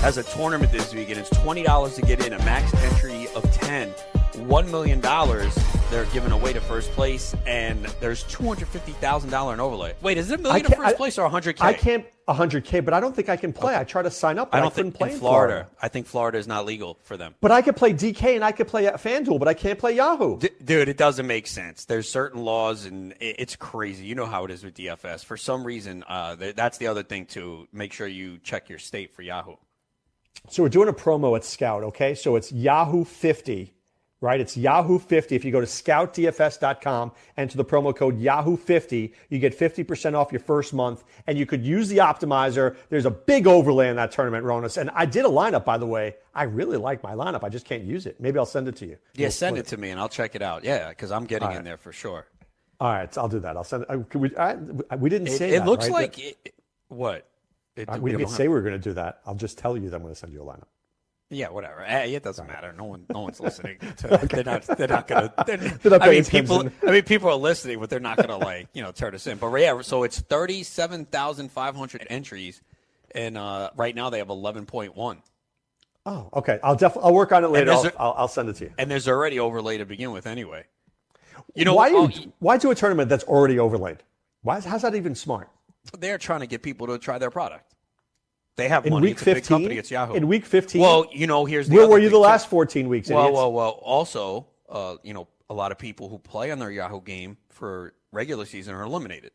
has 0.00 0.18
a 0.18 0.24
tournament 0.24 0.72
this 0.72 0.92
week, 0.92 1.10
and 1.10 1.18
it's 1.20 1.30
twenty 1.30 1.62
dollars 1.62 1.94
to 1.94 2.02
get 2.02 2.26
in. 2.26 2.32
A 2.32 2.38
max 2.38 2.74
entry 2.74 3.28
of 3.36 3.44
ten. 3.52 3.90
One 4.34 4.68
million 4.68 4.98
dollars 4.98 5.56
they're 5.92 6.06
giving 6.06 6.32
away 6.32 6.52
to 6.54 6.60
first 6.60 6.90
place, 6.92 7.34
and 7.46 7.84
there's 8.00 8.22
two 8.24 8.44
hundred 8.44 8.68
fifty 8.68 8.92
thousand 8.92 9.30
dollar 9.30 9.52
in 9.54 9.60
overlay. 9.60 9.94
Wait, 10.00 10.16
is 10.18 10.30
it 10.30 10.40
a 10.40 10.42
million 10.42 10.64
to 10.64 10.74
first 10.74 10.96
place 10.96 11.18
or 11.18 11.28
hundred 11.28 11.56
k? 11.56 11.64
I 11.66 11.72
can't 11.74 12.06
100K, 12.28 12.84
but 12.84 12.94
I 12.94 13.00
don't 13.00 13.14
think 13.14 13.28
I 13.28 13.36
can 13.36 13.52
play. 13.52 13.76
I 13.76 13.82
tried 13.82 14.04
to 14.04 14.10
sign 14.10 14.38
up, 14.38 14.52
but 14.52 14.56
I 14.56 14.60
I, 14.60 14.62
don't 14.62 14.74
couldn't 14.74 14.92
think 14.92 14.98
play 14.98 15.08
in 15.08 15.14
in 15.14 15.20
Florida. 15.20 15.68
I 15.82 15.88
think 15.88 16.06
Florida 16.06 16.38
is 16.38 16.46
not 16.46 16.64
legal 16.64 16.98
for 17.02 17.16
them. 17.16 17.34
But 17.40 17.50
I 17.50 17.62
could 17.62 17.74
play 17.76 17.92
DK 17.92 18.36
and 18.36 18.44
I 18.44 18.52
could 18.52 18.68
play 18.68 18.86
at 18.86 18.94
FanDuel, 18.94 19.40
but 19.40 19.48
I 19.48 19.54
can't 19.54 19.76
play 19.78 19.96
Yahoo. 19.96 20.38
D- 20.38 20.48
dude, 20.64 20.88
it 20.88 20.96
doesn't 20.96 21.26
make 21.26 21.48
sense. 21.48 21.84
There's 21.84 22.08
certain 22.08 22.42
laws, 22.44 22.86
and 22.86 23.12
i- 23.14 23.16
it's 23.38 23.56
crazy. 23.56 24.06
You 24.06 24.14
know 24.14 24.24
how 24.26 24.44
it 24.44 24.52
is 24.52 24.62
with 24.64 24.74
DFS. 24.74 25.24
For 25.24 25.36
some 25.36 25.64
reason, 25.64 26.04
uh, 26.08 26.36
th- 26.36 26.54
that's 26.54 26.78
the 26.78 26.86
other 26.86 27.02
thing 27.02 27.26
too. 27.26 27.66
Make 27.72 27.92
sure 27.92 28.06
you 28.06 28.38
check 28.38 28.68
your 28.68 28.78
state 28.78 29.12
for 29.14 29.22
Yahoo. 29.22 29.56
So 30.48 30.62
we're 30.62 30.68
doing 30.68 30.88
a 30.88 30.92
promo 30.92 31.36
at 31.36 31.44
Scout, 31.44 31.82
okay? 31.82 32.14
So 32.14 32.36
it's 32.36 32.52
Yahoo 32.52 33.04
50, 33.04 33.74
right? 34.22 34.40
It's 34.40 34.56
Yahoo 34.56 34.98
50. 34.98 35.36
If 35.36 35.44
you 35.44 35.50
go 35.52 35.60
to 35.60 35.66
scoutdfs.com, 35.66 37.12
enter 37.36 37.56
the 37.58 37.64
promo 37.64 37.94
code 37.94 38.18
Yahoo 38.18 38.56
50, 38.56 39.12
you 39.28 39.38
get 39.38 39.58
50% 39.58 40.14
off 40.14 40.32
your 40.32 40.40
first 40.40 40.72
month, 40.72 41.04
and 41.26 41.36
you 41.36 41.44
could 41.44 41.62
use 41.64 41.88
the 41.88 41.98
optimizer. 41.98 42.76
There's 42.88 43.04
a 43.04 43.10
big 43.10 43.46
overlay 43.46 43.88
in 43.88 43.96
that 43.96 44.12
tournament, 44.12 44.46
Ronis. 44.46 44.78
And 44.78 44.88
I 44.94 45.04
did 45.04 45.24
a 45.26 45.28
lineup, 45.28 45.64
by 45.66 45.76
the 45.76 45.86
way. 45.86 46.14
I 46.34 46.44
really 46.44 46.78
like 46.78 47.02
my 47.02 47.12
lineup. 47.12 47.44
I 47.44 47.50
just 47.50 47.66
can't 47.66 47.82
use 47.84 48.06
it. 48.06 48.18
Maybe 48.20 48.38
I'll 48.38 48.46
send 48.46 48.68
it 48.68 48.76
to 48.76 48.86
you. 48.86 48.96
Yeah, 49.14 49.26
We'll 49.26 49.32
send 49.32 49.58
it 49.58 49.66
to 49.66 49.76
me 49.76 49.90
and 49.90 50.00
I'll 50.00 50.08
check 50.08 50.34
it 50.34 50.40
out. 50.40 50.64
Yeah, 50.64 50.88
because 50.88 51.10
I'm 51.12 51.24
getting 51.26 51.48
right. 51.48 51.58
in 51.58 51.64
there 51.64 51.76
for 51.76 51.92
sure. 51.92 52.26
All 52.80 52.90
right, 52.92 53.12
so 53.12 53.20
I'll 53.20 53.28
do 53.28 53.40
that. 53.40 53.56
I'll 53.56 53.64
send 53.64 53.82
it. 53.84 53.90
uh, 53.90 54.18
We, 54.18 54.34
I, 54.36 54.56
we 54.96 55.10
didn't 55.10 55.28
It, 55.28 55.36
say 55.38 55.50
it 55.50 55.58
that, 55.60 55.66
looks 55.66 55.84
right? 55.86 55.92
like 55.92 56.18
it, 56.18 56.54
what? 56.88 57.28
It, 57.76 57.88
Uh, 57.88 57.98
we 58.00 58.10
didn't 58.10 58.26
don't 58.26 58.30
say 58.36 58.44
have- 58.44 58.50
we 58.50 58.54
were 58.54 58.62
going 58.62 58.72
to 58.74 58.78
do 58.78 58.92
that. 58.94 59.20
I'll 59.26 59.34
just 59.34 59.58
tell 59.58 59.76
you 59.76 59.88
that 59.90 59.96
I'm 59.96 60.02
going 60.02 60.14
to 60.14 60.18
send 60.18 60.32
you 60.32 60.42
a 60.42 60.44
lineup. 60.44 60.66
Yeah, 61.32 61.48
whatever. 61.48 61.82
Eh, 61.82 62.04
it 62.06 62.22
doesn't 62.22 62.46
matter. 62.46 62.72
No 62.76 62.84
one, 62.84 63.04
no 63.12 63.20
one's 63.20 63.40
listening. 63.48 63.78
To, 63.98 64.20
They're 64.30 64.44
not. 64.44 64.62
They're 64.62 64.88
not 64.88 65.08
gonna. 65.08 65.32
They're, 65.46 65.58
not 65.84 66.02
I 66.02 66.10
mean, 66.10 66.24
people. 66.24 66.68
I 66.86 66.90
mean, 66.90 67.02
people 67.02 67.28
are 67.28 67.34
listening, 67.36 67.80
but 67.80 67.90
they're 67.90 68.00
not 68.00 68.16
gonna 68.18 68.36
like 68.38 68.68
you 68.74 68.82
know 68.82 68.92
turn 68.92 69.14
us 69.14 69.26
in. 69.26 69.38
But 69.38 69.54
yeah, 69.56 69.80
so 69.82 70.02
it's 70.04 70.20
thirty-seven 70.20 71.06
thousand 71.06 71.50
five 71.50 71.74
hundred 71.74 72.06
entries, 72.10 72.60
and 73.14 73.36
uh, 73.36 73.70
right 73.76 73.94
now 73.94 74.10
they 74.10 74.18
have 74.18 74.28
eleven 74.30 74.66
point 74.66 74.94
one. 74.96 75.22
Oh, 76.04 76.28
okay. 76.34 76.58
I'll 76.62 76.74
definitely. 76.76 77.08
I'll 77.08 77.14
work 77.14 77.32
on 77.32 77.44
it 77.44 77.48
later. 77.48 77.72
I'll, 77.72 77.86
a- 77.86 77.92
I'll, 77.98 78.14
I'll 78.18 78.28
send 78.28 78.48
it 78.48 78.56
to 78.56 78.64
you. 78.64 78.72
and 78.78 78.90
there's 78.90 79.06
already 79.08 79.38
overlay 79.38 79.78
to 79.78 79.86
begin 79.86 80.10
with 80.10 80.26
anyway. 80.26 80.64
You 81.54 81.64
know 81.64 81.74
why? 81.74 81.90
oh, 81.92 82.08
You, 82.08 82.32
why 82.40 82.58
do 82.58 82.70
a 82.70 82.74
tournament 82.74 83.08
that's 83.08 83.24
already 83.24 83.58
overlaid? 83.58 83.98
Why? 84.42 84.58
is- 84.58 84.64
How's 84.64 84.82
that 84.82 84.94
even 84.94 85.14
smart? 85.14 85.48
they're 85.98 86.18
trying 86.18 86.40
to 86.40 86.46
get 86.46 86.62
people 86.62 86.86
to 86.88 86.98
try 86.98 87.18
their 87.18 87.30
product. 87.30 87.71
They 88.56 88.68
have 88.68 88.84
In 88.86 88.92
money. 88.92 89.04
week 89.08 89.12
it's 89.12 89.22
a 89.22 89.24
big 89.26 89.34
15? 89.36 89.56
company. 89.56 89.76
It's 89.78 89.90
Yahoo. 89.90 90.14
In 90.14 90.28
week 90.28 90.44
15? 90.44 90.80
Well, 90.80 91.06
you 91.12 91.26
know, 91.26 91.44
here's 91.46 91.68
the 91.68 91.74
Where 91.76 91.88
were 91.88 91.98
you 91.98 92.10
the 92.10 92.18
last 92.18 92.48
14 92.48 92.88
weeks? 92.88 93.08
Well, 93.08 93.20
idiots? 93.20 93.34
well, 93.36 93.52
well. 93.52 93.70
Also, 93.82 94.46
uh, 94.68 94.96
you 95.02 95.14
know, 95.14 95.26
a 95.48 95.54
lot 95.54 95.72
of 95.72 95.78
people 95.78 96.08
who 96.08 96.18
play 96.18 96.50
on 96.50 96.58
their 96.58 96.70
Yahoo 96.70 97.00
game 97.00 97.36
for 97.48 97.94
regular 98.10 98.44
season 98.44 98.74
are 98.74 98.82
eliminated. 98.82 99.30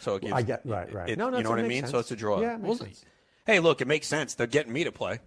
So 0.00 0.16
it 0.16 0.22
gives, 0.22 0.32
I 0.32 0.42
get- 0.42 0.62
right, 0.64 0.92
right. 0.92 1.08
it- 1.10 1.18
No, 1.18 1.28
no, 1.30 1.38
you 1.38 1.44
know 1.44 1.50
what 1.50 1.58
I 1.60 1.62
mean. 1.68 1.82
sense. 1.82 1.90
So 1.92 1.98
it's 1.98 2.10
a 2.10 2.16
draw. 2.16 2.40
Yeah, 2.40 2.56
We'll- 2.56 2.76
sense. 2.76 3.04
Hey, 3.46 3.60
look, 3.60 3.80
it 3.80 3.86
makes 3.88 4.06
sense. 4.06 4.34
They're 4.34 4.46
getting 4.46 4.72
me 4.72 4.84
to 4.84 4.92
play. 4.92 5.20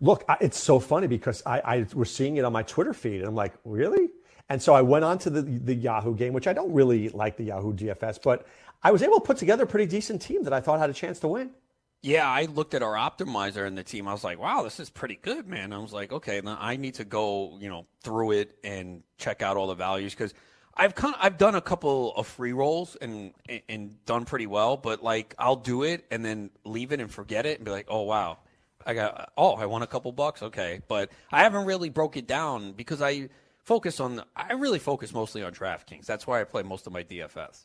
Look, 0.00 0.24
I, 0.28 0.36
it's 0.40 0.58
so 0.58 0.78
funny 0.80 1.06
because 1.06 1.42
I, 1.46 1.60
I 1.60 1.86
was 1.94 2.12
seeing 2.14 2.36
it 2.36 2.44
on 2.44 2.52
my 2.52 2.62
Twitter 2.62 2.92
feed, 2.94 3.18
and 3.20 3.26
I'm 3.28 3.34
like, 3.34 3.52
really? 3.64 4.08
And 4.48 4.60
so 4.62 4.74
I 4.74 4.82
went 4.82 5.04
on 5.04 5.18
to 5.18 5.30
the, 5.30 5.42
the 5.42 5.74
Yahoo 5.74 6.14
game, 6.14 6.32
which 6.32 6.46
I 6.46 6.52
don't 6.52 6.72
really 6.72 7.08
like 7.10 7.36
the 7.36 7.44
Yahoo 7.44 7.72
DFS, 7.74 8.20
but 8.22 8.46
I 8.82 8.90
was 8.90 9.02
able 9.02 9.20
to 9.20 9.24
put 9.24 9.36
together 9.36 9.64
a 9.64 9.66
pretty 9.66 9.86
decent 9.86 10.20
team 10.22 10.42
that 10.44 10.52
I 10.52 10.60
thought 10.60 10.78
had 10.78 10.90
a 10.90 10.94
chance 10.94 11.18
to 11.20 11.28
win. 11.28 11.50
Yeah, 12.04 12.28
I 12.28 12.44
looked 12.44 12.74
at 12.74 12.82
our 12.82 12.96
optimizer 12.96 13.66
and 13.66 13.78
the 13.78 13.82
team. 13.82 14.06
I 14.06 14.12
was 14.12 14.22
like, 14.22 14.38
wow, 14.38 14.62
this 14.62 14.78
is 14.78 14.90
pretty 14.90 15.14
good, 15.14 15.48
man. 15.48 15.72
I 15.72 15.78
was 15.78 15.90
like, 15.90 16.12
okay, 16.12 16.38
now 16.44 16.58
I 16.60 16.76
need 16.76 16.96
to 16.96 17.04
go, 17.06 17.56
you 17.58 17.70
know, 17.70 17.86
through 18.02 18.32
it 18.32 18.58
and 18.62 19.02
check 19.16 19.40
out 19.40 19.56
all 19.56 19.68
the 19.68 19.74
values 19.74 20.12
because 20.12 20.34
I've 20.74 20.94
kind 20.94 21.14
of, 21.14 21.20
I've 21.24 21.38
done 21.38 21.54
a 21.54 21.62
couple 21.62 22.12
of 22.14 22.26
free 22.26 22.52
rolls 22.52 22.94
and 23.00 23.32
and 23.70 24.04
done 24.04 24.26
pretty 24.26 24.46
well, 24.46 24.76
but 24.76 25.02
like 25.02 25.34
I'll 25.38 25.56
do 25.56 25.82
it 25.82 26.04
and 26.10 26.22
then 26.22 26.50
leave 26.66 26.92
it 26.92 27.00
and 27.00 27.10
forget 27.10 27.46
it 27.46 27.56
and 27.56 27.64
be 27.64 27.70
like, 27.70 27.86
oh 27.88 28.02
wow, 28.02 28.36
I 28.84 28.92
got 28.92 29.32
oh 29.38 29.54
I 29.54 29.64
won 29.64 29.80
a 29.80 29.86
couple 29.86 30.12
bucks, 30.12 30.42
okay, 30.42 30.82
but 30.88 31.10
I 31.32 31.42
haven't 31.42 31.64
really 31.64 31.88
broke 31.88 32.18
it 32.18 32.26
down 32.26 32.72
because 32.72 33.00
I 33.00 33.30
focus 33.60 33.98
on 33.98 34.22
I 34.36 34.52
really 34.52 34.78
focus 34.78 35.14
mostly 35.14 35.42
on 35.42 35.54
DraftKings. 35.54 36.04
That's 36.04 36.26
why 36.26 36.42
I 36.42 36.44
play 36.44 36.64
most 36.64 36.86
of 36.86 36.92
my 36.92 37.02
DFS. 37.02 37.64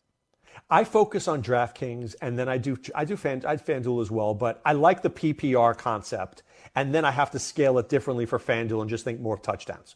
I 0.69 0.83
focus 0.83 1.27
on 1.27 1.43
DraftKings, 1.43 2.15
and 2.21 2.37
then 2.37 2.49
I 2.49 2.57
do 2.57 2.77
I 2.95 3.05
do 3.05 3.15
fan 3.17 3.43
I 3.45 3.57
FanDuel 3.57 4.01
as 4.01 4.09
well, 4.11 4.33
but 4.33 4.61
I 4.65 4.73
like 4.73 5.01
the 5.01 5.09
PPR 5.09 5.77
concept, 5.77 6.43
and 6.75 6.93
then 6.93 7.05
I 7.05 7.11
have 7.11 7.31
to 7.31 7.39
scale 7.39 7.77
it 7.79 7.89
differently 7.89 8.25
for 8.25 8.39
FanDuel 8.39 8.81
and 8.81 8.89
just 8.89 9.03
think 9.03 9.19
more 9.19 9.35
of 9.35 9.41
touchdowns. 9.41 9.95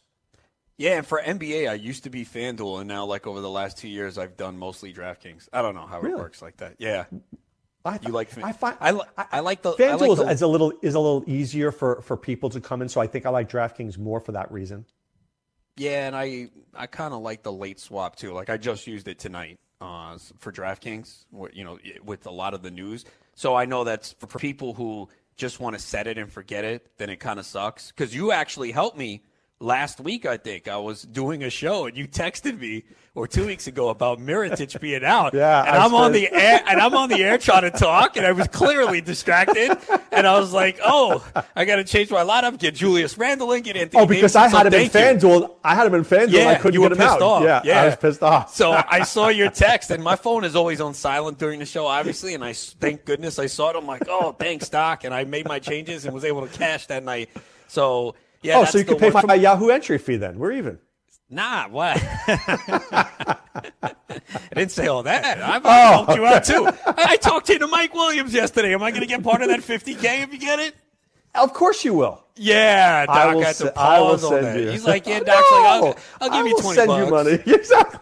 Yeah, 0.76 0.96
and 0.98 1.06
for 1.06 1.20
NBA, 1.22 1.70
I 1.70 1.74
used 1.74 2.02
to 2.04 2.10
be 2.10 2.24
FanDuel, 2.24 2.80
and 2.80 2.88
now, 2.88 3.04
like 3.04 3.26
over 3.28 3.40
the 3.40 3.50
last 3.50 3.78
two 3.78 3.88
years, 3.88 4.18
I've 4.18 4.36
done 4.36 4.58
mostly 4.58 4.92
DraftKings. 4.92 5.48
I 5.52 5.62
don't 5.62 5.74
know 5.76 5.86
how 5.86 6.00
Really? 6.00 6.14
it 6.14 6.18
works 6.18 6.42
like 6.42 6.56
that. 6.56 6.74
Yeah, 6.78 7.04
I 7.84 7.98
you 8.02 8.12
like? 8.12 8.36
I 8.42 8.52
find 8.52 8.76
I, 8.80 8.90
li- 8.92 9.00
I 9.16 9.40
like 9.40 9.62
the 9.62 9.74
FanDuel 9.74 10.08
like 10.08 10.18
the- 10.18 10.32
is 10.32 10.42
a 10.42 10.46
little 10.48 10.72
is 10.82 10.94
a 10.94 11.00
little 11.00 11.22
easier 11.26 11.70
for 11.72 12.00
for 12.02 12.16
people 12.16 12.50
to 12.50 12.60
come 12.60 12.82
in, 12.82 12.88
so 12.88 13.00
I 13.00 13.06
think 13.06 13.26
I 13.26 13.30
like 13.30 13.48
DraftKings 13.48 13.98
more 13.98 14.20
for 14.20 14.32
that 14.32 14.50
reason. 14.50 14.86
Yeah, 15.76 16.06
and 16.06 16.16
I 16.16 16.48
I 16.74 16.86
kind 16.86 17.12
of 17.14 17.20
like 17.20 17.42
the 17.42 17.52
late 17.52 17.78
swap 17.80 18.16
too. 18.16 18.32
Like 18.32 18.48
I 18.50 18.56
just 18.56 18.86
used 18.86 19.06
it 19.08 19.18
tonight 19.18 19.58
uh, 19.80 20.18
for 20.38 20.52
DraftKings, 20.52 21.24
you 21.52 21.64
know, 21.64 21.78
with 22.04 22.26
a 22.26 22.30
lot 22.30 22.54
of 22.54 22.62
the 22.62 22.70
news. 22.70 23.04
So 23.34 23.54
I 23.54 23.64
know 23.64 23.84
that's 23.84 24.12
for, 24.12 24.26
for 24.26 24.38
people 24.38 24.74
who 24.74 25.08
just 25.36 25.60
want 25.60 25.76
to 25.76 25.82
set 25.82 26.06
it 26.06 26.18
and 26.18 26.30
forget 26.30 26.64
it. 26.64 26.90
Then 26.96 27.10
it 27.10 27.16
kind 27.16 27.38
of 27.38 27.46
sucks 27.46 27.90
because 27.90 28.14
you 28.14 28.32
actually 28.32 28.72
helped 28.72 28.96
me 28.96 29.22
last 29.64 30.00
week. 30.00 30.26
I 30.26 30.36
think 30.36 30.68
I 30.68 30.76
was 30.76 31.02
doing 31.02 31.42
a 31.42 31.50
show 31.50 31.86
and 31.86 31.96
you 31.96 32.06
texted 32.06 32.58
me 32.60 32.84
or 33.16 33.28
two 33.28 33.46
weeks 33.46 33.68
ago 33.68 33.90
about 33.90 34.18
Mirotic 34.18 34.78
being 34.80 35.04
out. 35.04 35.34
Yeah, 35.44 35.62
and 35.64 35.76
I'm 35.76 35.94
on 35.94 36.10
the 36.12 36.30
air 36.32 36.60
and 36.66 36.80
I'm 36.80 36.94
on 36.94 37.08
the 37.08 37.22
air 37.22 37.38
trying 37.38 37.62
to 37.62 37.70
talk, 37.70 38.16
and 38.16 38.26
I 38.26 38.32
was 38.32 38.48
clearly 38.48 39.00
distracted. 39.00 39.76
And 40.10 40.26
I 40.26 40.38
was 40.38 40.52
like, 40.52 40.78
"Oh, 40.84 41.24
I 41.56 41.64
got 41.64 41.76
to 41.76 41.84
change 41.84 42.10
my 42.10 42.22
lineup, 42.24 42.58
get 42.58 42.74
Julius 42.74 43.16
Randle 43.16 43.52
in, 43.52 43.62
get 43.62 43.76
Anthony." 43.76 44.02
Oh, 44.02 44.06
because. 44.06 44.34
I 44.36 44.48
So 44.48 44.56
had 44.58 44.66
him 44.66 44.74
in. 44.74 44.90
FanDuel. 44.90 45.54
I 45.62 45.74
had 45.76 45.86
him 45.86 45.94
in 45.94 46.04
FanDuel. 46.04 46.30
Yeah, 46.30 46.48
I 46.50 46.54
couldn't 46.56 46.74
you 46.74 46.82
were 46.82 46.88
get 46.88 46.98
him 46.98 47.02
pissed 47.06 47.10
out. 47.16 47.22
off. 47.22 47.42
Yeah, 47.44 47.62
Yeah. 47.64 47.82
I 47.82 47.86
was 47.86 47.96
pissed 47.96 48.22
off. 48.22 48.54
So 48.54 48.72
I 48.72 49.02
saw 49.14 49.28
your 49.28 49.50
text, 49.50 49.90
and 49.92 50.02
my 50.02 50.16
phone 50.16 50.42
is 50.44 50.56
always 50.56 50.80
on 50.80 50.92
silent 50.94 51.38
during 51.38 51.60
the 51.60 51.66
show, 51.66 51.86
obviously. 51.86 52.34
And 52.34 52.44
I 52.44 52.52
thank 52.52 53.04
goodness 53.04 53.38
I 53.38 53.46
saw 53.46 53.70
it. 53.70 53.76
I'm 53.76 53.86
like, 53.86 54.02
oh, 54.08 54.32
thanks, 54.32 54.68
Doc. 54.68 55.04
And 55.04 55.14
I 55.14 55.22
made 55.24 55.46
my 55.46 55.58
changes 55.60 56.04
and 56.04 56.12
was 56.14 56.24
able 56.24 56.46
to 56.46 56.52
cash 56.58 56.86
that 56.86 57.04
night. 57.04 57.28
So 57.68 58.14
yeah, 58.44 58.56
oh, 58.56 58.60
that's 58.60 58.72
so 58.72 58.78
you 58.78 58.84
the 58.84 58.92
can 58.92 59.00
pay 59.00 59.10
one- 59.10 59.26
my 59.26 59.34
Yahoo 59.34 59.70
entry 59.70 59.98
fee 59.98 60.16
then. 60.16 60.38
We're 60.38 60.52
even. 60.52 60.78
Nah, 61.30 61.68
what? 61.68 61.96
I 62.26 63.94
didn't 64.54 64.70
say 64.72 64.86
all 64.86 65.02
that. 65.04 65.40
I've 65.42 65.62
Oh, 65.64 65.68
helped 66.04 66.14
you 66.16 66.26
out 66.26 66.44
too. 66.44 66.66
I, 66.86 66.94
I 67.10 67.16
talked 67.16 67.46
to 67.46 67.54
you 67.54 67.58
to 67.60 67.66
Mike 67.66 67.94
Williams 67.94 68.32
yesterday. 68.34 68.74
Am 68.74 68.82
I 68.82 68.90
going 68.90 69.00
to 69.02 69.06
get 69.06 69.22
part 69.22 69.42
of 69.42 69.48
that 69.48 69.60
50k 69.60 70.22
if 70.22 70.32
you 70.32 70.38
get 70.38 70.58
it? 70.60 70.74
Of 71.34 71.52
course 71.52 71.84
you 71.84 71.94
will. 71.94 72.24
Yeah, 72.36 73.06
Doc. 73.06 73.16
I 73.16 73.34
will 73.34 73.42
had 73.42 73.56
to 73.56 73.64
will 73.64 73.72
pause 73.72 74.24
on 74.24 74.42
that. 74.42 74.60
you. 74.60 74.70
He's 74.70 74.84
like, 74.84 75.06
yeah, 75.06 75.18
Doc's 75.20 75.28
like, 75.28 75.42
I'll, 75.50 75.96
I'll 76.20 76.30
give 76.30 76.46
you 76.46 76.54
will 76.54 76.62
20 76.62 76.76
send 76.76 76.88
bucks. 76.88 77.04
you 77.04 77.10
money. 77.10 77.42
Exactly. 77.46 78.00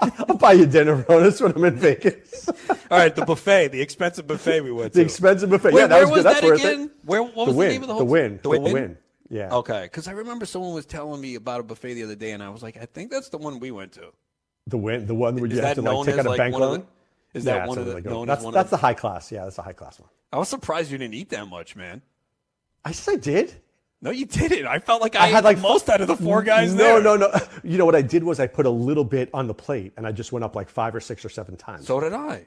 I'll 0.00 0.36
buy 0.36 0.52
you 0.52 0.64
dinner, 0.64 1.02
Ronis, 1.02 1.40
when 1.42 1.52
I'm 1.52 1.64
in 1.64 1.76
Vegas. 1.76 2.48
All 2.90 2.98
right, 2.98 3.14
the 3.14 3.26
buffet, 3.26 3.68
the 3.68 3.80
expensive 3.82 4.26
buffet 4.26 4.62
we 4.62 4.72
went 4.72 4.92
to. 4.92 4.98
The 5.00 5.04
expensive 5.04 5.50
buffet. 5.50 5.72
Where, 5.72 5.82
yeah, 5.82 5.86
that 5.88 5.96
where 5.96 6.06
was 6.08 6.16
good. 6.18 6.24
That's 6.26 6.40
that 6.40 6.46
worth 6.46 6.60
again? 6.60 6.82
it. 6.84 6.90
Where 7.04 7.22
what 7.22 7.34
The 7.34 7.40
was 7.46 7.54
win. 7.54 7.68
the 7.68 7.72
name 7.74 7.82
of 7.82 7.88
the 7.88 7.94
The 7.94 7.98
whole 7.98 8.06
Wynn. 8.06 8.40
The 8.42 8.50
The 8.50 8.60
Wynn. 8.60 8.96
Yeah. 9.30 9.52
Okay, 9.54 9.82
because 9.84 10.06
I 10.08 10.12
remember 10.12 10.46
someone 10.46 10.74
was 10.74 10.86
telling 10.86 11.20
me 11.20 11.34
about 11.34 11.60
a 11.60 11.62
buffet 11.62 11.94
the 11.94 12.04
other 12.04 12.14
day, 12.14 12.32
and 12.32 12.42
I 12.42 12.50
was 12.50 12.62
like, 12.62 12.76
I 12.76 12.86
think 12.86 13.10
that's 13.10 13.30
the 13.30 13.38
one 13.38 13.58
we 13.58 13.70
went 13.70 13.92
to. 13.92 14.12
The 14.66 14.78
Wynn. 14.78 15.06
The 15.06 15.14
one 15.14 15.36
where 15.36 15.46
you 15.50 15.60
have 15.60 15.74
to 15.76 15.82
like 15.82 16.06
take 16.06 16.18
out 16.18 16.26
a 16.26 16.36
bank 16.36 16.54
loan. 16.54 16.86
the? 17.32 17.38
Is 17.38 17.44
Yeah, 17.44 17.58
that 17.58 17.68
one 17.68 17.78
a 17.78 17.80
of 17.82 17.86
the 17.88 17.94
good 18.00 18.04
known 18.06 18.18
one. 18.20 18.28
as 18.30 18.36
That's 18.36 18.44
one 18.44 18.54
that's 18.54 18.66
of 18.66 18.70
the 18.70 18.76
high 18.78 18.94
class. 18.94 19.32
Yeah, 19.32 19.44
that's 19.44 19.56
the 19.56 19.62
high 19.62 19.72
class 19.72 19.98
one. 19.98 20.08
I 20.32 20.38
was 20.38 20.48
surprised 20.48 20.90
you 20.90 20.98
didn't 20.98 21.14
eat 21.14 21.30
that 21.30 21.46
much, 21.48 21.74
man. 21.76 22.02
I 22.84 22.92
said 22.92 23.14
I 23.14 23.16
did. 23.18 23.54
No, 24.02 24.10
you 24.10 24.26
didn't. 24.26 24.66
I 24.66 24.78
felt 24.78 25.00
like 25.00 25.16
I, 25.16 25.24
I 25.24 25.26
had 25.28 25.44
like 25.44 25.56
the 25.56 25.62
most 25.62 25.88
out 25.88 26.00
of 26.02 26.08
the 26.08 26.16
four 26.16 26.42
guys 26.42 26.74
No, 26.74 27.00
there. 27.00 27.02
no, 27.02 27.16
no. 27.16 27.32
You 27.64 27.78
know 27.78 27.86
what 27.86 27.94
I 27.94 28.02
did 28.02 28.22
was 28.22 28.38
I 28.40 28.46
put 28.46 28.66
a 28.66 28.70
little 28.70 29.04
bit 29.04 29.30
on 29.32 29.46
the 29.46 29.54
plate, 29.54 29.94
and 29.96 30.06
I 30.06 30.12
just 30.12 30.30
went 30.32 30.44
up 30.44 30.54
like 30.54 30.68
five 30.68 30.94
or 30.94 31.00
six 31.00 31.24
or 31.24 31.30
seven 31.30 31.56
times. 31.56 31.86
So 31.86 31.98
did 32.00 32.12
I. 32.12 32.46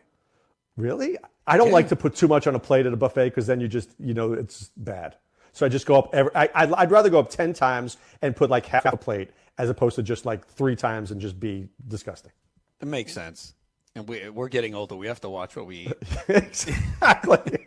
Really? 0.75 1.17
I 1.47 1.57
don't 1.57 1.71
like 1.71 1.87
to 1.89 1.95
put 1.95 2.13
too 2.15 2.27
much 2.27 2.45
on 2.45 2.53
a 2.55 2.59
plate 2.59 2.85
at 2.85 2.93
a 2.93 2.97
buffet 2.97 3.29
because 3.29 3.47
then 3.47 3.59
you 3.59 3.67
just, 3.67 3.89
you 3.99 4.13
know, 4.13 4.33
it's 4.33 4.69
bad. 4.77 5.15
So 5.57 5.65
I 5.65 5.69
just 5.69 5.87
go 5.87 5.95
up 5.97 6.13
every, 6.13 6.31
I, 6.35 6.47
I'd, 6.53 6.71
I'd 6.73 6.91
rather 6.91 7.09
go 7.09 7.17
up 7.17 7.31
10 7.31 7.53
times 7.53 7.97
and 8.21 8.35
put 8.35 8.51
like 8.51 8.67
half 8.67 8.85
a 8.85 8.95
plate 8.95 9.31
as 9.57 9.71
opposed 9.71 9.95
to 9.95 10.03
just 10.03 10.23
like 10.23 10.45
three 10.45 10.75
times 10.75 11.09
and 11.09 11.19
just 11.19 11.39
be 11.39 11.67
disgusting. 11.87 12.31
It 12.79 12.87
makes 12.87 13.11
sense. 13.11 13.55
And 13.95 14.07
we, 14.07 14.29
we're 14.29 14.49
getting 14.49 14.75
older. 14.75 14.95
We 14.95 15.07
have 15.07 15.19
to 15.21 15.29
watch 15.29 15.55
what 15.55 15.65
we 15.65 15.87
eat. 15.87 15.93
exactly. 16.27 17.65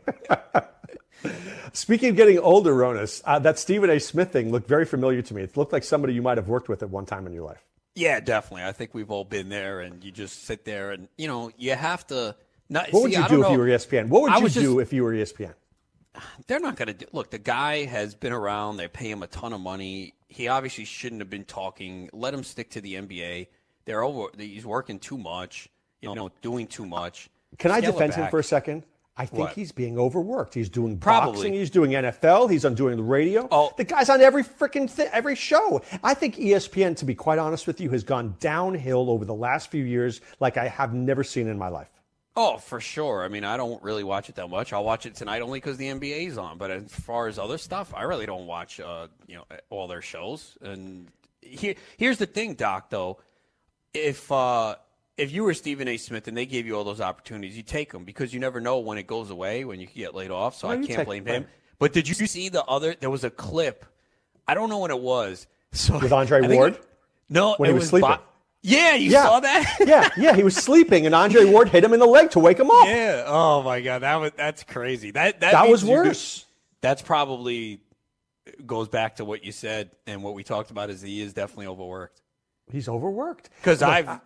Speaking 1.72 2.10
of 2.10 2.16
getting 2.16 2.38
older, 2.38 2.72
Ronis, 2.72 3.22
uh, 3.24 3.40
that 3.40 3.58
Stephen 3.58 3.90
A. 3.90 3.98
Smith 3.98 4.30
thing 4.30 4.52
looked 4.52 4.68
very 4.68 4.84
familiar 4.84 5.22
to 5.22 5.34
me. 5.34 5.42
It 5.42 5.56
looked 5.56 5.72
like 5.72 5.82
somebody 5.82 6.14
you 6.14 6.22
might 6.22 6.38
have 6.38 6.46
worked 6.46 6.68
with 6.68 6.84
at 6.84 6.90
one 6.90 7.06
time 7.06 7.26
in 7.26 7.32
your 7.32 7.44
life. 7.44 7.64
Yeah, 7.96 8.20
definitely. 8.20 8.66
I 8.66 8.72
think 8.72 8.94
we've 8.94 9.10
all 9.10 9.24
been 9.24 9.48
there, 9.48 9.80
and 9.80 10.04
you 10.04 10.12
just 10.12 10.44
sit 10.44 10.64
there, 10.64 10.92
and 10.92 11.08
you 11.18 11.26
know, 11.26 11.50
you 11.58 11.74
have 11.74 12.06
to. 12.06 12.36
Not, 12.68 12.92
What 12.92 13.02
would 13.02 13.10
see, 13.10 13.18
you 13.18 13.24
I 13.24 13.28
do 13.28 13.36
don't 13.42 13.46
if 13.46 13.50
you 13.50 13.58
were 13.58 13.66
ESPN? 13.66 14.08
What 14.08 14.22
would 14.22 14.32
you 14.34 14.48
do 14.48 14.76
just- 14.76 14.78
if 14.78 14.92
you 14.92 15.02
were 15.02 15.12
ESPN? 15.12 15.54
They're 16.46 16.60
not 16.60 16.76
going 16.76 16.88
to 16.88 16.94
do. 16.94 17.06
Look, 17.12 17.30
the 17.30 17.38
guy 17.38 17.84
has 17.84 18.14
been 18.14 18.32
around. 18.32 18.76
They 18.76 18.88
pay 18.88 19.10
him 19.10 19.22
a 19.22 19.26
ton 19.28 19.52
of 19.52 19.60
money. 19.60 20.14
He 20.28 20.48
obviously 20.48 20.84
shouldn't 20.84 21.20
have 21.20 21.30
been 21.30 21.44
talking. 21.44 22.10
Let 22.12 22.34
him 22.34 22.42
stick 22.44 22.70
to 22.70 22.80
the 22.80 22.94
NBA. 22.94 23.46
They're 23.84 24.02
over. 24.02 24.28
He's 24.36 24.66
working 24.66 24.98
too 24.98 25.18
much. 25.18 25.68
You 26.02 26.14
know, 26.14 26.30
doing 26.42 26.66
too 26.66 26.86
much. 26.86 27.28
Can 27.58 27.70
I 27.70 27.78
Scale 27.78 27.90
it 27.90 27.92
defend 27.92 28.14
him 28.14 28.28
for 28.30 28.38
a 28.38 28.44
second? 28.44 28.84
I 29.16 29.26
think 29.26 29.38
What? 29.40 29.52
he's 29.52 29.70
being 29.70 29.98
overworked. 29.98 30.54
He's 30.54 30.70
doing 30.70 30.96
Probably. 30.98 31.32
boxing. 31.34 31.52
He's 31.52 31.68
doing 31.68 31.90
NFL. 31.90 32.50
He's 32.50 32.64
on 32.64 32.74
doing 32.74 32.96
the 32.96 33.02
radio. 33.02 33.46
Oh. 33.50 33.70
the 33.76 33.84
guy's 33.84 34.08
on 34.08 34.22
every 34.22 34.42
freaking 34.42 34.88
thi- 34.88 35.08
every 35.12 35.34
show. 35.34 35.82
I 36.02 36.14
think 36.14 36.36
ESPN, 36.36 36.96
to 36.96 37.04
be 37.04 37.14
quite 37.14 37.38
honest 37.38 37.66
with 37.66 37.80
you, 37.82 37.90
has 37.90 38.02
gone 38.02 38.36
downhill 38.40 39.10
over 39.10 39.26
the 39.26 39.34
last 39.34 39.70
few 39.70 39.84
years 39.84 40.22
like 40.38 40.56
I 40.56 40.68
have 40.68 40.94
never 40.94 41.22
seen 41.22 41.48
in 41.48 41.58
my 41.58 41.68
life. 41.68 41.88
Oh, 42.42 42.56
for 42.56 42.80
sure. 42.80 43.22
I 43.22 43.28
mean, 43.28 43.44
I 43.44 43.58
don't 43.58 43.82
really 43.82 44.02
watch 44.02 44.30
it 44.30 44.36
that 44.36 44.48
much. 44.48 44.72
I'll 44.72 44.82
watch 44.82 45.04
it 45.04 45.14
tonight 45.14 45.42
only 45.42 45.58
because 45.60 45.76
the 45.76 45.88
NBA's 45.88 46.38
on. 46.38 46.56
But 46.56 46.70
as 46.70 46.90
far 46.90 47.28
as 47.28 47.38
other 47.38 47.58
stuff, 47.58 47.92
I 47.94 48.04
really 48.04 48.24
don't 48.24 48.46
watch, 48.46 48.80
uh, 48.80 49.08
you 49.26 49.36
know, 49.36 49.44
all 49.68 49.86
their 49.88 50.00
shows. 50.00 50.56
And 50.62 51.08
here, 51.42 51.74
here's 51.98 52.16
the 52.16 52.24
thing, 52.24 52.54
Doc. 52.54 52.88
Though, 52.88 53.18
if 53.92 54.32
uh, 54.32 54.76
if 55.18 55.32
you 55.32 55.44
were 55.44 55.52
Stephen 55.52 55.86
A. 55.86 55.98
Smith 55.98 56.28
and 56.28 56.36
they 56.36 56.46
gave 56.46 56.66
you 56.66 56.78
all 56.78 56.84
those 56.84 57.02
opportunities, 57.02 57.58
you 57.58 57.62
take 57.62 57.92
them 57.92 58.04
because 58.04 58.32
you 58.32 58.40
never 58.40 58.58
know 58.58 58.78
when 58.78 58.96
it 58.96 59.06
goes 59.06 59.28
away, 59.28 59.66
when 59.66 59.78
you 59.78 59.86
get 59.86 60.14
laid 60.14 60.30
off. 60.30 60.56
So 60.56 60.68
No, 60.68 60.80
I 60.80 60.86
can't 60.86 61.04
blame 61.04 61.26
him. 61.26 61.46
But 61.78 61.92
did 61.92 62.08
you 62.08 62.14
see 62.26 62.48
the 62.48 62.64
other? 62.64 62.94
There 62.98 63.10
was 63.10 63.22
a 63.24 63.30
clip. 63.30 63.84
I 64.48 64.54
don't 64.54 64.70
know 64.70 64.78
when 64.78 64.90
it 64.90 65.00
was. 65.00 65.46
So 65.72 65.98
With 66.00 66.12
Andre 66.12 66.48
Ward? 66.48 66.74
it- 66.74 66.84
no, 67.28 67.54
When 67.58 67.68
it 67.70 67.74
he 67.74 67.78
was 67.78 67.90
sleeping. 67.90 68.16
Yeah, 68.62 68.94
you 68.94 69.10
Yeah. 69.10 69.24
saw 69.24 69.40
that. 69.40 69.76
yeah, 69.86 70.08
yeah, 70.16 70.34
he 70.34 70.42
was 70.42 70.56
sleeping, 70.56 71.06
and 71.06 71.14
Andre 71.14 71.44
Ward 71.44 71.68
hit 71.68 71.82
him 71.84 71.92
in 71.92 72.00
the 72.00 72.06
leg 72.06 72.30
to 72.32 72.38
wake 72.38 72.58
him 72.58 72.70
up. 72.70 72.86
Yeah. 72.86 73.24
Oh 73.26 73.62
my 73.62 73.80
God, 73.80 74.00
that 74.00 74.16
was 74.16 74.32
that's 74.36 74.62
crazy. 74.64 75.10
That 75.12 75.40
that, 75.40 75.52
that 75.52 75.68
was 75.68 75.84
worse. 75.84 76.44
that's 76.80 77.02
probably 77.02 77.80
goes 78.66 78.88
back 78.88 79.16
to 79.16 79.24
what 79.24 79.44
you 79.44 79.52
said 79.52 79.90
and 80.06 80.22
what 80.22 80.34
we 80.34 80.42
talked 80.42 80.70
about 80.70 80.90
is 80.90 81.00
he 81.00 81.20
is 81.20 81.32
definitely 81.32 81.66
overworked. 81.66 82.20
He's 82.70 82.88
overworked. 82.88 83.50
Because 83.56 83.82
I've 83.82 84.20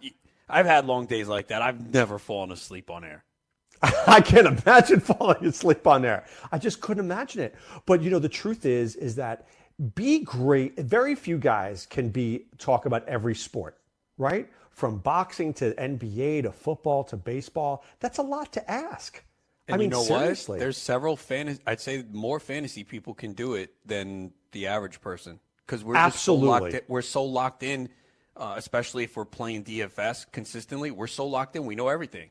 I've 0.49 0.67
had 0.67 0.87
long 0.87 1.07
days 1.07 1.29
like 1.29 1.49
that. 1.49 1.63
I've 1.63 1.93
never 1.93 2.19
fallen 2.19 2.51
asleep 2.53 2.91
on 2.91 3.05
air. 3.05 3.25
I 4.07 4.21
can't 4.21 4.47
imagine 4.47 5.01
falling 5.19 5.45
asleep 5.47 5.87
on 5.87 6.05
air. 6.05 6.25
I 6.51 6.59
just 6.59 6.81
couldn't 6.81 7.05
imagine 7.05 7.43
it. 7.43 7.55
But 7.87 8.03
you 8.03 8.11
know, 8.11 8.19
the 8.19 8.29
truth 8.29 8.65
is, 8.67 8.97
is 8.97 9.17
that 9.17 9.47
be 9.95 10.21
great. 10.21 10.79
Very 10.79 11.15
few 11.15 11.37
guys 11.39 11.87
can 11.87 12.09
be 12.11 12.47
talk 12.59 12.87
about 12.87 13.07
every 13.09 13.35
sport, 13.35 13.77
right? 14.19 14.51
From 14.71 14.99
boxing 14.99 15.55
to 15.55 15.73
NBA 15.75 16.43
to 16.43 16.53
football 16.53 17.05
to 17.05 17.17
baseball. 17.17 17.85
That's 18.01 18.19
a 18.19 18.23
lot 18.23 18.53
to 18.55 18.71
ask. 18.71 19.23
And 19.67 19.77
I 19.77 19.79
mean, 19.79 19.91
you 19.91 19.97
know 19.97 20.03
seriously. 20.03 20.55
what? 20.55 20.61
There's 20.61 20.77
several 20.77 21.17
fantasy. 21.17 21.61
I'd 21.67 21.81
say 21.81 22.05
more 22.13 22.39
fantasy 22.39 22.85
people 22.85 23.15
can 23.15 23.33
do 23.33 23.55
it 23.55 23.75
than 23.87 24.33
the 24.53 24.67
average 24.67 25.01
person 25.01 25.41
because 25.67 25.83
we're 25.83 25.95
just 25.95 26.23
so 26.23 26.35
locked. 26.35 26.67
Absolutely. 26.67 26.79
In, 26.79 26.85
we're 26.89 27.03
so 27.03 27.25
locked 27.25 27.63
in, 27.63 27.89
uh, 28.37 28.55
especially 28.57 29.05
if 29.05 29.17
we're 29.17 29.25
playing 29.25 29.65
DFS 29.65 30.31
consistently. 30.31 30.91
We're 30.91 31.07
so 31.07 31.27
locked 31.27 31.57
in. 31.57 31.65
We 31.65 31.75
know 31.75 31.89
everything. 31.89 32.31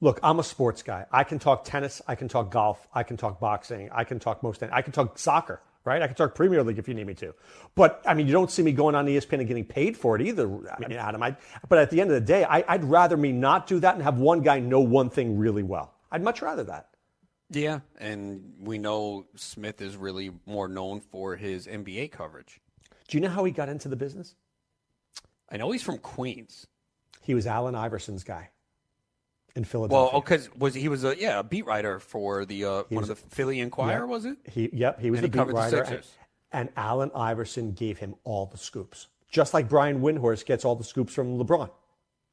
Look, 0.00 0.20
I'm 0.22 0.38
a 0.38 0.44
sports 0.44 0.84
guy. 0.84 1.06
I 1.10 1.24
can 1.24 1.40
talk 1.40 1.64
tennis. 1.64 2.00
I 2.06 2.14
can 2.14 2.28
talk 2.28 2.52
golf. 2.52 2.86
I 2.94 3.02
can 3.02 3.16
talk 3.16 3.40
boxing. 3.40 3.90
I 3.92 4.04
can 4.04 4.20
talk 4.20 4.44
most. 4.44 4.62
I 4.62 4.82
can 4.82 4.92
talk 4.92 5.18
soccer. 5.18 5.60
Right? 5.88 6.02
I 6.02 6.06
can 6.06 6.14
talk 6.14 6.34
Premier 6.34 6.62
League 6.62 6.78
if 6.78 6.86
you 6.86 6.92
need 6.92 7.06
me 7.06 7.14
to. 7.14 7.34
But 7.74 8.02
I 8.06 8.12
mean, 8.12 8.26
you 8.26 8.32
don't 8.32 8.50
see 8.50 8.62
me 8.62 8.72
going 8.72 8.94
on 8.94 9.06
ESPN 9.06 9.38
and 9.38 9.48
getting 9.48 9.64
paid 9.64 9.96
for 9.96 10.16
it 10.16 10.22
either. 10.22 10.46
I 10.70 10.78
mean, 10.86 10.92
Adam. 10.92 11.22
I, 11.22 11.34
but 11.70 11.78
at 11.78 11.90
the 11.90 12.00
end 12.00 12.10
of 12.10 12.14
the 12.14 12.26
day, 12.26 12.44
I, 12.44 12.62
I'd 12.68 12.84
rather 12.84 13.16
me 13.16 13.32
not 13.32 13.66
do 13.66 13.80
that 13.80 13.94
and 13.94 14.02
have 14.02 14.18
one 14.18 14.42
guy 14.42 14.60
know 14.60 14.80
one 14.80 15.08
thing 15.08 15.38
really 15.38 15.62
well. 15.62 15.94
I'd 16.12 16.22
much 16.22 16.42
rather 16.42 16.62
that. 16.64 16.90
Yeah, 17.50 17.80
and 17.98 18.52
we 18.60 18.76
know 18.76 19.24
Smith 19.34 19.80
is 19.80 19.96
really 19.96 20.30
more 20.44 20.68
known 20.68 21.00
for 21.00 21.34
his 21.36 21.66
NBA 21.66 22.12
coverage. 22.12 22.60
Do 23.08 23.16
you 23.16 23.22
know 23.22 23.30
how 23.30 23.44
he 23.44 23.52
got 23.52 23.70
into 23.70 23.88
the 23.88 23.96
business? 23.96 24.34
I 25.50 25.56
know 25.56 25.70
he's 25.70 25.82
from 25.82 25.96
Queens. 25.96 26.66
He 27.22 27.34
was 27.34 27.46
Allen 27.46 27.74
Iverson's 27.74 28.22
guy 28.22 28.50
in 29.54 29.64
Philadelphia. 29.64 30.10
Well, 30.12 30.20
because 30.20 30.48
was 30.56 30.74
he 30.74 30.88
was 30.88 31.04
a 31.04 31.18
yeah 31.18 31.40
a 31.40 31.42
beat 31.42 31.66
writer 31.66 31.98
for 32.00 32.44
the 32.44 32.64
uh, 32.64 32.82
one 32.88 33.02
was- 33.02 33.10
of 33.10 33.22
the 33.22 33.34
Philly 33.34 33.60
Inquirer 33.60 34.00
Yeah. 34.00 34.04
was 34.04 34.24
it? 34.24 34.36
He, 34.50 34.70
yep, 34.72 35.00
he 35.00 35.10
was 35.10 35.18
And 35.20 35.24
the 35.24 35.26
he 35.28 35.30
beat 35.30 35.38
covered 35.38 35.52
the 35.72 35.78
writer. 35.78 35.82
and, 35.84 36.02
and 36.52 36.68
Allen 36.76 37.10
Iverson 37.14 37.72
gave 37.72 37.98
him 37.98 38.14
all 38.24 38.46
the 38.46 38.58
scoops, 38.58 39.08
just 39.30 39.52
like 39.54 39.68
Brian 39.68 40.00
Windhorst 40.00 40.46
gets 40.46 40.64
all 40.64 40.76
the 40.76 40.84
scoops 40.84 41.12
from 41.14 41.38
LeBron. 41.38 41.70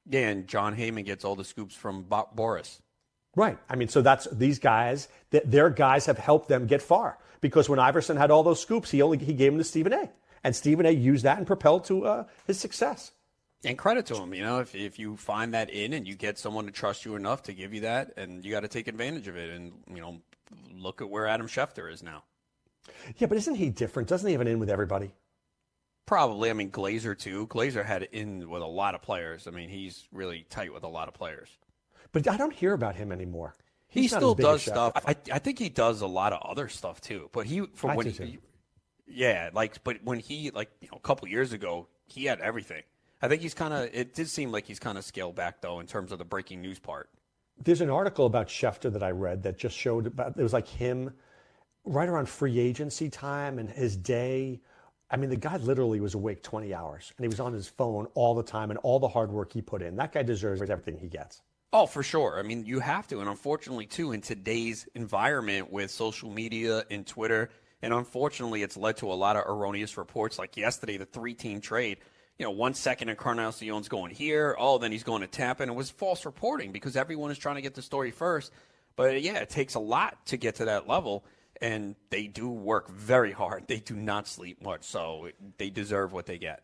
Yeah, 0.10 0.30
and 0.30 0.48
Jon 0.48 0.76
Heyman 0.76 1.04
gets 1.06 1.26
all 1.26 1.36
the 1.36 1.44
scoops 1.44 1.74
from 1.76 2.04
Bo- 2.04 2.30
Boras. 2.36 2.80
Right. 3.36 3.58
I 3.70 3.76
mean, 3.76 3.88
so 3.90 4.02
that's 4.02 4.28
these 4.32 4.60
guys. 4.60 5.08
Th- 5.32 5.44
their 5.46 5.70
guys 5.70 6.06
have 6.06 6.18
helped 6.18 6.48
them 6.48 6.68
get 6.68 6.82
far 6.82 7.18
because 7.42 7.68
when 7.68 7.80
Iverson 7.80 8.16
had 8.16 8.32
all 8.32 8.44
those 8.44 8.62
scoops, 8.62 8.92
he 8.92 9.02
only 9.02 9.18
he 9.18 9.34
gave 9.34 9.52
them 9.52 9.58
to 9.58 9.64
Stephen 9.64 9.92
A. 9.94 10.10
And 10.44 10.56
Stephen 10.56 10.86
A. 10.86 10.92
used 10.92 11.26
that 11.26 11.38
and 11.40 11.48
propelled 11.48 11.86
to 11.86 12.06
uh, 12.06 12.24
his 12.48 12.60
success. 12.60 13.12
And 13.64 13.78
credit 13.78 14.06
to 14.08 14.16
him, 14.16 14.34
you 14.34 14.44
know, 14.44 14.60
if 14.60 14.76
if 14.76 15.00
you 15.00 15.18
find 15.18 15.54
that 15.54 15.70
in 15.70 15.94
and 15.94 16.08
you 16.08 16.16
get 16.16 16.38
someone 16.38 16.66
to 16.66 16.72
trust 16.72 17.06
you 17.06 17.16
enough 17.16 17.44
to 17.44 17.54
give 17.54 17.74
you 17.74 17.82
that, 17.82 18.14
and 18.18 18.46
you 18.46 18.52
got 18.52 18.60
to 18.60 18.68
take 18.68 18.88
advantage 18.88 19.28
of 19.28 19.38
it. 19.38 19.50
And 19.50 19.74
you 19.90 20.02
know, 20.02 20.22
look 20.74 21.02
at 21.02 21.10
where 21.10 21.26
Adam 21.26 21.48
Schefter 21.48 21.92
is 21.92 22.04
now. 22.04 22.24
Yeah, 23.18 23.28
but 23.28 23.38
isn't 23.38 23.56
he 23.56 23.70
different? 23.70 24.10
Doesn't 24.10 24.28
he 24.28 24.34
have 24.34 24.42
an 24.42 24.48
in 24.48 24.60
with 24.60 24.70
everybody? 24.70 25.12
Probably, 26.06 26.52
I 26.52 26.54
mean, 26.54 26.70
Glazer 26.70 27.18
too. 27.18 27.48
Glazer 27.48 27.84
had 27.84 28.04
it 28.04 28.10
in 28.12 28.48
with 28.48 28.62
a 28.62 28.68
lot 28.68 28.94
of 28.94 29.02
players. 29.02 29.48
I 29.48 29.52
mean, 29.52 29.70
he's 29.70 30.08
really 30.12 30.46
tight 30.50 30.72
with 30.72 30.84
a 30.84 30.88
lot 30.88 31.08
of 31.08 31.16
players. 31.16 31.50
But 32.12 32.28
I 32.28 32.38
don't 32.38 32.54
hear 32.54 32.74
about 32.74 32.96
him 32.96 33.12
anymore. 33.12 33.56
He 33.88 34.02
He's 34.02 34.12
not 34.12 34.18
still 34.20 34.32
as 34.32 34.36
big 34.36 34.46
as 34.46 34.52
does 34.52 34.62
stuff. 34.64 34.94
I, 35.08 35.16
I 35.32 35.40
think 35.40 35.58
he 35.58 35.70
does 35.70 36.02
a 36.02 36.08
lot 36.08 36.34
of 36.34 36.42
other 36.44 36.68
stuff 36.68 37.02
too. 37.02 37.30
But 37.32 37.48
he 37.48 37.66
for 37.74 37.90
I 37.90 37.96
when 37.96 38.10
he, 38.10 38.40
yeah, 39.08 39.50
like 39.54 39.84
but 39.84 40.04
when 40.04 40.20
he 40.20 40.52
like 40.52 40.70
you 40.82 40.90
know 40.92 40.98
a 40.98 41.00
couple 41.02 41.28
years 41.28 41.54
ago 41.54 41.88
he 42.06 42.26
had 42.26 42.40
everything. 42.40 42.84
I 43.22 43.28
think 43.28 43.42
he's 43.42 43.54
kind 43.54 43.74
of. 43.74 43.90
It 43.94 44.14
did 44.14 44.30
seem 44.30 44.52
like 44.52 44.66
he's 44.66 44.80
kind 44.80 44.98
of 44.98 45.04
scaled 45.04 45.36
back 45.36 45.62
though 45.62 45.80
in 45.80 45.88
terms 45.88 46.12
of 46.12 46.18
the 46.18 46.26
breaking 46.26 46.62
news 46.62 46.80
part. 46.80 47.10
There's 47.64 47.82
an 47.82 47.90
article 47.90 48.26
about 48.26 48.48
Schefter 48.48 48.92
that 48.92 49.04
I 49.04 49.12
read 49.12 49.44
that 49.44 49.58
just 49.58 49.78
showed 49.78 50.08
about 50.08 50.38
it 50.38 50.44
was 50.44 50.54
like 50.54 50.68
him 50.68 51.14
right 51.86 52.10
around 52.10 52.28
free 52.28 52.60
agency 52.60 53.10
time 53.10 53.60
and 53.60 53.70
his 53.70 53.96
day. 53.96 54.62
I 55.10 55.18
mean, 55.18 55.30
the 55.30 55.38
guy 55.38 55.58
literally 55.58 56.00
was 56.00 56.16
awake 56.16 56.42
20 56.42 56.74
hours 56.74 57.14
and 57.16 57.24
he 57.24 57.28
was 57.28 57.40
on 57.40 57.54
his 57.54 57.68
phone 57.68 58.08
all 58.16 58.34
the 58.34 58.44
time 58.44 58.72
and 58.72 58.80
all 58.80 59.00
the 59.00 59.08
hard 59.08 59.32
work 59.32 59.54
he 59.54 59.62
put 59.62 59.82
in. 59.82 59.96
That 59.96 60.12
guy 60.12 60.24
deserves 60.24 60.62
everything 60.62 60.98
he 60.98 61.08
gets. 61.08 61.42
Oh, 61.72 61.86
for 61.86 62.04
sure. 62.04 62.40
I 62.40 62.42
mean, 62.42 62.66
you 62.66 62.80
have 62.80 63.08
to. 63.10 63.20
And 63.20 63.30
unfortunately, 63.30 63.86
too, 63.86 64.14
in 64.14 64.22
today's 64.22 64.88
environment 64.96 65.72
with 65.72 65.92
social 65.92 66.32
media 66.32 66.84
and 66.90 67.06
Twitter, 67.06 67.50
and 67.82 67.94
unfortunately, 67.94 68.64
it's 68.64 68.78
led 68.78 68.98
to 68.98 69.12
a 69.12 69.14
lot 69.14 69.36
of 69.36 69.46
erroneous 69.46 69.98
reports. 69.98 70.40
Like 70.40 70.58
yesterday, 70.58 70.98
the 70.98 71.06
three 71.06 71.34
team 71.34 71.62
trade, 71.62 71.98
you 72.38 72.46
know, 72.46 72.52
one 72.52 72.74
second 72.74 73.10
and 73.10 73.18
Encarnacion's 73.18 73.88
going 73.88 74.14
here. 74.14 74.56
Oh, 74.60 74.78
then 74.78 74.92
he's 74.92 75.04
going 75.04 75.22
to 75.22 75.28
tap. 75.28 75.60
And 75.60 75.72
it 75.72 75.74
was 75.74 75.90
false 75.90 76.26
reporting 76.26 76.72
because 76.72 76.96
everyone 76.96 77.32
is 77.32 77.38
trying 77.38 77.56
to 77.56 77.62
get 77.62 77.76
the 77.76 77.82
story 77.82 78.12
first. 78.12 78.52
But 78.96 79.22
yeah, 79.22 79.38
it 79.38 79.50
takes 79.50 79.76
a 79.76 79.80
lot 79.80 80.26
to 80.28 80.38
get 80.38 80.56
to 80.56 80.66
that 80.66 80.88
level. 80.88 81.24
And 81.62 81.96
they 82.10 82.28
do 82.28 82.50
work 82.50 82.90
very 82.90 83.32
hard. 83.32 83.68
They 83.68 83.80
do 83.80 83.96
not 83.96 84.28
sleep 84.28 84.62
much. 84.62 84.84
So 84.84 85.30
they 85.58 85.70
deserve 85.70 86.12
what 86.12 86.26
they 86.26 86.38
get. 86.38 86.62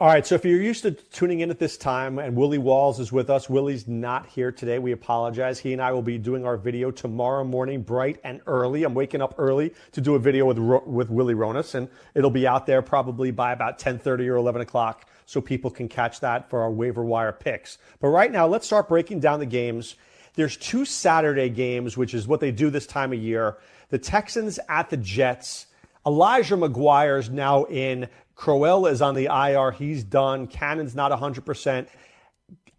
All 0.00 0.06
right, 0.06 0.26
so 0.26 0.34
if 0.34 0.46
you're 0.46 0.62
used 0.62 0.84
to 0.84 0.92
tuning 0.92 1.40
in 1.40 1.50
at 1.50 1.58
this 1.58 1.76
time 1.76 2.18
and 2.18 2.34
Willie 2.34 2.56
Walls 2.56 2.98
is 2.98 3.12
with 3.12 3.28
us, 3.28 3.50
Willie's 3.50 3.86
not 3.86 4.24
here 4.24 4.50
today. 4.50 4.78
We 4.78 4.92
apologize. 4.92 5.58
He 5.58 5.74
and 5.74 5.82
I 5.82 5.92
will 5.92 6.00
be 6.00 6.16
doing 6.16 6.46
our 6.46 6.56
video 6.56 6.90
tomorrow 6.90 7.44
morning, 7.44 7.82
bright 7.82 8.18
and 8.24 8.40
early. 8.46 8.84
I'm 8.84 8.94
waking 8.94 9.20
up 9.20 9.34
early 9.36 9.74
to 9.92 10.00
do 10.00 10.14
a 10.14 10.18
video 10.18 10.46
with 10.46 10.58
with 10.86 11.10
Willie 11.10 11.34
Ronis, 11.34 11.74
and 11.74 11.86
it'll 12.14 12.30
be 12.30 12.46
out 12.46 12.64
there 12.64 12.80
probably 12.80 13.30
by 13.30 13.52
about 13.52 13.78
10:30 13.78 14.26
or 14.28 14.36
11 14.36 14.62
o'clock, 14.62 15.04
so 15.26 15.38
people 15.42 15.70
can 15.70 15.86
catch 15.86 16.20
that 16.20 16.48
for 16.48 16.62
our 16.62 16.70
waiver 16.70 17.04
wire 17.04 17.32
picks. 17.32 17.76
But 18.00 18.08
right 18.08 18.32
now, 18.32 18.46
let's 18.46 18.64
start 18.64 18.88
breaking 18.88 19.20
down 19.20 19.38
the 19.38 19.44
games. 19.44 19.96
There's 20.32 20.56
two 20.56 20.86
Saturday 20.86 21.50
games, 21.50 21.98
which 21.98 22.14
is 22.14 22.26
what 22.26 22.40
they 22.40 22.52
do 22.52 22.70
this 22.70 22.86
time 22.86 23.12
of 23.12 23.18
year. 23.18 23.58
The 23.90 23.98
Texans 23.98 24.58
at 24.66 24.88
the 24.88 24.96
Jets. 24.96 25.66
Elijah 26.06 26.56
McGuire 26.56 27.18
is 27.18 27.28
now 27.28 27.64
in. 27.64 28.08
Crowell 28.40 28.86
is 28.86 29.02
on 29.02 29.14
the 29.14 29.26
IR. 29.26 29.70
He's 29.70 30.02
done. 30.02 30.46
Cannon's 30.46 30.94
not 30.94 31.12
100%. 31.12 31.86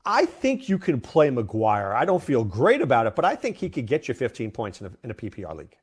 I 0.04 0.26
think 0.26 0.68
you 0.68 0.80
can 0.80 1.00
play 1.00 1.30
McGuire. 1.30 1.94
I 1.94 2.04
don't 2.04 2.24
feel 2.24 2.44
great 2.44 2.82
about 2.82 3.06
it, 3.06 3.16
but 3.16 3.26
I 3.26 3.36
think 3.36 3.58
he 3.58 3.70
could 3.70 3.86
get 3.86 4.08
you 4.08 4.16
15 4.16 4.50
points 4.50 4.82
in 4.82 4.88
a, 4.88 4.92
in 5.04 5.12
a 5.12 5.14
PPR 5.14 5.56
league. 5.56 5.78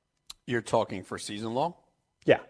You're 0.48 0.62
talking 0.62 1.04
for 1.04 1.16
season 1.16 1.54
long? 1.54 1.74
Yeah. 2.24 2.40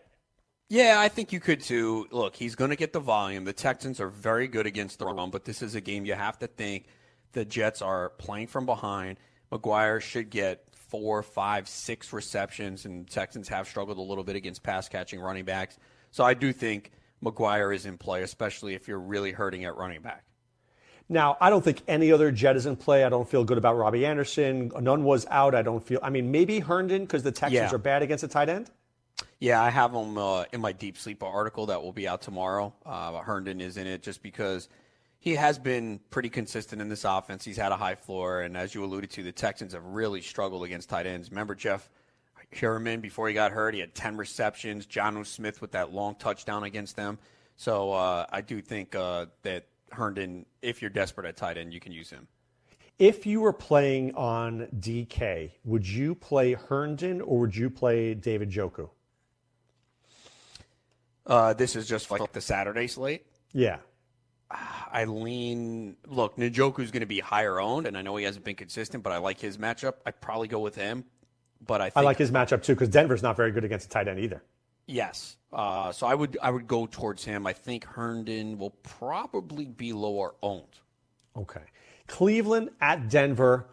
Yeah, 0.70 0.94
I 0.98 1.08
think 1.08 1.30
you 1.30 1.38
could 1.38 1.60
too. 1.60 2.06
Look, 2.10 2.34
he's 2.34 2.54
going 2.54 2.70
to 2.70 2.76
get 2.76 2.94
the 2.94 3.00
volume. 3.00 3.44
The 3.44 3.52
Texans 3.52 4.00
are 4.00 4.08
very 4.08 4.48
good 4.48 4.64
against 4.64 4.98
the 4.98 5.04
run, 5.04 5.28
but 5.28 5.44
this 5.44 5.60
is 5.60 5.74
a 5.74 5.82
game 5.82 6.06
you 6.06 6.14
have 6.14 6.38
to 6.38 6.46
think 6.46 6.86
the 7.32 7.44
Jets 7.44 7.82
are 7.82 8.08
playing 8.08 8.46
from 8.46 8.64
behind. 8.64 9.18
McGuire 9.52 10.00
should 10.00 10.30
get 10.30 10.64
four, 10.72 11.22
five, 11.22 11.68
six 11.68 12.10
receptions, 12.14 12.86
and 12.86 13.06
Texans 13.06 13.48
have 13.48 13.68
struggled 13.68 13.98
a 13.98 14.02
little 14.02 14.24
bit 14.24 14.34
against 14.34 14.62
pass 14.62 14.88
catching 14.88 15.20
running 15.20 15.44
backs. 15.44 15.76
So 16.10 16.24
I 16.24 16.32
do 16.32 16.54
think 16.54 16.90
McGuire 17.22 17.74
is 17.74 17.86
in 17.86 17.98
play, 17.98 18.22
especially 18.22 18.74
if 18.74 18.88
you're 18.88 18.98
really 18.98 19.32
hurting 19.32 19.64
at 19.64 19.76
running 19.76 20.00
back. 20.02 20.24
Now, 21.08 21.36
I 21.40 21.48
don't 21.48 21.64
think 21.64 21.82
any 21.88 22.12
other 22.12 22.30
Jet 22.30 22.56
is 22.56 22.66
in 22.66 22.76
play. 22.76 23.02
I 23.04 23.08
don't 23.08 23.28
feel 23.28 23.42
good 23.42 23.56
about 23.58 23.76
Robbie 23.76 24.04
Anderson. 24.04 24.70
None 24.78 25.04
was 25.04 25.26
out. 25.30 25.54
I 25.54 25.62
don't 25.62 25.82
feel. 25.82 26.00
I 26.02 26.10
mean, 26.10 26.30
maybe 26.30 26.60
Herndon 26.60 27.02
because 27.02 27.22
the 27.22 27.32
Texans 27.32 27.54
Yeah. 27.54 27.74
are 27.74 27.78
bad 27.78 28.02
against 28.02 28.22
the 28.22 28.28
tight 28.28 28.48
end. 28.50 28.70
Yeah, 29.40 29.62
I 29.62 29.70
have 29.70 29.92
him 29.94 30.18
uh, 30.18 30.44
in 30.52 30.60
my 30.60 30.72
deep 30.72 30.98
sleeper 30.98 31.24
article 31.26 31.66
that 31.66 31.82
will 31.82 31.92
be 31.92 32.06
out 32.06 32.20
tomorrow. 32.22 32.74
Uh, 32.84 33.18
Herndon 33.20 33.60
is 33.60 33.76
in 33.76 33.86
it 33.86 34.02
just 34.02 34.22
because 34.22 34.68
he 35.18 35.34
has 35.34 35.58
been 35.58 35.98
pretty 36.10 36.28
consistent 36.28 36.82
in 36.82 36.88
this 36.88 37.04
offense. 37.04 37.44
He's 37.44 37.56
had 37.56 37.72
a 37.72 37.76
high 37.76 37.94
floor, 37.94 38.42
and 38.42 38.56
as 38.56 38.74
you 38.74 38.84
alluded 38.84 39.10
to, 39.12 39.22
the 39.22 39.32
Texans 39.32 39.72
have 39.72 39.84
really 39.84 40.20
struggled 40.20 40.62
against 40.64 40.88
tight 40.90 41.06
ends. 41.06 41.30
Remember 41.30 41.54
Jeff 41.54 41.88
Heuerman 42.52 43.00
before 43.00 43.28
he 43.28 43.34
got 43.34 43.52
hurt? 43.52 43.74
He 43.74 43.80
had 43.80 43.94
ten 43.94 44.16
receptions. 44.16 44.86
Jonnu 44.86 45.26
Smith 45.26 45.60
with 45.60 45.72
that 45.72 45.92
long 45.92 46.14
touchdown 46.14 46.64
against 46.64 46.96
them. 46.96 47.18
So 47.56 47.92
uh, 47.92 48.26
I 48.30 48.40
do 48.40 48.60
think 48.60 48.94
uh, 48.94 49.26
that 49.42 49.66
Herndon, 49.90 50.46
if 50.62 50.80
you're 50.80 50.90
desperate 50.90 51.26
at 51.26 51.36
tight 51.36 51.58
end, 51.58 51.72
you 51.72 51.80
can 51.80 51.92
use 51.92 52.10
him. 52.10 52.28
If 52.98 53.26
you 53.26 53.40
were 53.40 53.52
playing 53.52 54.14
on 54.14 54.66
DK, 54.78 55.52
would 55.64 55.86
you 55.86 56.14
play 56.14 56.54
Herndon 56.54 57.20
or 57.20 57.40
would 57.40 57.56
you 57.56 57.70
play 57.70 58.14
David 58.14 58.50
Njoku? 58.50 58.90
Uh, 61.26 61.52
this 61.52 61.76
is 61.76 61.86
just 61.86 62.10
like 62.10 62.32
the 62.32 62.40
Saturday 62.40 62.86
slate. 62.86 63.26
Yeah. 63.52 63.78
I 64.50 65.04
lean. 65.04 65.96
Look, 66.06 66.36
Njoku's 66.36 66.90
going 66.90 67.00
to 67.00 67.06
be 67.06 67.20
higher 67.20 67.60
owned, 67.60 67.86
and 67.86 67.98
I 67.98 68.02
know 68.02 68.16
he 68.16 68.24
hasn't 68.24 68.44
been 68.44 68.56
consistent, 68.56 69.04
but 69.04 69.12
I 69.12 69.18
like 69.18 69.38
his 69.38 69.58
matchup. 69.58 69.94
I'd 70.06 70.20
probably 70.20 70.48
go 70.48 70.58
with 70.58 70.74
him. 70.74 71.04
But 71.66 71.80
I, 71.80 71.84
think, 71.90 71.96
I 71.96 72.00
like 72.02 72.18
his 72.18 72.30
matchup 72.30 72.62
too 72.62 72.74
because 72.74 72.88
Denver's 72.88 73.22
not 73.22 73.36
very 73.36 73.52
good 73.52 73.64
against 73.64 73.86
a 73.86 73.88
tight 73.90 74.08
end 74.08 74.18
either. 74.20 74.42
yes. 74.86 75.36
Uh, 75.50 75.90
so 75.92 76.06
I 76.06 76.14
would 76.14 76.36
I 76.42 76.50
would 76.50 76.66
go 76.66 76.86
towards 76.86 77.24
him. 77.24 77.46
I 77.46 77.54
think 77.54 77.84
Herndon 77.84 78.58
will 78.58 78.74
probably 78.82 79.64
be 79.64 79.94
lower 79.94 80.34
owned. 80.42 80.80
Okay. 81.36 81.62
Cleveland 82.06 82.70
at 82.80 83.08
Denver. 83.08 83.66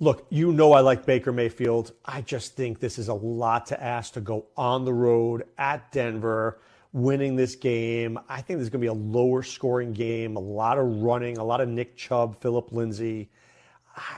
Look, 0.00 0.26
you 0.30 0.52
know 0.52 0.72
I 0.72 0.80
like 0.80 1.06
Baker 1.06 1.32
Mayfield. 1.32 1.92
I 2.04 2.20
just 2.20 2.56
think 2.56 2.80
this 2.80 2.98
is 2.98 3.06
a 3.08 3.14
lot 3.14 3.66
to 3.66 3.80
ask 3.80 4.14
to 4.14 4.20
go 4.20 4.46
on 4.56 4.84
the 4.84 4.92
road 4.92 5.44
at 5.56 5.92
Denver, 5.92 6.58
winning 6.92 7.36
this 7.36 7.54
game. 7.54 8.18
I 8.28 8.40
think 8.40 8.58
there's 8.58 8.70
going 8.70 8.80
to 8.80 8.84
be 8.84 8.86
a 8.88 8.92
lower 8.92 9.44
scoring 9.44 9.92
game, 9.92 10.34
a 10.34 10.40
lot 10.40 10.78
of 10.78 11.02
running, 11.02 11.38
a 11.38 11.44
lot 11.44 11.60
of 11.60 11.68
Nick 11.68 11.96
Chubb, 11.96 12.40
Phillip 12.40 12.72
Lindsay. 12.72 13.30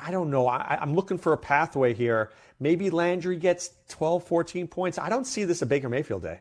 I 0.02 0.10
don't 0.10 0.30
know. 0.30 0.48
I, 0.48 0.78
I'm 0.80 0.94
looking 0.94 1.18
for 1.18 1.34
a 1.34 1.38
pathway 1.38 1.92
here. 1.92 2.30
Maybe 2.58 2.90
Landry 2.90 3.36
gets 3.36 3.70
12, 3.88 4.24
14 4.24 4.66
points. 4.66 4.98
I 4.98 5.08
don't 5.08 5.26
see 5.26 5.44
this 5.44 5.62
a 5.62 5.66
Baker 5.66 5.88
Mayfield 5.88 6.22
day. 6.22 6.40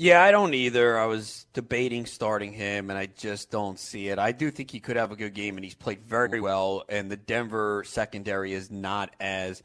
Yeah, 0.00 0.22
I 0.22 0.30
don't 0.30 0.54
either. 0.54 0.96
I 0.96 1.06
was 1.06 1.46
debating 1.54 2.06
starting 2.06 2.52
him, 2.52 2.88
and 2.88 2.96
I 2.96 3.06
just 3.06 3.50
don't 3.50 3.78
see 3.80 4.08
it. 4.08 4.18
I 4.20 4.30
do 4.30 4.50
think 4.52 4.70
he 4.70 4.78
could 4.78 4.94
have 4.94 5.10
a 5.10 5.16
good 5.16 5.34
game, 5.34 5.56
and 5.56 5.64
he's 5.64 5.74
played 5.74 6.02
very 6.02 6.40
well. 6.40 6.84
And 6.88 7.10
the 7.10 7.16
Denver 7.16 7.82
secondary 7.84 8.52
is 8.52 8.70
not 8.70 9.12
as 9.18 9.60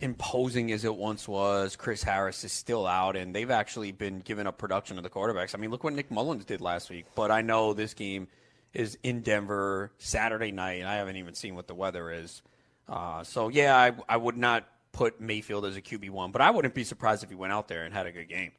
imposing 0.00 0.72
as 0.72 0.84
it 0.84 0.94
once 0.94 1.28
was. 1.28 1.76
Chris 1.76 2.02
Harris 2.02 2.42
is 2.42 2.52
still 2.52 2.84
out, 2.84 3.14
and 3.14 3.32
they've 3.32 3.50
actually 3.50 3.92
been 3.92 4.18
giving 4.18 4.48
up 4.48 4.58
production 4.58 4.96
to 4.96 5.02
the 5.02 5.10
quarterbacks. 5.10 5.54
I 5.54 5.58
mean, 5.58 5.70
look 5.70 5.84
what 5.84 5.92
Nick 5.92 6.10
Mullens 6.10 6.44
did 6.44 6.60
last 6.60 6.90
week. 6.90 7.06
But 7.14 7.30
I 7.30 7.42
know 7.42 7.74
this 7.74 7.94
game 7.94 8.26
is 8.74 8.98
in 9.04 9.20
Denver 9.20 9.92
Saturday 9.98 10.50
night, 10.50 10.80
and 10.80 10.88
I 10.88 10.96
haven't 10.96 11.16
even 11.16 11.34
seen 11.34 11.54
what 11.54 11.68
the 11.68 11.74
weather 11.76 12.10
is. 12.10 12.42
Uh, 12.88 13.22
so 13.22 13.48
yeah, 13.48 13.76
I, 13.76 13.92
I 14.08 14.16
would 14.16 14.36
not 14.36 14.66
put 14.92 15.20
Mayfield 15.20 15.64
as 15.66 15.76
a 15.76 15.82
QB 15.82 16.10
one, 16.10 16.32
but 16.32 16.40
I 16.40 16.50
wouldn't 16.50 16.74
be 16.74 16.84
surprised 16.84 17.22
if 17.22 17.28
he 17.28 17.34
went 17.34 17.52
out 17.52 17.68
there 17.68 17.84
and 17.84 17.92
had 17.92 18.06
a 18.06 18.12
good 18.12 18.28
game. 18.28 18.52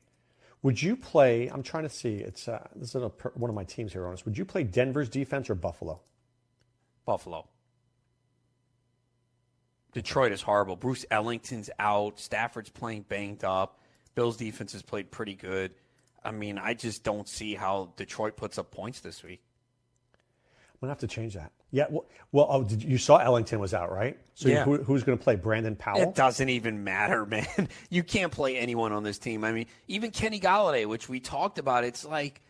Would 0.62 0.82
you 0.82 0.96
play? 0.96 1.48
I'm 1.48 1.64
trying 1.64 1.84
to 1.84 1.90
see. 1.90 2.16
It's 2.16 2.48
uh, 2.48 2.68
this 2.76 2.90
is 2.90 3.02
a, 3.02 3.08
one 3.34 3.50
of 3.50 3.56
my 3.56 3.64
teams 3.64 3.94
here. 3.94 4.06
Honest. 4.06 4.26
Would 4.26 4.38
you 4.38 4.46
play 4.46 4.64
Denver's 4.64 5.10
defense 5.10 5.50
or 5.50 5.56
Buffalo? 5.56 6.02
Buffalo. 7.06 7.48
Detroit 9.94 10.32
is 10.32 10.42
horrible. 10.42 10.76
Bruce 10.76 11.06
Ellington's 11.10 11.70
out. 11.80 12.20
Stafford's 12.20 12.70
playing 12.70 13.06
banged 13.08 13.44
up. 13.44 13.80
Bill's 14.16 14.38
defense 14.38 14.74
has 14.74 14.82
played 14.82 15.10
pretty 15.10 15.34
good. 15.34 15.74
I 16.24 16.32
mean, 16.32 16.58
I 16.58 16.74
just 16.74 17.04
don't 17.04 17.28
see 17.28 17.56
how 17.56 17.94
Detroit 17.96 18.36
puts 18.36 18.58
up 18.58 18.70
points 18.70 19.00
this 19.00 19.24
week. 19.24 19.42
I'm 20.14 20.78
gonna 20.82 20.92
have 20.92 21.00
to 21.00 21.08
change 21.08 21.34
that. 21.36 21.52
Yeah. 21.72 21.86
Well, 21.90 22.06
well 22.32 22.48
oh, 22.50 22.64
did, 22.64 22.84
you 22.84 22.98
saw 22.98 23.18
Ellington 23.18 23.60
was 23.60 23.74
out, 23.74 23.92
right? 23.92 24.18
So 24.34 24.50
Yeah. 24.50 24.64
who, 24.64 24.78
who's 24.78 25.04
going 25.04 25.18
to 25.18 25.24
play? 25.24 25.36
Brandon 25.36 25.76
Powell. 25.76 26.02
It 26.02 26.16
doesn't 26.16 26.50
even 26.50 26.84
matter, 26.84 27.26
man. 27.28 27.70
You 27.90 28.04
can't 28.04 28.32
play 28.32 28.58
anyone 28.58 28.92
on 28.92 29.04
this 29.04 29.20
team. 29.20 29.44
I 29.44 29.52
mean, 29.52 29.68
even 29.88 30.12
Kenny 30.12 30.40
Golladay, 30.40 30.86
which 30.86 31.10
we 31.10 31.20
talked 31.20 31.60
about, 31.60 31.84
it's 31.84 32.06
like, 32.06 32.42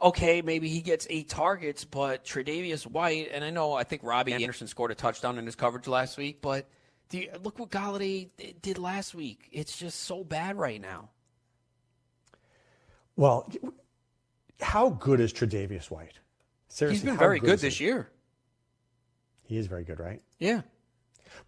okay, 0.00 0.42
maybe 0.42 0.68
he 0.68 0.80
gets 0.80 1.06
eight 1.10 1.28
targets, 1.28 1.84
but 1.84 2.24
Tre'Davious 2.24 2.86
White, 2.86 3.30
and 3.32 3.44
I 3.44 3.50
know 3.50 3.74
I 3.74 3.84
think 3.84 4.02
Robbie 4.04 4.32
Anderson 4.34 4.66
scored 4.66 4.90
a 4.90 4.94
touchdown 4.94 5.38
in 5.38 5.46
his 5.46 5.56
coverage 5.56 5.86
last 5.86 6.18
week, 6.18 6.40
but 6.40 6.68
do 7.08 7.18
you, 7.18 7.30
look 7.42 7.58
what 7.58 7.70
Golladay 7.70 8.28
did 8.60 8.78
last 8.78 9.14
week. 9.14 9.48
It's 9.52 9.76
just 9.76 10.00
so 10.00 10.24
bad 10.24 10.56
right 10.56 10.80
now. 10.80 11.10
Well, 13.16 13.48
how 14.60 14.90
good 14.90 15.20
is 15.20 15.32
Tre'Davious 15.32 15.90
White? 15.90 16.18
Seriously, 16.68 16.98
He's 16.98 17.04
been 17.04 17.18
very 17.18 17.38
good 17.38 17.50
is 17.50 17.60
this 17.60 17.78
he? 17.78 17.84
year. 17.84 18.10
He 19.44 19.56
is 19.56 19.66
very 19.66 19.84
good, 19.84 20.00
right? 20.00 20.20
Yeah. 20.38 20.62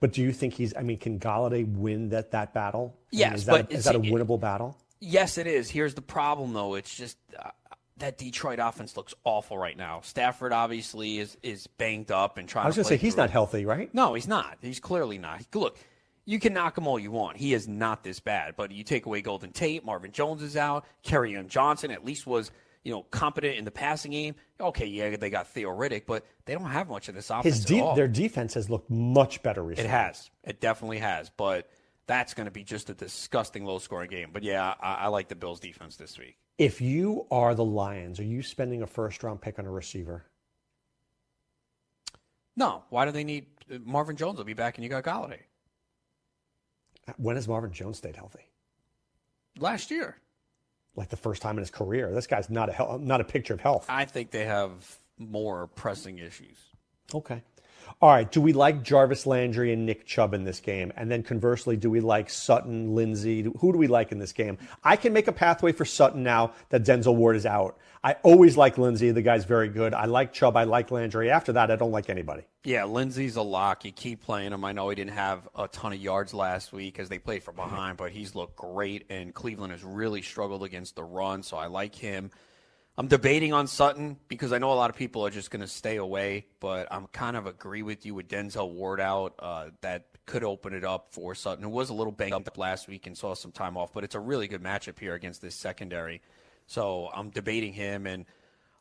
But 0.00 0.12
do 0.12 0.22
you 0.22 0.32
think 0.32 0.54
he's? 0.54 0.74
I 0.76 0.82
mean, 0.82 0.98
can 0.98 1.18
Golladay 1.18 1.66
win 1.66 2.10
that 2.10 2.32
that 2.32 2.52
battle? 2.54 2.96
I 3.12 3.16
mean, 3.16 3.20
Yes, 3.20 3.34
is 3.34 3.44
that, 3.46 3.68
but 3.68 3.72
is 3.72 3.84
that 3.84 3.94
a 3.94 4.00
winnable 4.00 4.40
battle? 4.40 4.76
Yes, 5.00 5.38
it 5.38 5.46
is. 5.46 5.70
Here's 5.70 5.94
the 5.94 6.02
problem, 6.02 6.52
though. 6.54 6.74
It's 6.74 6.94
just 6.94 7.18
uh, 7.38 7.50
that 7.98 8.18
Detroit 8.18 8.58
offense 8.60 8.96
looks 8.96 9.14
awful 9.24 9.56
right 9.58 9.76
now. 9.76 10.00
Stafford 10.02 10.52
obviously 10.52 11.18
is 11.18 11.36
is 11.42 11.66
banged 11.66 12.10
up 12.10 12.38
and 12.38 12.48
trying. 12.48 12.62
To. 12.62 12.66
I 12.66 12.68
was 12.68 12.76
going 12.76 12.84
to 12.84 12.88
say 12.88 12.96
he's 12.96 13.14
through 13.14 13.24
not 13.24 13.30
healthy, 13.30 13.64
right? 13.64 13.92
No, 13.94 14.14
he's 14.14 14.28
not. 14.28 14.58
He's 14.60 14.80
clearly 14.80 15.18
not. 15.18 15.42
Look, 15.54 15.78
you 16.24 16.40
can 16.40 16.52
knock 16.52 16.76
him 16.76 16.86
all 16.86 16.98
you 16.98 17.10
want. 17.10 17.36
He 17.36 17.54
is 17.54 17.68
not 17.68 18.02
this 18.02 18.20
bad. 18.20 18.54
But 18.56 18.72
you 18.72 18.82
take 18.82 19.06
away 19.06 19.22
Golden 19.22 19.52
Tate, 19.52 19.84
Marvin 19.84 20.12
Jones 20.12 20.42
is 20.42 20.56
out. 20.56 20.84
Kerryon 21.04 21.48
Johnson 21.48 21.90
at 21.90 22.04
least 22.04 22.26
was 22.26 22.50
you 22.86 22.92
know 22.92 23.02
competent 23.10 23.56
in 23.56 23.64
the 23.64 23.70
passing 23.72 24.12
game. 24.12 24.36
Okay, 24.60 24.86
yeah, 24.86 25.16
they 25.16 25.28
got 25.28 25.48
Theo 25.48 25.70
Riddick, 25.70 26.04
but 26.06 26.24
they 26.44 26.54
don't 26.54 26.70
have 26.70 26.88
much 26.88 27.08
of 27.08 27.16
this 27.16 27.28
offense 27.30 27.64
de- 27.64 27.94
their 27.96 28.06
defense 28.06 28.54
has 28.54 28.70
looked 28.70 28.88
much 28.88 29.42
better 29.42 29.62
recently. 29.64 29.88
It 29.88 29.90
has. 29.90 30.30
It 30.44 30.60
definitely 30.60 30.98
has. 30.98 31.28
But 31.36 31.68
that's 32.06 32.32
going 32.32 32.44
to 32.44 32.52
be 32.52 32.62
just 32.62 32.88
a 32.88 32.94
disgusting 32.94 33.64
low 33.64 33.80
scoring 33.80 34.08
game. 34.08 34.30
But 34.32 34.44
yeah, 34.44 34.74
I, 34.80 34.94
I 34.94 35.06
like 35.08 35.26
the 35.26 35.34
Bills 35.34 35.58
defense 35.58 35.96
this 35.96 36.16
week. 36.16 36.36
If 36.58 36.80
you 36.80 37.26
are 37.28 37.56
the 37.56 37.64
Lions, 37.64 38.20
are 38.20 38.24
you 38.24 38.40
spending 38.40 38.82
a 38.82 38.86
first 38.86 39.24
round 39.24 39.40
pick 39.40 39.58
on 39.58 39.66
a 39.66 39.70
receiver? 39.70 40.24
No, 42.56 42.84
why 42.88 43.04
do 43.04 43.10
they 43.10 43.24
need 43.24 43.46
uh, 43.68 43.78
Marvin 43.84 44.16
Jones? 44.16 44.38
Will 44.38 44.44
be 44.44 44.54
back, 44.54 44.76
and 44.76 44.84
you 44.84 44.88
got 44.88 45.02
Golladay 45.02 45.40
When 47.16 47.34
has 47.34 47.48
Marvin 47.48 47.72
Jones 47.72 47.98
stayed 47.98 48.14
healthy? 48.14 48.48
last 49.58 49.90
year. 49.90 50.18
Like 50.96 51.10
the 51.10 51.16
first 51.16 51.42
time 51.42 51.56
in 51.56 51.62
his 51.62 51.70
career. 51.70 52.12
This 52.12 52.26
guy's 52.26 52.48
not 52.50 52.68
a 52.70 52.72
hel- 52.72 52.98
not 52.98 53.20
a 53.20 53.24
picture 53.24 53.54
of 53.54 53.60
health. 53.60 53.86
I 53.88 54.06
think 54.06 54.30
they 54.30 54.46
have 54.46 54.98
more 55.18 55.66
pressing 55.68 56.18
issues. 56.18 56.56
Okay. 57.14 57.42
All 58.00 58.10
right. 58.10 58.30
Do 58.30 58.40
we 58.40 58.52
like 58.52 58.82
Jarvis 58.82 59.26
Landry 59.26 59.72
and 59.72 59.86
Nick 59.86 60.06
Chubb 60.06 60.34
in 60.34 60.44
this 60.44 60.60
game? 60.60 60.92
And 60.96 61.10
then 61.10 61.22
conversely, 61.22 61.76
do 61.76 61.90
we 61.90 62.00
like 62.00 62.28
Sutton, 62.28 62.94
Lindsay? 62.94 63.42
Who 63.60 63.72
do 63.72 63.78
we 63.78 63.86
like 63.86 64.12
in 64.12 64.18
this 64.18 64.32
game? 64.32 64.58
I 64.84 64.96
can 64.96 65.12
make 65.12 65.28
a 65.28 65.32
pathway 65.32 65.72
for 65.72 65.84
Sutton 65.84 66.22
now 66.22 66.52
that 66.68 66.84
Denzel 66.84 67.14
Ward 67.16 67.36
is 67.36 67.46
out. 67.46 67.78
I 68.04 68.14
always 68.22 68.56
like 68.56 68.78
Lindsay. 68.78 69.10
The 69.10 69.22
guy's 69.22 69.44
very 69.44 69.68
good. 69.68 69.92
I 69.92 70.04
like 70.04 70.32
Chubb. 70.32 70.56
I 70.56 70.64
like 70.64 70.90
Landry. 70.90 71.30
After 71.30 71.54
that, 71.54 71.70
I 71.70 71.76
don't 71.76 71.90
like 71.90 72.08
anybody. 72.08 72.42
Yeah, 72.62 72.84
Lindsay's 72.84 73.36
a 73.36 73.42
lock. 73.42 73.84
You 73.84 73.92
keep 73.92 74.22
playing 74.22 74.52
him. 74.52 74.64
I 74.64 74.72
know 74.72 74.88
he 74.88 74.94
didn't 74.94 75.14
have 75.14 75.48
a 75.56 75.66
ton 75.66 75.92
of 75.92 75.98
yards 75.98 76.32
last 76.32 76.72
week 76.72 77.00
as 77.00 77.08
they 77.08 77.18
played 77.18 77.42
from 77.42 77.56
behind, 77.56 77.96
but 77.96 78.12
he's 78.12 78.34
looked 78.34 78.56
great, 78.56 79.06
and 79.08 79.34
Cleveland 79.34 79.72
has 79.72 79.82
really 79.82 80.22
struggled 80.22 80.62
against 80.62 80.94
the 80.94 81.02
run, 81.02 81.42
so 81.42 81.56
I 81.56 81.66
like 81.66 81.94
him. 81.94 82.30
I'm 82.98 83.08
debating 83.08 83.52
on 83.52 83.66
Sutton 83.66 84.16
because 84.26 84.54
I 84.54 84.58
know 84.58 84.72
a 84.72 84.74
lot 84.74 84.88
of 84.88 84.96
people 84.96 85.26
are 85.26 85.30
just 85.30 85.50
going 85.50 85.60
to 85.60 85.68
stay 85.68 85.96
away, 85.96 86.46
but 86.60 86.88
I'm 86.90 87.06
kind 87.08 87.36
of 87.36 87.46
agree 87.46 87.82
with 87.82 88.06
you 88.06 88.14
with 88.14 88.26
Denzel 88.26 88.72
Ward 88.72 89.00
out. 89.00 89.34
Uh, 89.38 89.66
that 89.82 90.06
could 90.24 90.42
open 90.42 90.72
it 90.72 90.82
up 90.82 91.08
for 91.10 91.34
Sutton, 91.34 91.62
who 91.62 91.68
was 91.68 91.90
a 91.90 91.94
little 91.94 92.12
banged 92.12 92.32
up 92.32 92.56
last 92.56 92.88
week 92.88 93.06
and 93.06 93.16
saw 93.16 93.34
some 93.34 93.52
time 93.52 93.76
off, 93.76 93.92
but 93.92 94.02
it's 94.02 94.14
a 94.14 94.20
really 94.20 94.48
good 94.48 94.62
matchup 94.62 94.98
here 94.98 95.14
against 95.14 95.42
this 95.42 95.54
secondary. 95.54 96.22
So 96.66 97.10
I'm 97.14 97.28
debating 97.28 97.74
him, 97.74 98.06
and 98.06 98.24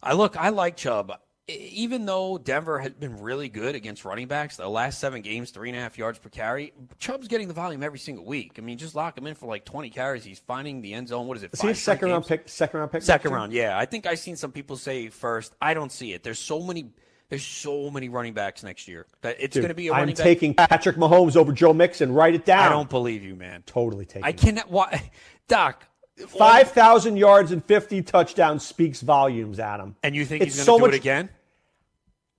I 0.02 0.14
look, 0.14 0.38
I 0.38 0.50
like 0.50 0.78
Chubb. 0.78 1.12
Even 1.48 2.08
though 2.08 2.40
Denver 2.40 2.80
has 2.80 2.94
been 2.94 3.18
really 3.22 3.50
good 3.50 3.76
against 3.76 4.04
running 4.04 4.28
backs, 4.28 4.58
the 4.58 4.68
last 4.68 5.00
seven 5.00 5.22
games, 5.22 5.52
three 5.52 5.70
and 5.70 5.78
a 5.78 5.82
half 5.82 5.96
yards 5.96 6.18
per 6.18 6.28
carry, 6.30 6.74
Chubb's 6.98 7.28
getting 7.28 7.48
the 7.48 7.54
volume 7.54 7.84
every 7.84 8.00
single 8.00 8.26
week. 8.26 8.54
I 8.58 8.62
mean, 8.62 8.80
just 8.80 8.96
lock 8.96 9.16
him 9.16 9.28
in 9.28 9.36
for 9.36 9.46
like 9.46 9.64
20 9.64 9.92
carries. 9.92 10.24
He's 10.24 10.40
finding 10.40 10.82
the 10.82 10.96
end 10.96 11.10
zone. 11.10 11.28
What 11.28 11.38
is 11.38 11.44
it? 11.44 11.54
Is 11.54 11.62
he 11.62 11.70
a 11.70 11.76
second 11.76 12.10
round 12.10 12.26
pick? 12.26 12.50
Second 12.50 12.80
round 12.80 12.92
pick? 12.92 13.04
Second 13.04 13.32
round, 13.32 13.54
yeah. 13.54 13.78
I 13.78 13.86
think 13.86 14.08
I've 14.08 14.18
seen 14.18 14.36
some 14.36 14.52
people 14.52 14.76
say 14.76 15.10
first. 15.10 15.54
I 15.62 15.76
don't 15.76 15.92
see 15.92 16.14
it. 16.14 16.24
There's 16.24 16.40
so 16.40 16.62
many. 16.62 16.90
There's 17.30 17.46
so 17.46 17.90
many 17.90 18.08
running 18.10 18.34
backs 18.34 18.64
next 18.64 18.88
year 18.88 19.08
that 19.22 19.38
it's 19.40 19.56
going 19.56 19.68
to 19.70 19.74
be 19.74 19.88
a 19.88 19.94
I'm 19.94 20.08
back. 20.08 20.16
taking 20.16 20.54
Patrick 20.54 20.96
Mahomes 20.96 21.36
over 21.36 21.52
Joe 21.52 21.74
Mixon. 21.74 22.12
Write 22.12 22.36
it 22.36 22.46
down. 22.46 22.68
I 22.68 22.70
don't 22.70 22.90
believe 22.90 23.24
you, 23.24 23.36
man. 23.36 23.64
totally 23.66 24.06
taking. 24.06 24.24
I 24.24 24.32
cannot. 24.32 24.70
Why, 24.70 25.12
Doc? 25.48 25.86
Five 26.28 26.72
thousand 26.72 27.18
yards 27.18 27.52
and 27.52 27.64
fifty 27.64 28.02
touchdowns 28.02 28.66
speaks 28.66 29.02
volumes, 29.02 29.60
Adam. 29.60 29.96
And 30.02 30.16
you 30.16 30.26
think 30.26 30.44
It's 30.44 30.56
he's 30.56 30.66
going 30.66 30.80
to 30.80 30.86
do 30.86 30.88
much- 30.88 30.96
it 30.96 30.98
again? 30.98 31.30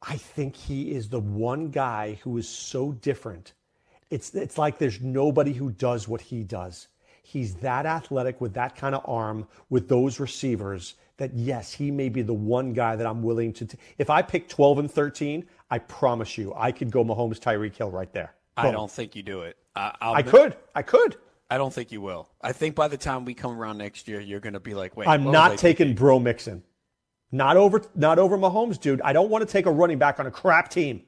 I 0.03 0.17
think 0.17 0.57
he 0.57 0.93
is 0.93 1.09
the 1.09 1.21
one 1.21 1.71
guy 1.71 2.19
who 2.23 2.37
is 2.39 2.49
so 2.49 2.93
different. 2.93 3.53
It's 4.11 4.35
it's 4.35 4.57
like 4.57 4.79
there's 4.79 5.01
nobody 5.01 5.53
who 5.53 5.71
does 5.71 6.09
what 6.09 6.21
he 6.21 6.43
does. 6.43 6.89
He's 7.23 7.57
that 7.57 7.87
athletic 7.87 8.41
with 8.41 8.55
that 8.55 8.77
kind 8.77 8.95
of 8.95 9.03
arm 9.05 9.49
with 9.69 9.89
those 9.89 10.21
receivers 10.21 10.95
that 11.17 11.35
yes, 11.35 11.73
he 11.73 11.91
may 11.91 12.09
be 12.09 12.23
the 12.23 12.33
one 12.35 12.73
guy 12.73 12.95
that 12.95 13.07
I'm 13.07 13.23
willing 13.23 13.53
to. 13.55 13.67
T- 13.67 13.79
if 13.99 14.11
I 14.11 14.23
pick 14.23 14.49
12 14.49 14.79
and 14.81 14.91
13, 14.91 15.45
I 15.71 15.79
promise 15.79 16.39
you, 16.39 16.53
I 16.55 16.73
could 16.73 16.91
go 16.91 17.05
Mahomes, 17.05 17.41
Tyreek 17.41 17.75
Hill 17.75 17.91
right 17.91 18.12
there. 18.12 18.35
I 18.57 18.71
don't 18.71 18.91
think 18.91 19.17
you 19.17 19.23
do 19.23 19.41
it. 19.43 19.57
I, 19.75 19.95
I'll 20.01 20.15
I 20.15 20.23
could. 20.23 20.57
I 20.75 20.83
could. 20.83 21.17
I 21.49 21.59
don't 21.59 21.73
think 21.73 21.93
you 21.93 22.01
will. 22.01 22.29
I 22.41 22.53
think 22.53 22.75
by 22.75 22.89
the 22.89 22.97
time 22.97 23.25
we 23.25 23.35
come 23.35 23.59
around 23.59 23.79
next 23.79 24.09
year, 24.09 24.21
you're 24.21 24.41
going 24.41 24.55
to 24.55 24.61
be 24.61 24.75
like, 24.75 24.97
wait. 24.97 25.09
I'm 25.09 25.25
not 25.25 25.59
taking 25.59 25.95
Bro 25.95 26.21
Mixon. 26.21 26.63
Not 27.31 27.57
over. 27.57 27.83
Not 27.95 28.19
over 28.19 28.37
Mahomes, 28.37 28.81
dude. 28.81 29.01
I 29.03 29.13
don't 29.13 29.31
want 29.31 29.47
to 29.47 29.53
take 29.53 29.67
a 29.67 29.71
running 29.71 29.99
back 29.99 30.19
on 30.19 30.27
a 30.27 30.31
crap 30.31 30.71
team. 30.71 31.03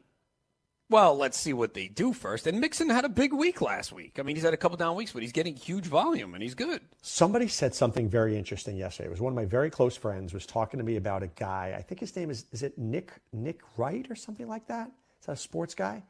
Well, 0.91 1.17
let's 1.17 1.39
see 1.39 1.53
what 1.53 1.75
they 1.75 1.87
do 1.87 2.15
first. 2.15 2.47
And 2.47 2.61
Mixon 2.61 2.89
had 2.89 3.05
a 3.05 3.11
big 3.11 3.35
week 3.35 3.61
last 3.61 3.93
week. 3.93 4.19
I 4.19 4.23
mean, 4.23 4.37
he's 4.37 4.45
had 4.45 4.55
a 4.55 4.57
couple 4.57 4.79
down 4.79 4.97
weeks, 4.97 5.13
but 5.13 5.21
he's 5.21 5.33
getting 5.33 5.55
huge 5.55 5.85
volume 5.85 6.33
and 6.33 6.43
he's 6.43 6.55
good. 6.55 6.81
Somebody 7.03 7.47
said 7.47 7.75
something 7.75 8.09
very 8.09 8.39
interesting 8.39 8.75
yesterday. 8.77 9.09
It 9.09 9.11
was 9.11 9.21
one 9.21 9.31
of 9.31 9.37
my 9.37 9.45
very 9.45 9.69
close 9.69 9.99
friends 9.99 10.33
was 10.33 10.47
talking 10.47 10.79
to 10.79 10.85
me 10.85 10.97
about 10.97 11.23
a 11.23 11.27
guy. 11.27 11.75
I 11.77 11.83
think 11.83 12.01
his 12.01 12.17
name 12.17 12.31
is 12.31 12.47
is 12.53 12.63
it 12.63 12.79
Nick 12.79 13.13
Nick 13.35 13.61
Wright 13.77 14.07
or 14.09 14.15
something 14.15 14.49
like 14.49 14.67
that? 14.69 14.91
Is 15.21 15.27
that 15.27 15.33
a 15.33 15.37
sports 15.37 15.75
guy? 15.75 16.03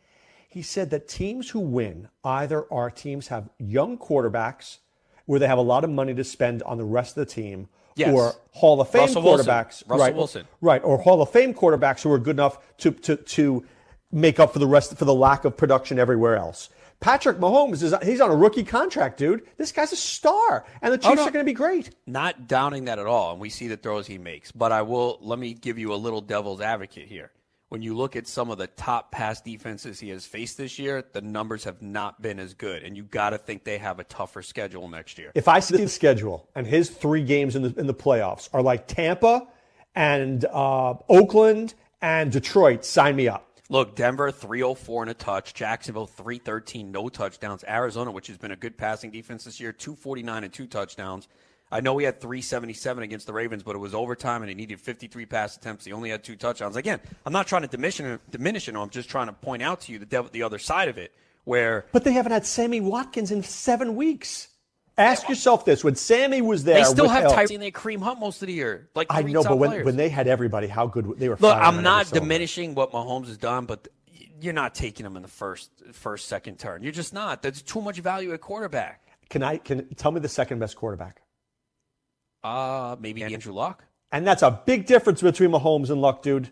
He 0.48 0.62
said 0.62 0.90
that 0.90 1.06
teams 1.08 1.50
who 1.50 1.60
win 1.60 2.08
either 2.24 2.64
are 2.72 2.90
teams 2.90 3.28
have 3.28 3.50
young 3.58 3.98
quarterbacks 3.98 4.78
where 5.26 5.38
they 5.38 5.46
have 5.46 5.58
a 5.58 5.62
lot 5.62 5.84
of 5.84 5.90
money 5.90 6.14
to 6.14 6.24
spend 6.24 6.62
on 6.62 6.78
the 6.78 6.84
rest 6.84 7.16
of 7.16 7.26
the 7.26 7.32
team, 7.32 7.68
Yes. 7.96 8.14
or 8.14 8.32
Hall 8.52 8.80
of 8.80 8.88
Fame 8.88 9.02
Russell 9.02 9.22
Wilson. 9.22 9.46
quarterbacks, 9.46 9.82
Russell 9.86 9.98
right? 9.98 10.14
Wilson. 10.14 10.48
right? 10.62 10.82
Or 10.82 10.98
Hall 10.98 11.20
of 11.20 11.30
Fame 11.30 11.52
quarterbacks 11.52 12.02
who 12.02 12.10
are 12.10 12.18
good 12.18 12.36
enough 12.36 12.58
to 12.78 12.92
to 12.92 13.16
to 13.16 13.66
make 14.10 14.40
up 14.40 14.54
for 14.54 14.58
the 14.58 14.66
rest 14.66 14.96
for 14.96 15.04
the 15.04 15.14
lack 15.14 15.44
of 15.44 15.56
production 15.56 15.98
everywhere 15.98 16.36
else. 16.36 16.70
Patrick 17.00 17.38
Mahomes 17.38 17.82
is 17.82 17.94
he's 18.02 18.20
on 18.20 18.30
a 18.30 18.34
rookie 18.36 18.64
contract, 18.64 19.18
dude. 19.18 19.42
This 19.56 19.70
guy's 19.70 19.92
a 19.92 19.96
star, 19.96 20.64
and 20.82 20.92
the 20.92 20.98
oh, 21.06 21.10
Chiefs 21.10 21.22
no. 21.22 21.28
are 21.28 21.30
going 21.30 21.44
to 21.44 21.48
be 21.48 21.54
great. 21.54 21.90
Not 22.06 22.48
downing 22.48 22.86
that 22.86 22.98
at 22.98 23.06
all. 23.06 23.32
And 23.32 23.40
we 23.40 23.50
see 23.50 23.68
the 23.68 23.76
throws 23.76 24.06
he 24.06 24.18
makes. 24.18 24.50
But 24.50 24.72
I 24.72 24.82
will, 24.82 25.18
let 25.20 25.38
me 25.38 25.54
give 25.54 25.78
you 25.78 25.94
a 25.94 25.96
little 25.96 26.20
devil's 26.20 26.60
advocate 26.60 27.06
here. 27.06 27.30
When 27.68 27.82
you 27.82 27.94
look 27.94 28.16
at 28.16 28.26
some 28.26 28.50
of 28.50 28.56
the 28.56 28.66
top 28.66 29.12
pass 29.12 29.42
defenses 29.42 30.00
he 30.00 30.08
has 30.08 30.24
faced 30.24 30.56
this 30.56 30.78
year, 30.78 31.04
the 31.12 31.20
numbers 31.20 31.64
have 31.64 31.82
not 31.82 32.22
been 32.22 32.40
as 32.40 32.54
good. 32.54 32.82
And 32.82 32.96
you 32.96 33.02
got 33.02 33.30
to 33.30 33.38
think 33.38 33.64
they 33.64 33.76
have 33.76 33.98
a 33.98 34.04
tougher 34.04 34.40
schedule 34.40 34.88
next 34.88 35.18
year. 35.18 35.32
If 35.34 35.48
I 35.48 35.60
see 35.60 35.76
the 35.76 35.88
schedule 35.88 36.48
and 36.54 36.66
his 36.66 36.88
three 36.88 37.22
games 37.22 37.56
in 37.56 37.62
the 37.62 37.74
in 37.78 37.86
the 37.86 37.94
playoffs 37.94 38.48
are 38.54 38.62
like 38.62 38.88
Tampa 38.88 39.46
and 39.94 40.46
uh, 40.46 40.94
Oakland 41.10 41.74
and 42.00 42.32
Detroit, 42.32 42.86
sign 42.86 43.16
me 43.16 43.28
up. 43.28 43.44
Look, 43.68 43.96
Denver 43.96 44.30
304 44.30 45.02
and 45.02 45.10
a 45.10 45.14
touch, 45.14 45.52
Jacksonville 45.52 46.06
313 46.06 46.90
no 46.90 47.10
touchdowns, 47.10 47.64
Arizona 47.68 48.10
which 48.10 48.28
has 48.28 48.38
been 48.38 48.52
a 48.52 48.56
good 48.56 48.78
passing 48.78 49.10
defense 49.10 49.44
this 49.44 49.60
year 49.60 49.72
249 49.72 50.44
and 50.44 50.52
two 50.52 50.66
touchdowns. 50.66 51.28
I 51.70 51.80
know 51.80 51.98
he 51.98 52.04
had 52.04 52.20
377 52.20 53.02
against 53.02 53.26
the 53.26 53.32
Ravens, 53.32 53.62
but 53.62 53.74
it 53.74 53.78
was 53.78 53.94
overtime 53.94 54.42
and 54.42 54.48
he 54.48 54.54
needed 54.54 54.80
53 54.80 55.26
pass 55.26 55.56
attempts. 55.56 55.84
He 55.84 55.92
only 55.92 56.10
had 56.10 56.24
two 56.24 56.36
touchdowns. 56.36 56.76
Again, 56.76 57.00
I'm 57.26 57.32
not 57.32 57.46
trying 57.46 57.62
to 57.62 57.68
diminish 57.68 57.98
him, 57.98 58.20
diminish 58.30 58.68
him. 58.68 58.76
I'm 58.76 58.90
just 58.90 59.10
trying 59.10 59.26
to 59.26 59.32
point 59.34 59.62
out 59.62 59.82
to 59.82 59.92
you 59.92 59.98
the, 59.98 60.28
the 60.32 60.42
other 60.42 60.58
side 60.58 60.88
of 60.88 60.96
it, 60.96 61.12
where 61.44 61.86
But 61.92 62.04
they 62.04 62.12
haven't 62.12 62.32
had 62.32 62.46
Sammy 62.46 62.80
Watkins 62.80 63.30
in 63.30 63.42
seven 63.42 63.96
weeks. 63.96 64.48
Ask 64.96 65.28
yourself 65.28 65.64
this: 65.64 65.84
When 65.84 65.94
Sammy 65.94 66.42
was 66.42 66.64
there, 66.64 66.82
They 66.82 66.84
still 66.84 67.08
have 67.08 67.32
Tyree 67.32 67.54
and 67.54 67.62
they 67.62 67.70
Kareem 67.70 68.02
Hunt 68.02 68.18
most 68.18 68.42
of 68.42 68.48
the 68.48 68.52
year. 68.52 68.88
Like 68.96 69.06
I 69.10 69.22
know, 69.22 69.44
but 69.44 69.56
when, 69.56 69.70
players. 69.70 69.84
when 69.84 69.96
they 69.96 70.08
had 70.08 70.26
everybody, 70.26 70.66
how 70.66 70.88
good 70.88 71.14
they 71.18 71.28
were. 71.28 71.36
Look, 71.38 71.56
I'm 71.56 71.84
not 71.84 72.10
diminishing 72.10 72.74
what 72.74 72.90
Mahomes 72.90 73.28
has 73.28 73.38
done, 73.38 73.66
but 73.66 73.86
you're 74.40 74.52
not 74.52 74.74
taking 74.74 75.06
him 75.06 75.16
in 75.16 75.22
the 75.22 75.28
first, 75.28 75.70
first, 75.92 76.26
second 76.26 76.58
turn. 76.58 76.82
You're 76.82 76.92
just 76.92 77.14
not. 77.14 77.42
There's 77.42 77.62
too 77.62 77.80
much 77.80 77.98
value 77.98 78.32
at 78.32 78.40
quarterback. 78.40 79.02
Can 79.28 79.44
I? 79.44 79.58
Can 79.58 79.86
tell 79.94 80.10
me 80.10 80.18
the 80.18 80.28
second 80.28 80.58
best 80.58 80.76
quarterback? 80.76 81.22
Uh, 82.42 82.96
maybe 83.00 83.22
Andrew 83.22 83.52
Luck. 83.52 83.84
And 84.12 84.26
that's 84.26 84.42
a 84.42 84.62
big 84.64 84.86
difference 84.86 85.20
between 85.20 85.50
Mahomes 85.50 85.90
and 85.90 86.00
Luck, 86.00 86.22
dude. 86.22 86.50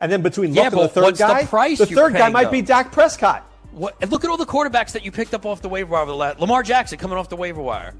And 0.00 0.10
then 0.10 0.22
between 0.22 0.54
Yeah, 0.54 0.64
Luck 0.64 0.72
and 0.72 0.82
the 0.82 0.88
third 0.88 1.02
what's 1.02 1.18
the 1.18 1.26
guy, 1.26 1.44
price 1.44 1.78
the 1.78 1.86
third 1.86 2.14
guy 2.14 2.28
might 2.28 2.50
be? 2.50 2.62
Dak 2.62 2.92
Prescott. 2.92 3.50
What? 3.72 3.96
And 4.00 4.10
look 4.12 4.24
at 4.24 4.30
all 4.30 4.36
the 4.36 4.46
quarterbacks 4.46 4.92
that 4.92 5.04
you 5.04 5.10
picked 5.10 5.34
up 5.34 5.44
off 5.46 5.60
the 5.60 5.68
waiver 5.68 5.90
wire. 5.90 6.06
the 6.06 6.40
Lamar 6.40 6.62
Jackson 6.62 6.98
coming 6.98 7.18
off 7.18 7.28
the 7.28 7.36
waiver 7.36 7.62
wire. 7.62 7.94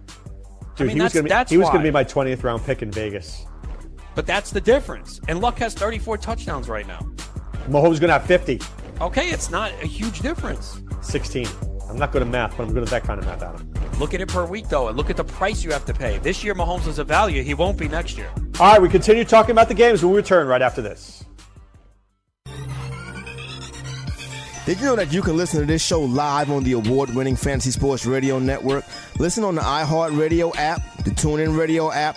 Dude, 0.76 0.88
mean, 0.88 0.96
he 0.96 1.02
was 1.02 1.12
going 1.12 1.26
to 1.26 1.44
be—he 1.44 1.56
was 1.56 1.68
going 1.68 1.80
to 1.80 1.88
be 1.88 1.92
my 1.92 2.04
20th 2.04 2.42
round 2.42 2.64
pick 2.64 2.82
in 2.82 2.90
Vegas. 2.90 3.46
But 4.14 4.26
that's 4.26 4.50
the 4.50 4.60
difference. 4.60 5.20
And 5.28 5.40
Luck 5.40 5.58
has 5.58 5.74
34 5.74 6.18
touchdowns 6.18 6.68
right 6.68 6.86
now. 6.86 7.00
Mahomes 7.68 7.98
going 7.98 8.08
to 8.08 8.12
have 8.12 8.26
50, 8.26 8.60
Okay, 9.00 9.30
it's 9.30 9.50
not 9.50 9.72
a 9.82 9.86
huge 9.86 10.20
difference. 10.20 10.80
16. 11.02 11.48
I'm 11.88 11.96
not 11.98 12.12
good 12.12 12.22
at 12.22 12.28
math, 12.28 12.56
but 12.56 12.64
I'm 12.64 12.72
good 12.72 12.84
at 12.84 12.90
that 12.90 13.02
kind 13.02 13.18
of 13.18 13.26
math, 13.26 13.42
Adam. 13.42 13.72
Look 13.98 14.12
at 14.12 14.20
it 14.20 14.28
per 14.28 14.44
week, 14.44 14.68
though, 14.68 14.88
and 14.88 14.96
look 14.96 15.08
at 15.08 15.16
the 15.16 15.24
price 15.24 15.62
you 15.62 15.70
have 15.70 15.84
to 15.84 15.94
pay. 15.94 16.18
This 16.18 16.42
year, 16.42 16.54
Mahomes 16.54 16.88
is 16.88 16.98
a 16.98 17.04
value. 17.04 17.42
He 17.42 17.54
won't 17.54 17.78
be 17.78 17.88
next 17.88 18.16
year. 18.16 18.30
All 18.58 18.72
right, 18.72 18.82
we 18.82 18.88
continue 18.88 19.24
talking 19.24 19.52
about 19.52 19.68
the 19.68 19.74
games 19.74 20.02
when 20.02 20.12
we 20.12 20.16
return 20.16 20.48
right 20.48 20.62
after 20.62 20.82
this. 20.82 21.24
Did 24.66 24.80
you 24.80 24.86
know 24.86 24.96
that 24.96 25.12
you 25.12 25.20
can 25.20 25.36
listen 25.36 25.60
to 25.60 25.66
this 25.66 25.84
show 25.84 26.00
live 26.00 26.50
on 26.50 26.64
the 26.64 26.72
award 26.72 27.14
winning 27.14 27.36
Fantasy 27.36 27.70
Sports 27.70 28.06
Radio 28.06 28.38
Network? 28.38 28.84
Listen 29.18 29.44
on 29.44 29.54
the 29.54 29.60
iHeartRadio 29.60 30.56
app, 30.56 30.80
the 31.04 31.10
TuneIn 31.10 31.56
Radio 31.56 31.92
app, 31.92 32.16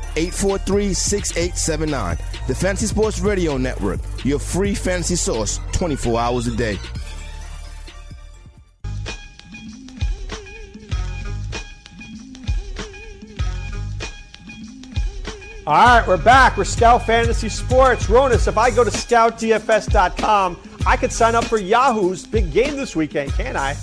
843 0.15 0.93
6879. 0.93 2.17
The 2.47 2.55
Fantasy 2.55 2.87
Sports 2.87 3.19
Radio 3.19 3.57
Network, 3.57 3.99
your 4.23 4.39
free 4.39 4.75
fantasy 4.75 5.15
source 5.15 5.59
24 5.73 6.19
hours 6.19 6.47
a 6.47 6.55
day. 6.55 6.77
All 15.67 15.75
right, 15.75 16.07
we're 16.07 16.17
back. 16.17 16.57
We're 16.57 16.63
Scout 16.63 17.05
Fantasy 17.05 17.47
Sports. 17.47 18.07
Ronis, 18.07 18.47
if 18.47 18.57
I 18.57 18.71
go 18.71 18.83
to 18.83 18.89
scoutdfs.com, 18.89 20.59
I 20.87 20.97
could 20.97 21.13
sign 21.13 21.35
up 21.35 21.45
for 21.45 21.59
Yahoo's 21.59 22.25
big 22.25 22.51
game 22.51 22.75
this 22.75 22.95
weekend, 22.95 23.31
can't 23.33 23.55
I? 23.55 23.77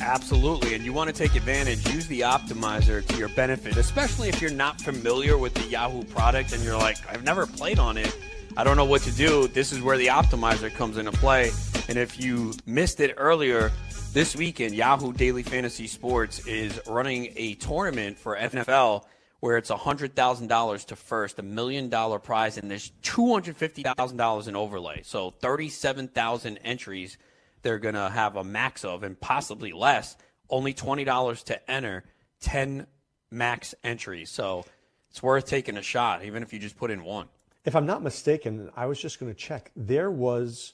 Absolutely, 0.00 0.74
and 0.74 0.82
you 0.82 0.94
want 0.94 1.08
to 1.08 1.14
take 1.14 1.36
advantage, 1.36 1.86
use 1.92 2.06
the 2.06 2.20
optimizer 2.20 3.06
to 3.06 3.16
your 3.16 3.28
benefit, 3.28 3.76
especially 3.76 4.28
if 4.28 4.40
you're 4.40 4.50
not 4.50 4.80
familiar 4.80 5.36
with 5.36 5.52
the 5.54 5.64
Yahoo 5.64 6.02
product 6.04 6.52
and 6.52 6.64
you're 6.64 6.76
like, 6.76 6.96
I've 7.08 7.22
never 7.22 7.46
played 7.46 7.78
on 7.78 7.98
it. 7.98 8.16
I 8.56 8.64
don't 8.64 8.76
know 8.76 8.84
what 8.86 9.02
to 9.02 9.12
do. 9.12 9.46
This 9.48 9.72
is 9.72 9.82
where 9.82 9.98
the 9.98 10.08
optimizer 10.08 10.74
comes 10.74 10.96
into 10.96 11.12
play. 11.12 11.50
And 11.88 11.98
if 11.98 12.18
you 12.18 12.54
missed 12.66 13.00
it 13.00 13.14
earlier, 13.18 13.70
this 14.12 14.34
weekend, 14.34 14.74
Yahoo 14.74 15.12
Daily 15.12 15.42
Fantasy 15.42 15.86
Sports 15.86 16.46
is 16.46 16.80
running 16.88 17.32
a 17.36 17.54
tournament 17.54 18.18
for 18.18 18.36
NFL 18.36 19.04
where 19.40 19.56
it's 19.56 19.70
$100,000 19.70 20.86
to 20.86 20.96
first, 20.96 21.38
a 21.38 21.42
million 21.42 21.88
dollar 21.88 22.18
prize, 22.18 22.58
and 22.58 22.70
there's 22.70 22.90
$250,000 23.02 24.48
in 24.48 24.56
overlay. 24.56 25.02
So 25.04 25.30
37,000 25.30 26.58
entries 26.58 27.18
they're 27.62 27.78
going 27.78 27.94
to 27.94 28.08
have 28.08 28.36
a 28.36 28.44
max 28.44 28.84
of 28.84 29.02
and 29.02 29.18
possibly 29.18 29.72
less. 29.72 30.16
Only 30.48 30.74
$20 30.74 31.44
to 31.44 31.70
enter 31.70 32.04
10 32.40 32.86
max 33.30 33.74
entries. 33.84 34.30
So 34.30 34.64
it's 35.10 35.22
worth 35.22 35.46
taking 35.46 35.76
a 35.76 35.82
shot, 35.82 36.24
even 36.24 36.42
if 36.42 36.52
you 36.52 36.58
just 36.58 36.76
put 36.76 36.90
in 36.90 37.04
one. 37.04 37.28
If 37.64 37.76
I'm 37.76 37.86
not 37.86 38.02
mistaken, 38.02 38.70
I 38.76 38.86
was 38.86 39.00
just 39.00 39.20
going 39.20 39.32
to 39.32 39.38
check. 39.38 39.70
There 39.76 40.10
was, 40.10 40.72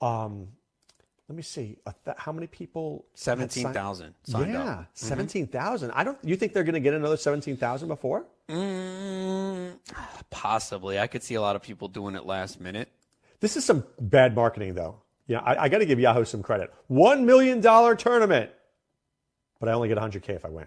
um, 0.00 0.48
let 1.28 1.36
me 1.36 1.42
see, 1.42 1.76
a 1.86 1.94
th- 2.04 2.16
how 2.18 2.32
many 2.32 2.46
people? 2.46 3.04
17,000 3.14 4.14
signed 4.24 4.52
yeah, 4.52 4.62
up. 4.62 4.68
Mm-hmm. 4.68 5.06
17,000. 5.06 5.90
I 5.90 6.04
don't. 6.04 6.18
You 6.22 6.36
think 6.36 6.54
they're 6.54 6.64
going 6.64 6.74
to 6.74 6.80
get 6.80 6.94
another 6.94 7.18
17,000 7.18 7.88
before? 7.88 8.24
Mm, 8.48 9.78
possibly. 10.30 10.98
I 10.98 11.06
could 11.06 11.22
see 11.22 11.34
a 11.34 11.40
lot 11.40 11.54
of 11.54 11.62
people 11.62 11.88
doing 11.88 12.14
it 12.14 12.24
last 12.24 12.60
minute. 12.60 12.88
This 13.40 13.56
is 13.56 13.64
some 13.64 13.84
bad 14.00 14.34
marketing, 14.34 14.74
though. 14.74 15.01
Yeah, 15.26 15.40
I, 15.40 15.64
I 15.64 15.68
got 15.68 15.78
to 15.78 15.86
give 15.86 16.00
Yahoo 16.00 16.24
some 16.24 16.42
credit. 16.42 16.72
One 16.88 17.26
million 17.26 17.60
dollar 17.60 17.94
tournament, 17.94 18.50
but 19.60 19.68
I 19.68 19.72
only 19.72 19.88
get 19.88 19.98
100k 19.98 20.30
if 20.30 20.44
I 20.44 20.48
win. 20.48 20.66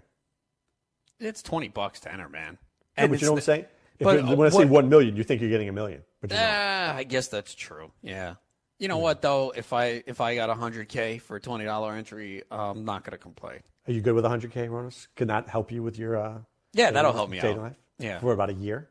It's 1.19 1.41
20 1.41 1.69
bucks 1.69 1.99
to 2.01 2.11
enter, 2.11 2.29
man. 2.29 2.57
Yeah, 2.97 3.07
but 3.07 3.19
you 3.21 3.25
know 3.27 3.33
what 3.33 3.37
I'm 3.39 3.43
saying? 3.43 3.65
But, 3.99 4.19
uh, 4.19 4.35
when 4.35 4.47
I 4.47 4.49
say 4.49 4.57
what- 4.59 4.69
one 4.69 4.89
million, 4.89 5.15
you 5.15 5.23
think 5.23 5.41
you're 5.41 5.49
getting 5.49 5.69
a 5.69 5.73
million, 5.73 6.03
but. 6.21 6.31
Ah, 6.33 6.95
I 6.95 7.03
guess 7.03 7.27
that's 7.27 7.53
true. 7.55 7.91
Yeah. 8.01 8.35
You 8.77 8.89
know 8.89 8.97
what 8.97 9.21
though? 9.21 9.53
If 9.55 9.71
I 9.71 10.03
if 10.05 10.19
I 10.19 10.35
got 10.35 10.49
100k 10.49 11.21
for 11.21 11.37
a 11.37 11.39
twenty 11.39 11.63
dollar 11.63 11.93
entry, 11.93 12.43
I'm 12.51 12.83
not 12.83 13.05
gonna 13.05 13.17
complain. 13.17 13.59
Are 13.87 13.93
you 13.93 14.01
good 14.01 14.15
with 14.15 14.25
100k, 14.25 14.67
Ronis? 14.67 15.07
Can 15.15 15.29
that 15.29 15.47
help 15.47 15.71
you 15.71 15.81
with 15.81 15.97
your? 15.97 16.17
Uh, 16.17 16.39
Yeah, 16.73 16.91
that'll 16.91 17.13
help 17.13 17.29
me 17.29 17.39
out. 17.39 17.57
Life? 17.57 17.75
Yeah. 17.99 18.19
for 18.19 18.33
about 18.33 18.49
a 18.49 18.53
year. 18.53 18.89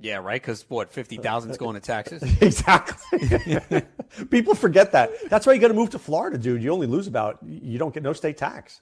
Yeah, 0.00 0.16
right. 0.18 0.40
Because 0.40 0.64
what 0.68 0.92
fifty 0.92 1.16
thousand 1.16 1.50
is 1.50 1.56
going 1.58 1.74
to 1.74 1.80
taxes? 1.80 2.22
Exactly. 2.40 3.82
People 4.30 4.54
forget 4.54 4.92
that. 4.92 5.10
That's 5.28 5.46
why 5.46 5.52
you 5.54 5.60
got 5.60 5.68
to 5.68 5.74
move 5.74 5.90
to 5.90 5.98
Florida, 5.98 6.38
dude. 6.38 6.62
You 6.62 6.70
only 6.70 6.86
lose 6.86 7.06
about. 7.06 7.38
You 7.44 7.78
don't 7.78 7.92
get 7.92 8.02
no 8.02 8.12
state 8.12 8.36
tax. 8.36 8.80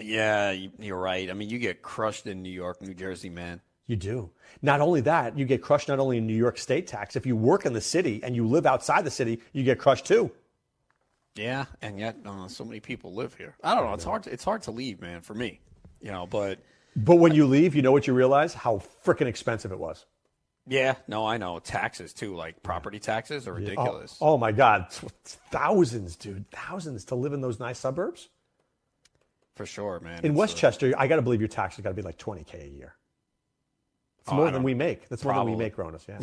yeah, 0.00 0.50
you- 0.52 0.72
you're 0.78 0.98
right. 0.98 1.30
I 1.30 1.34
mean, 1.34 1.48
you 1.50 1.58
get 1.58 1.82
crushed 1.82 2.26
in 2.26 2.42
New 2.42 2.50
York, 2.52 2.80
New 2.82 2.94
Jersey, 2.94 3.28
man. 3.30 3.60
You 3.86 3.96
do. 3.96 4.30
Not 4.60 4.80
only 4.82 5.00
that, 5.02 5.38
you 5.38 5.44
get 5.46 5.62
crushed 5.62 5.88
not 5.88 5.98
only 5.98 6.18
in 6.18 6.26
New 6.26 6.36
York 6.36 6.58
state 6.58 6.86
tax. 6.86 7.16
If 7.16 7.24
you 7.24 7.36
work 7.36 7.64
in 7.64 7.72
the 7.72 7.80
city 7.80 8.20
and 8.22 8.36
you 8.36 8.46
live 8.46 8.66
outside 8.66 9.04
the 9.04 9.10
city, 9.10 9.40
you 9.52 9.64
get 9.64 9.78
crushed 9.78 10.04
too. 10.06 10.30
Yeah, 11.36 11.66
and 11.80 11.98
yet 11.98 12.16
uh, 12.26 12.48
so 12.48 12.64
many 12.64 12.80
people 12.80 13.14
live 13.14 13.34
here. 13.34 13.54
I 13.62 13.74
don't 13.74 13.84
know. 13.84 13.94
It's 13.94 14.04
hard. 14.04 14.24
To, 14.24 14.32
it's 14.32 14.44
hard 14.44 14.62
to 14.62 14.72
leave, 14.72 15.00
man, 15.00 15.20
for 15.22 15.34
me. 15.34 15.60
You 16.02 16.10
know, 16.10 16.26
but 16.26 16.58
But 16.96 17.16
when 17.16 17.34
you 17.34 17.46
leave, 17.46 17.74
you 17.74 17.80
know 17.82 17.92
what 17.92 18.06
you 18.06 18.12
realize? 18.12 18.52
How 18.54 18.82
freaking 19.04 19.26
expensive 19.26 19.72
it 19.72 19.78
was. 19.78 20.04
Yeah, 20.68 20.96
no, 21.06 21.26
I 21.26 21.38
know 21.38 21.58
taxes 21.60 22.12
too. 22.12 22.34
Like 22.34 22.62
property 22.62 22.98
taxes 22.98 23.48
are 23.48 23.52
Oh, 23.52 23.56
ridiculous. 23.56 24.18
oh 24.20 24.36
my 24.36 24.52
God, 24.52 24.86
thousands, 25.50 26.16
dude, 26.16 26.50
thousands 26.50 27.06
to 27.06 27.14
live 27.14 27.32
in 27.32 27.40
those 27.40 27.58
nice 27.58 27.78
suburbs. 27.78 28.28
For 29.56 29.66
sure, 29.66 29.98
man. 30.00 30.20
In 30.20 30.30
It's, 30.32 30.36
uh, 30.36 30.38
Westchester, 30.38 30.92
I 30.96 31.08
got 31.08 31.16
to 31.16 31.22
believe 31.22 31.40
your 31.40 31.48
tax 31.48 31.76
has 31.76 31.82
got 31.82 31.88
to 31.90 31.94
be 31.94 32.02
like 32.02 32.18
20k 32.18 32.64
a 32.64 32.68
year. 32.68 32.94
It's 34.20 34.30
Oh, 34.30 34.36
more 34.36 34.50
than 34.50 34.62
we 34.62 34.74
make. 34.74 35.08
That's 35.08 35.24
more 35.24 35.34
than 35.34 35.46
we 35.50 35.56
make, 35.56 35.76
Ronis. 35.76 36.06
Yeah. 36.06 36.18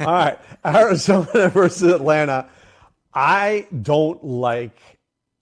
All 0.06 0.12
right, 0.12 0.38
Arizona 0.64 1.48
versus 1.52 1.92
Atlanta. 1.92 2.48
I 3.12 3.66
don't 3.82 4.22
like 4.24 4.78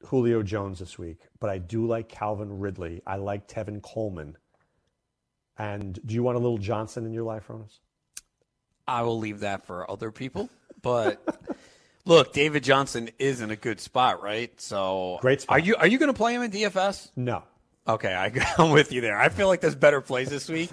Julio 0.07 0.43
Jones 0.43 0.79
this 0.79 0.99
week, 0.99 1.19
but 1.39 1.51
I 1.51 1.59
do 1.59 1.87
like 1.87 2.09
Calvin 2.09 2.59
Ridley. 2.61 3.03
I 3.07 3.17
like 3.17 3.47
Tevin 3.47 3.83
Coleman. 3.83 4.37
And 5.59 5.99
do 6.07 6.15
you 6.15 6.23
want 6.23 6.37
a 6.37 6.41
little 6.41 6.59
Johnson 6.59 7.05
in 7.05 7.13
your 7.13 7.25
life, 7.25 7.49
Ronis? 7.49 7.79
I 8.89 9.03
will 9.03 9.19
leave 9.19 9.41
that 9.41 9.67
for 9.67 9.89
other 9.91 10.11
people. 10.11 10.49
But 10.83 11.23
look, 12.05 12.33
David 12.33 12.65
Johnson 12.65 13.11
is 13.19 13.41
in 13.41 13.51
a 13.51 13.57
good 13.57 13.81
spot, 13.81 14.23
right? 14.23 14.59
So 14.61 15.19
Great 15.21 15.43
spot. 15.43 15.57
Are 15.57 15.61
you 15.61 15.77
are 15.77 15.87
you 15.87 15.99
going 15.99 16.13
to 16.13 16.17
play 16.17 16.35
him 16.35 16.43
in 16.43 16.51
DFS? 16.51 17.11
No. 17.15 17.43
Okay, 17.87 18.15
I, 18.15 18.33
I'm 18.63 18.71
with 18.71 18.93
you 18.93 19.01
there. 19.01 19.19
I 19.19 19.29
feel 19.29 19.49
like 19.49 19.61
there's 19.61 19.75
better 19.75 20.01
plays 20.01 20.29
this 20.29 20.49
week, 20.49 20.71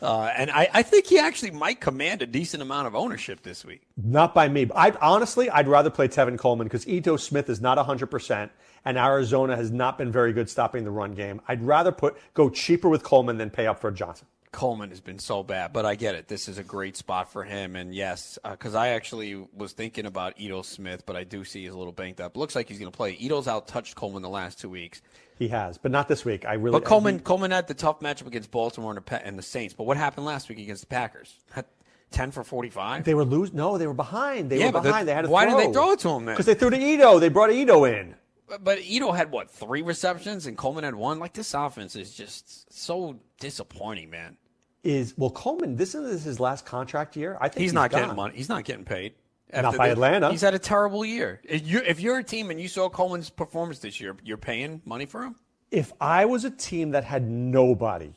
uh, 0.00 0.30
and 0.36 0.50
I, 0.50 0.68
I 0.72 0.82
think 0.82 1.06
he 1.06 1.18
actually 1.18 1.50
might 1.50 1.80
command 1.80 2.22
a 2.22 2.26
decent 2.26 2.62
amount 2.62 2.86
of 2.86 2.94
ownership 2.94 3.42
this 3.42 3.64
week. 3.64 3.82
Not 3.96 4.34
by 4.34 4.48
me. 4.48 4.70
I 4.74 4.90
honestly, 5.00 5.50
I'd 5.50 5.66
rather 5.68 5.90
play 5.90 6.06
Tevin 6.06 6.38
Coleman 6.38 6.66
because 6.66 6.86
Ito 6.86 7.16
Smith 7.16 7.50
is 7.50 7.60
not 7.60 7.76
100%, 7.76 8.50
and 8.84 8.98
Arizona 8.98 9.56
has 9.56 9.72
not 9.72 9.98
been 9.98 10.12
very 10.12 10.32
good 10.32 10.48
stopping 10.48 10.84
the 10.84 10.90
run 10.92 11.12
game. 11.14 11.40
I'd 11.48 11.62
rather 11.62 11.90
put 11.90 12.16
go 12.34 12.48
cheaper 12.48 12.88
with 12.88 13.02
Coleman 13.02 13.36
than 13.36 13.50
pay 13.50 13.66
up 13.66 13.80
for 13.80 13.90
Johnson. 13.90 14.28
Coleman 14.54 14.90
has 14.90 15.00
been 15.00 15.18
so 15.18 15.42
bad, 15.42 15.72
but 15.72 15.84
I 15.84 15.94
get 15.96 16.14
it. 16.14 16.28
This 16.28 16.48
is 16.48 16.56
a 16.58 16.62
great 16.62 16.96
spot 16.96 17.30
for 17.32 17.42
him, 17.44 17.76
and 17.76 17.94
yes, 17.94 18.38
uh, 18.44 18.52
because 18.52 18.74
I 18.74 18.88
actually 18.88 19.34
was 19.52 19.72
thinking 19.72 20.06
about 20.06 20.40
Ito 20.40 20.62
Smith, 20.62 21.04
but 21.04 21.16
I 21.16 21.24
do 21.24 21.44
see 21.44 21.64
he's 21.64 21.72
a 21.72 21.76
little 21.78 21.92
banged 21.92 22.20
up. 22.20 22.36
Looks 22.36 22.54
like 22.54 22.68
he's 22.68 22.78
going 22.78 22.90
to 22.90 22.96
play. 22.96 23.16
Ito's 23.20 23.48
out 23.48 23.66
touched 23.68 23.94
Coleman 23.96 24.22
the 24.22 24.28
last 24.28 24.60
two 24.60 24.70
weeks, 24.70 25.02
He 25.38 25.48
has, 25.48 25.76
but 25.76 25.90
not 25.90 26.08
this 26.08 26.24
week. 26.24 26.46
I 26.46 26.54
really. 26.54 26.78
but 26.78 26.84
Coleman 26.86 27.18
Coleman 27.20 27.50
had 27.50 27.66
the 27.66 27.74
tough 27.74 28.00
matchup 28.00 28.26
against 28.28 28.50
Baltimore 28.50 28.96
and 28.96 29.04
the, 29.04 29.26
and 29.26 29.36
the 29.38 29.42
Saints. 29.42 29.74
But 29.74 29.84
what 29.84 29.96
happened 29.96 30.24
last 30.24 30.48
week 30.48 30.58
against 30.60 30.82
the 30.82 30.86
Packers? 30.88 31.34
Had 31.52 31.66
Ten 32.10 32.30
for 32.30 32.44
forty-five. 32.44 33.02
They 33.02 33.14
were 33.14 33.24
losing. 33.24 33.56
No, 33.56 33.76
they 33.76 33.88
were 33.88 33.92
behind. 33.94 34.48
They 34.48 34.60
Yeah, 34.60 34.66
were 34.66 34.72
but 34.72 34.82
the- 34.84 34.88
behind. 34.90 35.08
they 35.08 35.14
had 35.14 35.22
to 35.22 35.30
why 35.30 35.46
throw. 35.46 35.58
didn't 35.58 35.72
they 35.72 35.74
throw 35.76 35.90
it 35.92 35.98
to 36.00 36.08
him 36.10 36.24
then? 36.26 36.34
Because 36.34 36.46
they 36.46 36.54
threw 36.54 36.70
to 36.70 36.78
Ito. 36.78 37.18
They 37.18 37.28
brought 37.28 37.50
Ito 37.50 37.84
in. 37.86 38.14
But, 38.48 38.62
but 38.62 38.78
Ito 38.82 39.10
had 39.10 39.32
what 39.32 39.50
three 39.50 39.82
receptions 39.82 40.46
and 40.46 40.56
Coleman 40.56 40.84
had 40.84 40.94
one. 40.94 41.18
Like 41.18 41.32
this 41.32 41.54
offense 41.54 41.96
is 41.96 42.14
just 42.14 42.72
so 42.72 43.18
disappointing, 43.40 44.10
man. 44.10 44.36
Is 44.84 45.14
well, 45.16 45.30
Coleman. 45.30 45.76
This 45.76 45.94
is 45.94 46.22
his 46.24 46.38
last 46.38 46.66
contract 46.66 47.16
year. 47.16 47.38
I 47.40 47.48
think 47.48 47.62
He's, 47.62 47.72
not 47.72 47.90
gone. 47.90 48.02
getting 48.02 48.16
money. 48.16 48.36
He's 48.36 48.48
not 48.50 48.64
getting 48.64 48.84
paid. 48.84 49.14
Not 49.52 49.76
by 49.76 49.86
the- 49.88 49.92
Atlanta. 49.92 50.30
He's 50.30 50.42
had 50.42 50.52
a 50.54 50.58
terrible 50.58 51.04
year. 51.04 51.40
If 51.44 51.66
you're, 51.66 51.82
if 51.82 52.00
you're 52.00 52.18
a 52.18 52.24
team 52.24 52.50
and 52.50 52.60
you 52.60 52.68
saw 52.68 52.88
Coleman's 52.90 53.30
performance 53.30 53.78
this 53.78 53.98
year, 54.00 54.14
you're 54.24 54.36
paying 54.36 54.82
money 54.84 55.06
for 55.06 55.22
him. 55.22 55.36
If 55.70 55.92
I 56.00 56.26
was 56.26 56.44
a 56.44 56.50
team 56.50 56.90
that 56.90 57.02
had 57.04 57.28
nobody, 57.28 58.12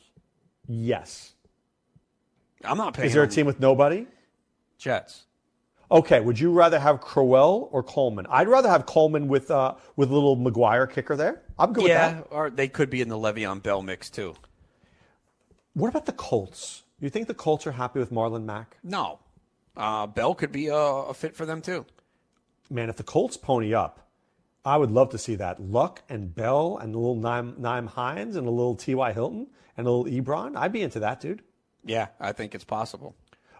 yes. 0.66 1.32
I'm 2.64 2.76
not 2.76 2.94
paying. 2.94 3.06
Is 3.06 3.14
there 3.14 3.22
a 3.22 3.28
team 3.28 3.46
with 3.46 3.60
nobody? 3.60 4.06
Jets? 4.78 5.24
Okay. 5.90 6.20
Would 6.20 6.38
you 6.38 6.52
rather 6.52 6.78
have 6.78 7.00
Crowell 7.00 7.68
or 7.72 7.82
Coleman? 7.82 8.26
I'd 8.28 8.48
rather 8.48 8.68
have 8.68 8.84
Coleman 8.84 9.26
with 9.28 9.50
uh, 9.50 9.74
with 9.96 10.10
little 10.10 10.36
McGuire 10.36 10.90
kicker 10.92 11.16
there. 11.16 11.42
I'm 11.58 11.72
good 11.72 11.84
Yeah, 11.86 12.16
with 12.18 12.28
that. 12.30 12.34
or 12.34 12.50
they 12.50 12.68
could 12.68 12.90
be 12.90 13.00
in 13.00 13.08
the 13.08 13.16
Le'Veon 13.16 13.62
Bell 13.62 13.80
mix 13.82 14.10
too. 14.10 14.34
What 15.78 15.90
about 15.90 16.06
the 16.06 16.12
Colts? 16.12 16.82
You 16.98 17.08
think 17.08 17.28
the 17.28 17.34
Colts 17.34 17.64
are 17.64 17.70
happy 17.70 18.00
with 18.00 18.10
Marlon 18.10 18.42
Mack? 18.42 18.78
No, 18.82 19.20
uh, 19.76 20.08
Bell 20.08 20.34
could 20.34 20.50
be 20.50 20.66
a, 20.66 20.74
a 20.74 21.14
fit 21.14 21.36
for 21.36 21.46
them 21.46 21.62
too. 21.62 21.86
Man, 22.68 22.88
if 22.88 22.96
the 22.96 23.04
Colts 23.04 23.36
pony 23.36 23.72
up, 23.72 24.08
I 24.64 24.76
would 24.76 24.90
love 24.90 25.10
to 25.10 25.18
see 25.18 25.36
that. 25.36 25.62
Luck 25.62 26.02
and 26.08 26.34
Bell 26.34 26.78
and 26.78 26.92
a 26.96 26.98
little 26.98 27.14
Nyheim, 27.14 27.60
Nyheim 27.60 27.86
Hines 27.86 28.34
and 28.34 28.48
a 28.48 28.50
little 28.50 28.74
T.Y. 28.74 29.12
Hilton 29.12 29.46
and 29.76 29.86
a 29.86 29.90
little 29.92 30.12
Ebron. 30.12 30.56
I'd 30.56 30.72
be 30.72 30.82
into 30.82 30.98
that, 30.98 31.20
dude. 31.20 31.42
Yeah, 31.84 32.08
I 32.18 32.32
think 32.32 32.56
it's 32.56 32.64
possible. 32.64 33.14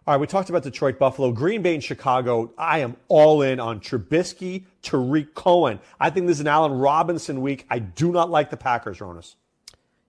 All 0.05 0.15
right, 0.15 0.21
we 0.21 0.27
talked 0.27 0.51
about 0.51 0.65
Detroit, 0.65 0.99
Buffalo, 0.99 1.31
Green 1.31 1.63
Bay, 1.63 1.75
and 1.75 1.85
Chicago. 1.85 2.53
I 2.59 2.81
am 2.81 2.97
all 3.07 3.43
in 3.43 3.61
on 3.61 3.79
Trubisky, 3.79 4.65
Tarik 4.83 5.37
Cohen. 5.37 5.79
I 6.01 6.11
think 6.11 6.27
this 6.27 6.39
is 6.39 6.41
an 6.41 6.49
Allen 6.49 6.73
Robinson 6.73 7.43
week. 7.43 7.65
I 7.71 7.79
do 7.79 8.11
not 8.11 8.29
like 8.29 8.51
the 8.51 8.57
Packers, 8.57 8.99
Ronis. 8.99 9.37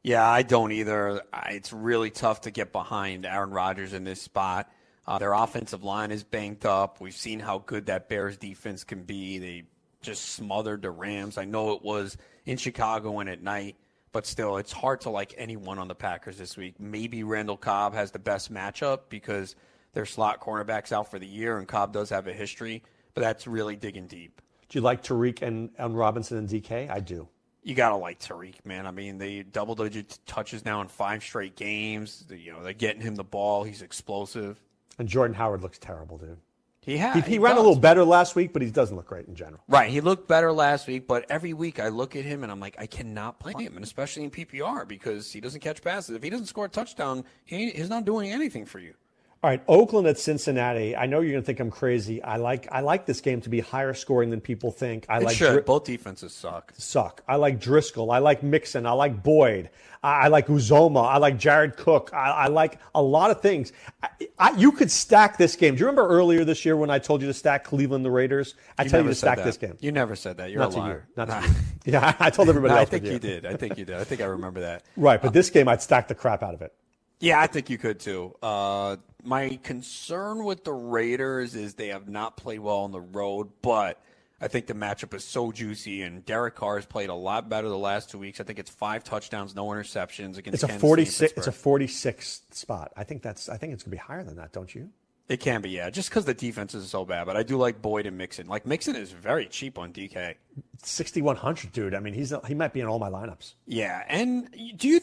Yeah, 0.04 0.28
I 0.28 0.44
don't 0.44 0.72
either. 0.72 1.22
It's 1.48 1.74
really 1.74 2.10
tough 2.10 2.42
to 2.42 2.52
get 2.52 2.72
behind 2.72 3.26
Aaron 3.26 3.52
Rodgers 3.52 3.94
in 3.94 4.04
this 4.04 4.22
spot. 4.22 4.72
Uh, 5.06 5.18
their 5.18 5.34
offensive 5.34 5.84
line 5.84 6.12
is 6.12 6.24
banked 6.24 6.66
up. 6.66 7.02
We've 7.02 7.16
seen 7.16 7.40
how 7.40 7.60
good 7.60 7.88
that 7.88 8.08
Bears 8.08 8.38
defense 8.38 8.84
can 8.84 9.04
be. 9.04 9.40
They 9.40 9.64
just 10.02 10.34
smothered 10.34 10.84
the 10.84 10.92
Rams. 10.92 11.38
I 11.38 11.46
know 11.46 11.74
it 11.74 11.82
was 11.82 12.16
in 12.46 12.58
Chicago 12.58 13.20
and 13.20 13.30
at 13.30 13.42
night, 13.42 13.76
but 14.12 14.26
still, 14.26 14.58
it's 14.58 14.72
hard 14.72 15.02
to 15.02 15.10
like 15.10 15.34
anyone 15.38 15.80
on 15.80 15.88
the 15.88 15.96
Packers 15.96 16.38
this 16.38 16.56
week. 16.56 16.80
Maybe 16.80 17.24
Randall 17.24 17.58
Cobb 17.58 17.94
has 17.94 18.12
the 18.12 18.20
best 18.20 18.54
matchup 18.54 19.02
because 19.10 19.56
their 19.94 20.06
slot 20.06 20.40
cornerback's 20.40 20.92
out 20.92 21.12
for 21.12 21.20
the 21.20 21.28
year, 21.28 21.58
and 21.58 21.68
Cobb 21.68 21.92
does 21.92 22.10
have 22.10 22.28
a 22.28 22.34
history, 22.34 22.84
but 23.14 23.22
that's 23.22 23.48
really 23.48 23.76
digging 23.76 24.08
deep. 24.08 24.42
Do 24.70 24.78
you 24.78 24.84
like 24.84 25.02
Tarik 25.02 25.42
and, 25.42 25.72
and 25.78 25.98
Robinson 25.98 26.38
and 26.38 26.48
DK? 26.48 26.90
I 26.90 27.00
do. 27.00 27.28
You 27.64 27.76
gotta 27.76 27.96
like 27.96 28.20
Tarik, 28.20 28.66
man. 28.66 28.86
I 28.88 28.92
mean, 28.92 29.18
they 29.18 29.44
double 29.44 29.76
digit 29.76 30.18
touches 30.26 30.64
now 30.66 30.82
in 30.82 30.88
five 30.88 31.22
straight 31.24 31.56
games. 31.56 32.26
They- 32.28 32.38
You 32.38 32.54
know, 32.54 32.64
they're 32.64 32.74
getting 32.74 33.02
him 33.02 33.16
the 33.16 33.24
ball. 33.24 33.64
He's 33.64 33.82
explosive. 33.82 34.60
And 34.98 35.08
Jordan 35.08 35.36
Howard 35.36 35.62
looks 35.62 35.78
terrible, 35.78 36.18
dude. 36.18 36.38
He 36.82 36.98
has. 36.98 37.24
He, 37.26 37.34
he 37.34 37.40
ran 37.40 37.54
a 37.58 37.60
little 37.60 37.78
better 37.78 38.04
last 38.06 38.36
week, 38.36 38.54
but 38.54 38.62
he 38.62 38.72
doesn't 38.72 38.96
look 38.96 39.06
great 39.08 39.28
in 39.28 39.36
general. 39.36 39.62
Right. 39.68 39.90
He 39.92 40.00
looked 40.02 40.28
better 40.28 40.52
last 40.52 40.88
week, 40.88 41.08
but 41.08 41.26
every 41.30 41.54
week 41.54 41.80
I 41.80 41.90
look 41.90 42.16
at 42.16 42.24
him 42.24 42.42
and 42.44 42.52
I'm 42.52 42.60
like, 42.62 42.76
I 42.80 42.88
cannot 42.88 43.40
play 43.40 43.54
him, 43.54 43.76
and 43.76 43.84
especially 43.84 44.24
in 44.24 44.32
PPR 44.32 44.88
because 44.88 45.32
he 45.32 45.42
doesn't 45.42 45.60
catch 45.60 45.82
passes. 45.84 46.16
If 46.16 46.24
he 46.24 46.30
doesn't 46.30 46.48
score 46.48 46.66
a 46.66 46.70
touchdown, 46.70 47.26
he, 47.46 47.70
he's 47.72 47.90
not 47.90 48.06
doing 48.06 48.32
anything 48.32 48.66
for 48.66 48.80
you. 48.80 48.94
All 49.42 49.50
right, 49.50 49.64
Oakland 49.70 50.06
at 50.06 50.20
Cincinnati. 50.20 50.98
I 50.98 51.06
know 51.06 51.22
you're 51.22 51.32
going 51.32 51.42
to 51.42 51.46
think 51.46 51.62
I'm 51.62 51.72
crazy. 51.72 52.22
I 52.22 52.36
like 52.36 52.68
I 52.74 52.82
like 52.82 53.06
this 53.06 53.22
game 53.22 53.40
to 53.42 53.50
be 53.50 53.62
higher 53.62 53.94
scoring 53.94 54.32
than 54.32 54.42
people 54.42 54.70
think. 54.70 55.06
I 55.08 55.20
It 55.20 55.24
like 55.24 55.38
should. 55.38 55.54
Dri- 55.54 55.62
Both 55.62 55.86
defenses 55.86 56.34
suck. 56.34 56.74
suck. 56.78 57.24
I 57.26 57.38
like 57.38 57.58
Driscoll. 57.62 58.12
I 58.12 58.18
like 58.20 58.44
Mixon. 58.44 58.86
I 58.86 58.92
like 58.92 59.24
Boyd. 59.24 59.70
I, 60.04 60.24
I 60.24 60.28
like 60.28 60.48
Uzomah. 60.48 61.06
I 61.08 61.20
like 61.20 61.38
Jared 61.38 61.78
Cook. 61.78 62.10
I, 62.14 62.32
I 62.32 62.48
like 62.48 62.80
a 62.94 63.02
lot 63.02 63.32
of 63.32 63.40
things. 63.40 63.72
I, 64.04 64.10
I, 64.38 64.52
you 64.58 64.74
could 64.74 64.92
stack 64.92 65.38
this 65.38 65.56
game. 65.56 65.76
Do 65.76 65.80
you 65.80 65.86
remember 65.86 66.06
earlier 66.10 66.44
this 66.44 66.66
year 66.66 66.76
when 66.76 66.90
I 66.90 67.00
told 67.00 67.22
you 67.22 67.28
to 67.28 67.34
stack 67.34 67.64
Cleveland 67.64 68.04
the 68.04 68.12
Raiders? 68.12 68.56
I 68.78 68.84
tell 68.84 69.02
you 69.02 69.08
to 69.08 69.16
stack 69.16 69.38
that. 69.38 69.46
this 69.46 69.56
game. 69.56 69.78
You 69.80 69.94
never 69.94 70.18
said 70.18 70.36
that. 70.40 70.52
You're 70.52 70.60
Not 70.60 70.72
a 70.72 70.74
to 70.74 70.80
liar. 70.80 71.08
you. 71.08 71.14
Not 71.16 71.30
to 71.44 71.48
you. 71.48 71.54
Yeah, 71.94 72.14
I 72.20 72.30
told 72.30 72.50
everybody 72.50 72.74
I 72.78 72.80
else. 72.82 72.90
think 72.90 73.04
but 73.06 73.14
you 73.14 73.20
did. 73.20 73.46
I 73.46 73.56
think 73.56 73.78
you 73.78 73.86
did. 73.86 73.96
I 73.96 74.04
think 74.04 74.20
I 74.20 74.26
remember 74.26 74.60
that. 74.60 74.84
Right, 74.98 75.22
but 75.22 75.32
this 75.32 75.50
game 75.50 75.70
I'd 75.70 75.82
stack 75.82 76.10
the 76.10 76.16
crap 76.16 76.44
out 76.44 76.54
of 76.54 76.62
it. 76.62 76.74
Yeah, 77.22 77.40
I 77.40 77.48
think 77.48 77.70
you 77.70 77.78
could 77.78 78.00
too. 78.02 78.36
Uh, 78.44 78.98
my 79.24 79.60
concern 79.64 80.44
with 80.44 80.64
the 80.64 80.74
Raiders 80.74 81.56
is 81.56 81.74
they 81.74 81.90
have 81.90 82.08
not 82.08 82.38
played 82.38 82.60
well 82.60 82.80
on 82.80 82.92
the 82.92 83.02
road, 83.02 83.50
but 83.62 84.02
I 84.42 84.48
think 84.48 84.68
the 84.68 84.74
matchup 84.74 85.14
is 85.14 85.24
so 85.24 85.52
juicy, 85.52 86.02
and 86.02 86.26
Derek 86.26 86.56
Carr 86.56 86.78
has 86.78 86.86
played 86.86 87.10
a 87.10 87.14
lot 87.16 87.50
better 87.50 87.68
the 87.68 87.78
last 87.78 88.10
two 88.10 88.18
weeks. 88.18 88.40
I 88.40 88.44
think 88.44 88.58
it's 88.60 88.70
five 88.70 89.04
touchdowns, 89.04 89.56
no 89.56 89.68
interceptions 89.68 90.38
against. 90.38 90.56
It's 90.56 90.64
a 90.64 90.68
Kansas 90.68 90.82
City 90.82 91.06
46 91.06 91.34
it's 91.38 91.48
a 91.48 91.52
46 91.52 92.42
spot. 92.52 92.94
I 92.96 93.04
think 93.04 93.22
that's 93.22 93.50
I 93.50 93.58
think 93.58 93.74
it's 93.74 93.84
going 93.84 93.92
to 93.92 93.98
be 93.98 94.08
higher 94.08 94.24
than 94.24 94.38
that, 94.38 94.54
don't 94.54 94.74
you? 94.74 94.90
It 95.28 95.42
can 95.42 95.62
be, 95.62 95.70
yeah, 95.70 95.92
just 95.92 96.10
because 96.10 96.26
the 96.26 96.34
defense 96.34 96.74
is 96.74 96.90
so 96.90 97.06
bad. 97.06 97.28
But 97.28 97.38
I 97.38 97.44
do 97.44 97.56
like 97.56 97.84
Boyd 97.84 98.08
and 98.08 98.18
Mixon. 98.18 98.48
Like 98.48 98.66
Mixon 98.66 98.96
is 98.96 99.12
very 99.12 99.46
cheap 99.46 99.78
on 99.78 99.94
DK. 99.94 100.36
6100, 100.82 101.72
dude. 101.72 101.94
I 101.94 102.00
mean, 102.00 102.16
he's 102.16 102.34
he 102.48 102.56
might 102.56 102.74
be 102.74 102.80
in 102.80 102.88
all 102.88 102.98
my 102.98 103.10
lineups. 103.10 103.54
Yeah, 103.68 104.04
and 104.08 104.50
do 104.76 104.88
you? 104.88 105.02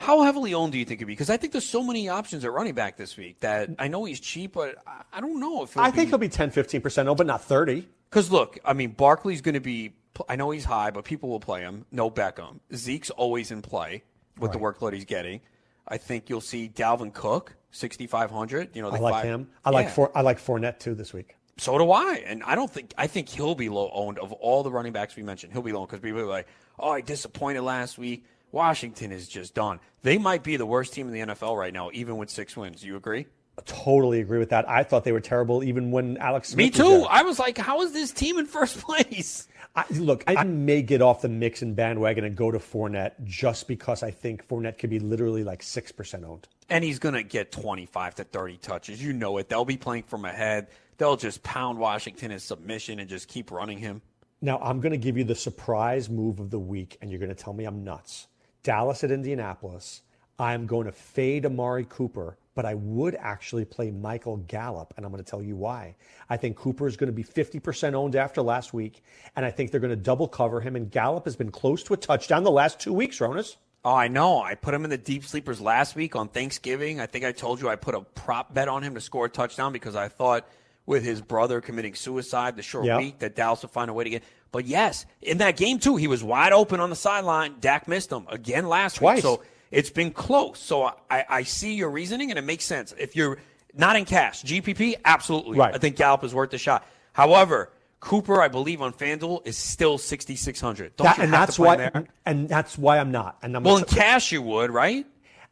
How 0.00 0.22
heavily 0.22 0.54
owned 0.54 0.72
do 0.72 0.78
you 0.78 0.84
think 0.86 0.98
it'd 0.98 1.06
be? 1.06 1.12
Because 1.12 1.28
I 1.28 1.36
think 1.36 1.52
there's 1.52 1.68
so 1.68 1.82
many 1.82 2.08
options 2.08 2.42
at 2.44 2.52
running 2.52 2.72
back 2.74 2.96
this 2.96 3.18
week 3.18 3.40
that 3.40 3.68
I 3.78 3.88
know 3.88 4.04
he's 4.04 4.18
cheap, 4.18 4.54
but 4.54 4.76
I- 5.12 5.20
don't 5.20 5.38
know 5.38 5.62
if 5.62 5.76
I 5.76 5.90
think 5.90 6.08
he'll 6.08 6.18
be 6.18 6.28
10 6.30 6.50
15% 6.50 7.06
owned, 7.06 7.18
but 7.18 7.26
not 7.26 7.42
30. 7.44 7.86
Because 8.08 8.30
look, 8.32 8.58
I 8.64 8.72
mean, 8.72 8.92
Barkley's 8.92 9.42
going 9.42 9.54
to 9.54 9.60
be. 9.60 9.92
I 10.28 10.36
know 10.36 10.50
he's 10.50 10.64
high, 10.64 10.90
but 10.90 11.04
people 11.04 11.28
will 11.28 11.38
play 11.40 11.60
him. 11.60 11.84
No 11.92 12.10
Beckham. 12.10 12.60
Zeke's 12.74 13.10
always 13.10 13.50
in 13.50 13.60
play 13.62 14.02
with 14.38 14.52
the 14.52 14.58
workload 14.58 14.94
he's 14.94 15.04
getting. 15.04 15.40
I 15.86 15.98
think 15.98 16.28
you'll 16.30 16.40
see 16.40 16.68
Dalvin 16.74 17.12
Cook, 17.12 17.54
6,500. 17.70 18.74
You 18.74 18.82
know, 18.82 18.90
I 18.90 18.98
like 18.98 19.12
five- 19.14 19.24
him. 19.24 19.50
I 19.64 19.70
like 19.70 19.86
Yeah. 19.86 19.92
for 19.92 20.12
I 20.16 20.22
like 20.22 20.38
Fournette 20.38 20.78
too 20.78 20.94
this 20.94 21.12
week. 21.12 21.36
So 21.58 21.76
do 21.76 21.90
I, 21.92 22.22
and 22.26 22.42
I 22.44 22.54
don't 22.54 22.70
think 22.70 22.94
I 22.96 23.06
think 23.06 23.28
he'll 23.28 23.54
be 23.54 23.68
low 23.68 23.90
owned 23.92 24.18
of 24.18 24.32
all 24.32 24.62
the 24.62 24.70
running 24.70 24.92
backs 24.94 25.14
we 25.14 25.22
mentioned. 25.22 25.52
He'll 25.52 25.60
be 25.62 25.72
low 25.72 25.84
because 25.84 26.00
people 26.00 26.20
are 26.20 26.24
like, 26.26 26.46
"Oh, 26.78 26.90
I 26.90 27.02
disappointed 27.02 27.60
last 27.60 27.98
week." 27.98 28.24
Washington 28.52 29.12
is 29.12 29.28
just 29.28 29.54
done. 29.54 29.80
They 30.02 30.18
might 30.18 30.42
be 30.42 30.56
the 30.56 30.66
worst 30.66 30.92
team 30.92 31.06
in 31.08 31.12
the 31.12 31.34
NFL 31.34 31.56
right 31.56 31.72
now, 31.72 31.90
even 31.92 32.16
with 32.16 32.30
six 32.30 32.56
wins. 32.56 32.84
You 32.84 32.96
agree? 32.96 33.26
I 33.58 33.62
Totally 33.66 34.20
agree 34.20 34.38
with 34.38 34.50
that. 34.50 34.68
I 34.68 34.82
thought 34.84 35.04
they 35.04 35.12
were 35.12 35.20
terrible 35.20 35.62
even 35.62 35.90
when 35.90 36.16
Alex 36.16 36.48
Smith 36.50 36.58
Me 36.58 36.68
was 36.70 36.76
too. 36.78 36.98
there. 37.00 37.06
I 37.10 37.22
was 37.22 37.38
like, 37.38 37.58
"How 37.58 37.82
is 37.82 37.92
this 37.92 38.10
team 38.12 38.38
in 38.38 38.46
first 38.46 38.78
place?" 38.78 39.46
I, 39.76 39.84
look, 39.90 40.24
I 40.26 40.42
may 40.44 40.82
get 40.82 41.00
off 41.00 41.22
the 41.22 41.28
Mixon 41.28 41.74
bandwagon 41.74 42.24
and 42.24 42.34
go 42.34 42.50
to 42.50 42.58
Fournette 42.58 43.12
just 43.22 43.68
because 43.68 44.02
I 44.02 44.10
think 44.10 44.48
Fournette 44.48 44.78
could 44.78 44.90
be 44.90 44.98
literally 44.98 45.44
like 45.44 45.62
6% 45.62 46.24
owned. 46.24 46.48
and 46.68 46.82
he's 46.82 46.98
going 46.98 47.14
to 47.14 47.22
get 47.22 47.52
25 47.52 48.16
to 48.16 48.24
30 48.24 48.56
touches. 48.56 49.00
You 49.02 49.12
know 49.12 49.38
it. 49.38 49.48
They'll 49.48 49.64
be 49.64 49.76
playing 49.76 50.04
from 50.04 50.24
ahead. 50.24 50.68
They'll 50.98 51.16
just 51.16 51.44
pound 51.44 51.78
Washington 51.78 52.32
in 52.32 52.40
submission 52.40 52.98
and 52.98 53.08
just 53.08 53.28
keep 53.28 53.52
running 53.52 53.78
him. 53.78 54.02
Now, 54.42 54.58
I'm 54.58 54.80
going 54.80 54.92
to 54.92 54.98
give 54.98 55.16
you 55.16 55.22
the 55.24 55.34
surprise 55.36 56.10
move 56.10 56.40
of 56.40 56.50
the 56.50 56.58
week, 56.58 56.98
and 57.00 57.08
you're 57.10 57.20
going 57.20 57.34
to 57.34 57.40
tell 57.40 57.52
me 57.52 57.64
I'm 57.64 57.84
nuts. 57.84 58.26
Dallas 58.62 59.04
at 59.04 59.10
Indianapolis. 59.10 60.02
I'm 60.38 60.66
going 60.66 60.86
to 60.86 60.92
fade 60.92 61.44
Amari 61.44 61.86
Cooper, 61.88 62.38
but 62.54 62.64
I 62.64 62.74
would 62.74 63.14
actually 63.14 63.64
play 63.66 63.90
Michael 63.90 64.38
Gallup, 64.38 64.94
and 64.96 65.04
I'm 65.04 65.12
going 65.12 65.22
to 65.22 65.30
tell 65.30 65.42
you 65.42 65.54
why. 65.56 65.96
I 66.30 66.36
think 66.38 66.56
Cooper 66.56 66.86
is 66.86 66.96
going 66.96 67.08
to 67.08 67.12
be 67.12 67.24
50% 67.24 67.92
owned 67.94 68.16
after 68.16 68.40
last 68.40 68.72
week, 68.72 69.02
and 69.36 69.44
I 69.44 69.50
think 69.50 69.70
they're 69.70 69.80
going 69.80 69.90
to 69.90 69.96
double 69.96 70.28
cover 70.28 70.60
him. 70.60 70.76
And 70.76 70.90
Gallup 70.90 71.24
has 71.26 71.36
been 71.36 71.50
close 71.50 71.82
to 71.84 71.94
a 71.94 71.96
touchdown 71.96 72.42
the 72.44 72.50
last 72.50 72.80
two 72.80 72.92
weeks, 72.94 73.18
Ronis. 73.18 73.56
Oh, 73.84 73.94
I 73.94 74.08
know. 74.08 74.40
I 74.42 74.54
put 74.54 74.74
him 74.74 74.84
in 74.84 74.90
the 74.90 74.98
deep 74.98 75.24
sleepers 75.24 75.60
last 75.60 75.94
week 75.94 76.14
on 76.16 76.28
Thanksgiving. 76.28 77.00
I 77.00 77.06
think 77.06 77.24
I 77.24 77.32
told 77.32 77.60
you 77.60 77.68
I 77.68 77.76
put 77.76 77.94
a 77.94 78.00
prop 78.02 78.52
bet 78.52 78.68
on 78.68 78.82
him 78.82 78.94
to 78.94 79.00
score 79.00 79.26
a 79.26 79.30
touchdown 79.30 79.72
because 79.72 79.96
I 79.96 80.08
thought 80.08 80.46
with 80.84 81.02
his 81.02 81.20
brother 81.22 81.60
committing 81.60 81.94
suicide 81.94 82.56
the 82.56 82.62
short 82.62 82.84
Yep. 82.86 82.98
week 82.98 83.18
that 83.20 83.36
Dallas 83.36 83.62
would 83.62 83.70
find 83.70 83.90
a 83.90 83.94
way 83.94 84.04
to 84.04 84.10
get. 84.10 84.22
But 84.52 84.64
yes, 84.66 85.06
in 85.22 85.38
that 85.38 85.56
game 85.56 85.78
too, 85.78 85.96
he 85.96 86.08
was 86.08 86.22
wide 86.24 86.52
open 86.52 86.80
on 86.80 86.90
the 86.90 86.96
sideline. 86.96 87.56
Dak 87.60 87.86
missed 87.86 88.10
him 88.10 88.26
again 88.28 88.66
last 88.68 88.96
Twice. 88.96 89.16
week. 89.16 89.22
So 89.22 89.42
it's 89.70 89.90
been 89.90 90.10
close. 90.10 90.58
So 90.58 90.92
I, 91.10 91.24
I 91.28 91.42
see 91.44 91.74
your 91.74 91.90
reasoning 91.90 92.30
and 92.30 92.38
it 92.38 92.42
makes 92.44 92.64
sense. 92.64 92.92
If 92.98 93.14
you're 93.14 93.38
not 93.74 93.94
in 93.96 94.04
cash, 94.04 94.42
GPP, 94.42 94.96
absolutely. 95.04 95.56
Right. 95.58 95.74
I 95.74 95.78
think 95.78 95.96
Gallup 95.96 96.24
is 96.24 96.34
worth 96.34 96.50
the 96.50 96.58
shot. 96.58 96.84
However, 97.12 97.70
Cooper, 98.00 98.40
I 98.40 98.48
believe 98.48 98.80
on 98.82 98.92
FanDuel 98.92 99.46
is 99.46 99.56
still 99.56 99.98
6600. 99.98 100.96
Don't 100.96 101.04
That- 101.04 101.16
you 101.18 101.22
and 101.24 101.32
have 101.32 101.40
that's 101.48 101.56
to 101.56 101.62
play 101.62 101.68
why, 101.68 101.76
there? 101.76 102.04
and 102.26 102.48
that's 102.48 102.76
why 102.78 102.98
I'm 102.98 103.12
not. 103.12 103.36
And 103.42 103.54
I'm 103.56 103.62
Well, 103.62 103.76
in 103.76 103.84
cash 103.84 104.32
you 104.32 104.42
would, 104.42 104.70
right? 104.70 105.06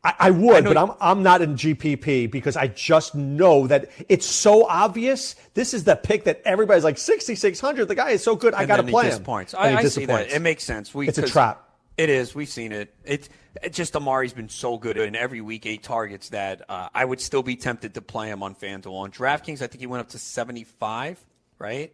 I, 0.04 0.14
I 0.18 0.30
would, 0.30 0.64
know- 0.64 0.74
but 0.74 0.76
I'm 0.78 0.96
I'm 1.00 1.22
not 1.22 1.42
in 1.42 1.54
GPP 1.54 2.30
because 2.30 2.56
I 2.56 2.68
just 2.68 3.14
know 3.14 3.66
that 3.66 3.90
it's 4.08 4.26
so 4.26 4.64
obvious. 4.66 5.34
This 5.54 5.74
is 5.74 5.84
the 5.84 5.96
pick 5.96 6.24
that 6.24 6.40
everybody's 6.44 6.84
like 6.84 6.98
6600. 6.98 7.86
The 7.88 7.94
guy 7.94 8.10
is 8.10 8.22
so 8.22 8.36
good. 8.36 8.54
I 8.54 8.64
got 8.64 8.76
to 8.76 8.82
play 8.84 9.04
him. 9.06 9.24
And 9.54 9.76
I, 9.76 9.80
I 9.80 9.84
see 9.84 10.06
that. 10.06 10.30
It 10.30 10.40
makes 10.42 10.62
sense. 10.64 10.94
We, 10.94 11.08
It's 11.08 11.18
a 11.18 11.22
trap. 11.26 11.64
It 11.96 12.10
is. 12.10 12.32
We've 12.32 12.48
seen 12.48 12.70
it. 12.70 12.94
It's 13.04 13.28
it 13.60 13.72
just 13.72 13.96
Amari's 13.96 14.32
been 14.32 14.48
so 14.48 14.78
good 14.78 14.96
in 14.96 15.16
every 15.16 15.40
week 15.40 15.66
eight 15.66 15.82
targets 15.82 16.28
that 16.28 16.62
uh, 16.70 16.88
I 16.94 17.04
would 17.04 17.20
still 17.20 17.42
be 17.42 17.56
tempted 17.56 17.94
to 17.94 18.00
play 18.00 18.28
him 18.28 18.44
on 18.44 18.54
FanDuel. 18.54 18.92
On 18.92 19.10
DraftKings, 19.10 19.62
I 19.62 19.66
think 19.66 19.80
he 19.80 19.88
went 19.88 20.02
up 20.02 20.10
to 20.10 20.18
75, 20.18 21.18
right? 21.58 21.92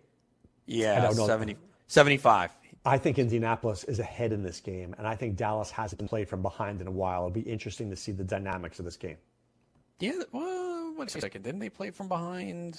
Yeah, 0.67 1.09
70, 1.27 1.57
75. 1.87 2.51
I 2.85 2.99
think 2.99 3.19
Indianapolis 3.19 3.85
is 3.85 3.99
ahead 3.99 4.33
in 4.33 4.43
this 4.43 4.61
game, 4.61 4.95
and 4.99 5.07
I 5.07 5.17
think 5.17 5.37
Dallas 5.37 5.71
hasn't 5.71 5.99
been 5.99 6.09
played 6.09 6.29
from 6.29 6.43
behind 6.43 6.81
in 6.81 6.87
a 6.87 6.91
while. 6.91 7.21
It'll 7.21 7.31
be 7.31 7.41
interesting 7.41 7.89
to 7.91 7.97
see 7.97 8.13
the 8.13 8.25
dynamics 8.25 8.79
of 8.79 8.85
this 8.85 8.97
game. 8.97 9.17
Yeah, 10.01 10.23
well, 10.33 10.95
wait 10.97 11.15
a 11.15 11.21
second. 11.21 11.43
Didn't 11.43 11.61
they 11.61 11.71
play 11.71 11.91
from 11.91 12.09
behind? 12.09 12.79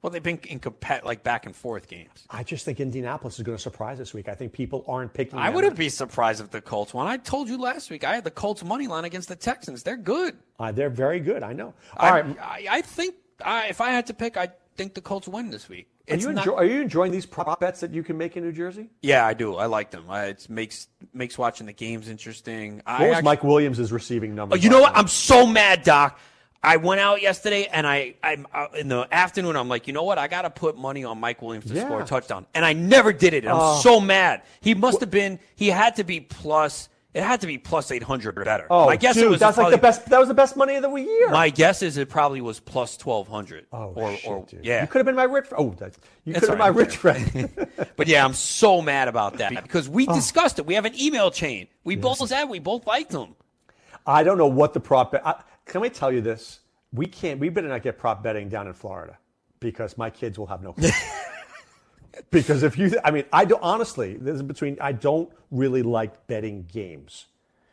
Well, 0.00 0.10
they've 0.10 0.22
been 0.22 0.38
in 0.48 0.60
compa- 0.60 1.02
like 1.02 1.22
back 1.22 1.46
and 1.46 1.56
forth 1.56 1.88
games. 1.88 2.26
I 2.28 2.42
just 2.42 2.64
think 2.64 2.78
Indianapolis 2.78 3.38
is 3.38 3.42
going 3.42 3.56
to 3.56 3.62
surprise 3.62 3.98
this 3.98 4.12
week. 4.12 4.28
I 4.28 4.34
think 4.34 4.52
people 4.52 4.84
aren't 4.86 5.12
picking. 5.12 5.38
I 5.38 5.48
wouldn't 5.50 5.76
be 5.76 5.88
surprised 5.88 6.42
if 6.42 6.50
the 6.50 6.60
Colts 6.60 6.92
won. 6.92 7.06
I 7.06 7.16
told 7.16 7.48
you 7.48 7.58
last 7.58 7.90
week 7.90 8.04
I 8.04 8.14
had 8.14 8.24
the 8.24 8.30
Colts 8.30 8.62
money 8.62 8.86
line 8.86 9.04
against 9.04 9.28
the 9.28 9.36
Texans. 9.36 9.82
They're 9.82 9.96
good. 9.96 10.36
Uh, 10.58 10.72
they're 10.72 10.90
very 10.90 11.20
good. 11.20 11.42
I 11.42 11.54
know. 11.54 11.72
All 11.96 12.08
I, 12.08 12.20
right. 12.20 12.38
I, 12.38 12.66
I 12.70 12.80
think 12.82 13.14
I, 13.42 13.68
if 13.68 13.80
I 13.80 13.90
had 13.90 14.06
to 14.06 14.14
pick, 14.14 14.36
I 14.36 14.50
think 14.76 14.94
the 14.94 15.00
Colts 15.00 15.26
win 15.26 15.50
this 15.50 15.70
week. 15.70 15.88
Are 16.10 16.16
you, 16.16 16.32
not- 16.32 16.44
enjoy, 16.46 16.56
are 16.56 16.64
you 16.64 16.80
enjoying 16.82 17.12
these 17.12 17.24
prop 17.26 17.60
bets 17.60 17.80
that 17.80 17.92
you 17.92 18.02
can 18.02 18.18
make 18.18 18.36
in 18.36 18.44
New 18.44 18.52
Jersey? 18.52 18.90
yeah, 19.00 19.24
I 19.26 19.32
do. 19.34 19.56
I 19.56 19.66
like 19.66 19.90
them. 19.90 20.04
I, 20.10 20.26
it 20.26 20.46
makes 20.50 20.88
makes 21.12 21.38
watching 21.38 21.66
the 21.66 21.72
games 21.72 22.08
interesting. 22.08 22.76
What 22.76 22.82
I 22.86 23.02
was 23.02 23.10
actually- 23.16 23.22
Mike 23.24 23.44
Williams' 23.44 23.90
receiving 23.92 24.34
number? 24.34 24.54
Oh, 24.54 24.58
you 24.58 24.68
know 24.68 24.80
what? 24.80 24.96
I'm 24.96 25.08
so 25.08 25.46
mad, 25.46 25.82
Doc. 25.82 26.18
I 26.62 26.76
went 26.78 27.00
out 27.00 27.20
yesterday 27.20 27.66
and 27.70 27.86
I, 27.86 28.14
I'm 28.22 28.46
uh, 28.52 28.68
in 28.78 28.88
the 28.88 29.06
afternoon. 29.12 29.54
I'm 29.54 29.68
like, 29.68 29.86
you 29.86 29.92
know 29.92 30.02
what? 30.04 30.16
I 30.18 30.28
got 30.28 30.42
to 30.42 30.50
put 30.50 30.78
money 30.78 31.04
on 31.04 31.20
Mike 31.20 31.42
Williams 31.42 31.66
to 31.66 31.74
Yeah. 31.74 31.84
score 31.84 32.00
a 32.00 32.06
touchdown, 32.06 32.46
and 32.54 32.64
I 32.64 32.72
never 32.72 33.12
did 33.12 33.34
it. 33.34 33.46
I'm 33.46 33.56
Oh. 33.58 33.80
so 33.80 34.00
mad. 34.00 34.42
He 34.62 34.74
must 34.74 35.00
have 35.00 35.10
been. 35.10 35.38
He 35.56 35.68
had 35.68 35.96
to 35.96 36.04
be 36.04 36.20
plus. 36.20 36.88
It 37.14 37.22
had 37.22 37.40
to 37.42 37.46
be 37.46 37.58
plus 37.58 37.92
800 37.92 38.36
or 38.36 38.44
better. 38.44 38.66
Oh, 38.68 38.86
my 38.86 38.96
guess 38.96 39.14
dude, 39.14 39.24
it 39.24 39.28
was 39.28 39.38
that's 39.40 39.56
like 39.56 39.70
the 39.70 39.78
best. 39.78 40.06
That 40.06 40.18
was 40.18 40.26
the 40.26 40.34
best 40.34 40.56
money 40.56 40.74
of 40.74 40.82
the 40.82 40.92
year. 40.94 41.30
My 41.30 41.48
guess 41.48 41.80
is 41.80 41.96
it 41.96 42.08
probably 42.08 42.40
was 42.40 42.58
plus 42.58 42.98
1200. 43.02 43.66
oh, 43.72 43.92
or, 43.94 44.16
shit, 44.16 44.28
or 44.28 44.44
dude. 44.46 44.64
yeah. 44.64 44.82
You 44.82 44.88
could 44.88 44.98
have 44.98 45.06
been 45.06 45.14
my 45.14 45.22
rich. 45.22 45.46
Oh, 45.56 45.70
that, 45.78 45.96
you 46.24 46.32
That's 46.32 46.46
could 46.46 46.58
have 46.58 46.58
been 46.58 46.74
my 46.74 46.80
rich 46.80 46.96
friend. 46.96 47.48
But 47.96 48.08
yeah, 48.08 48.24
I'm 48.24 48.34
so 48.34 48.82
mad 48.82 49.06
about 49.06 49.38
that 49.38 49.62
because 49.62 49.88
we 49.88 50.08
Oh. 50.08 50.14
discussed 50.14 50.58
it. 50.58 50.66
We 50.66 50.74
have 50.74 50.84
an 50.84 51.00
email 51.00 51.30
chain. 51.30 51.68
We 51.84 51.94
both 51.94 52.18
said 52.28 52.46
we 52.46 52.58
both 52.58 52.84
liked 52.86 53.10
them. 53.12 53.36
I 54.04 54.24
don't 54.24 54.36
know 54.36 54.48
what 54.48 54.74
the 54.74 54.80
prop 54.80 55.12
bet. 55.12 55.24
I, 55.24 55.40
can 55.66 55.84
I 55.84 55.88
tell 55.88 56.10
you 56.12 56.20
this? 56.20 56.60
We 56.92 57.06
can't. 57.06 57.38
We 57.38 57.48
better 57.48 57.68
not 57.68 57.82
get 57.84 57.96
prop 57.96 58.22
betting 58.24 58.48
down 58.48 58.66
in 58.66 58.72
Florida 58.72 59.16
because 59.60 59.96
my 59.96 60.10
kids 60.10 60.36
will 60.38 60.46
have 60.46 60.62
no. 60.62 60.74
because 62.30 62.62
if 62.62 62.78
you, 62.78 62.98
I 63.04 63.10
mean, 63.10 63.24
I 63.32 63.44
do 63.44 63.58
honestly. 63.60 64.16
This 64.16 64.36
is 64.36 64.42
between. 64.42 64.78
I 64.80 64.92
don't 64.92 65.30
really 65.50 65.82
like 65.82 66.26
betting 66.26 66.68
games 66.72 67.26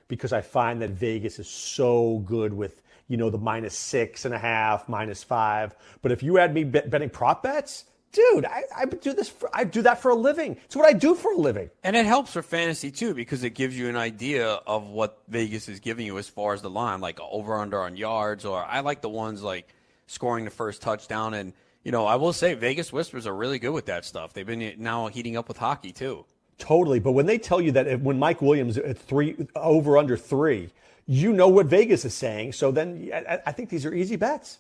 because 0.08 0.34
I 0.34 0.42
find 0.42 0.82
that 0.82 0.92
Vegas 0.92 1.40
is 1.40 1.48
so 1.48 2.20
good 2.26 2.54
with 2.54 2.82
you 3.08 3.18
know 3.18 3.30
the 3.30 3.38
minus 3.38 3.76
six 3.76 4.26
and 4.26 4.34
a 4.34 4.40
half, 4.40 4.88
minus 4.88 5.24
five. 5.24 5.76
But 6.02 6.12
if 6.12 6.24
you 6.24 6.36
had 6.36 6.54
me 6.54 6.64
bet, 6.64 6.90
betting 6.90 7.10
prop 7.10 7.44
bets, 7.44 7.86
dude, 8.12 8.46
I, 8.46 8.64
I 8.76 8.86
do 8.86 9.14
this. 9.14 9.30
For, 9.30 9.50
I 9.54 9.64
do 9.64 9.82
that 9.84 10.02
for 10.02 10.12
a 10.12 10.16
living. 10.16 10.58
It's 10.66 10.76
what 10.76 10.86
I 10.86 10.94
do 10.94 11.16
for 11.16 11.34
a 11.34 11.38
living. 11.38 11.70
And 11.84 11.96
it 11.96 12.06
helps 12.06 12.34
for 12.34 12.42
fantasy 12.42 12.92
too 12.92 13.14
because 13.14 13.44
it 13.44 13.52
gives 13.52 13.78
you 13.78 13.90
an 13.90 13.96
idea 13.96 14.48
of 14.48 14.88
what 14.88 15.22
Vegas 15.28 15.68
is 15.70 15.80
giving 15.80 16.06
you 16.06 16.18
as 16.18 16.28
far 16.28 16.54
as 16.54 16.62
the 16.62 16.70
line, 16.70 17.02
like 17.02 17.20
over 17.20 17.56
under 17.60 17.82
on 17.82 17.98
yards, 17.98 18.46
or 18.46 18.64
I 18.64 18.82
like 18.82 19.02
the 19.02 19.10
ones 19.10 19.42
like 19.42 19.68
scoring 20.08 20.46
the 20.46 20.52
first 20.52 20.82
touchdown. 20.82 21.34
And 21.34 21.54
you 21.84 21.92
know, 21.92 22.06
I 22.06 22.16
will 22.16 22.34
say 22.34 22.54
Vegas 22.54 22.94
Whispers 22.94 23.26
are 23.26 23.36
really 23.36 23.60
good 23.60 23.72
with 23.72 23.86
that 23.88 24.06
stuff. 24.06 24.34
They've 24.34 24.46
been 24.46 24.76
now 24.78 25.08
heating 25.08 25.38
up 25.38 25.48
with 25.48 25.58
hockey 25.58 25.92
too. 25.92 26.26
Totally, 26.58 27.00
but 27.00 27.14
when 27.14 27.26
they 27.26 27.40
tell 27.40 27.60
you 27.60 27.72
that 27.72 27.88
if, 27.88 28.00
when 28.02 28.20
Mike 28.20 28.42
Williams 28.42 28.78
at 28.78 28.98
three 28.98 29.36
over 29.56 29.98
under 29.98 30.16
three, 30.16 30.70
you 31.08 31.34
know 31.34 31.48
what 31.48 31.66
Vegas 31.66 32.06
is 32.06 32.14
saying. 32.14 32.54
So 32.54 32.72
then 32.72 33.10
I, 33.14 33.40
I 33.48 33.52
think 33.52 33.70
these 33.70 33.86
are 33.86 33.94
easy 33.94 34.16
bets. 34.16 34.60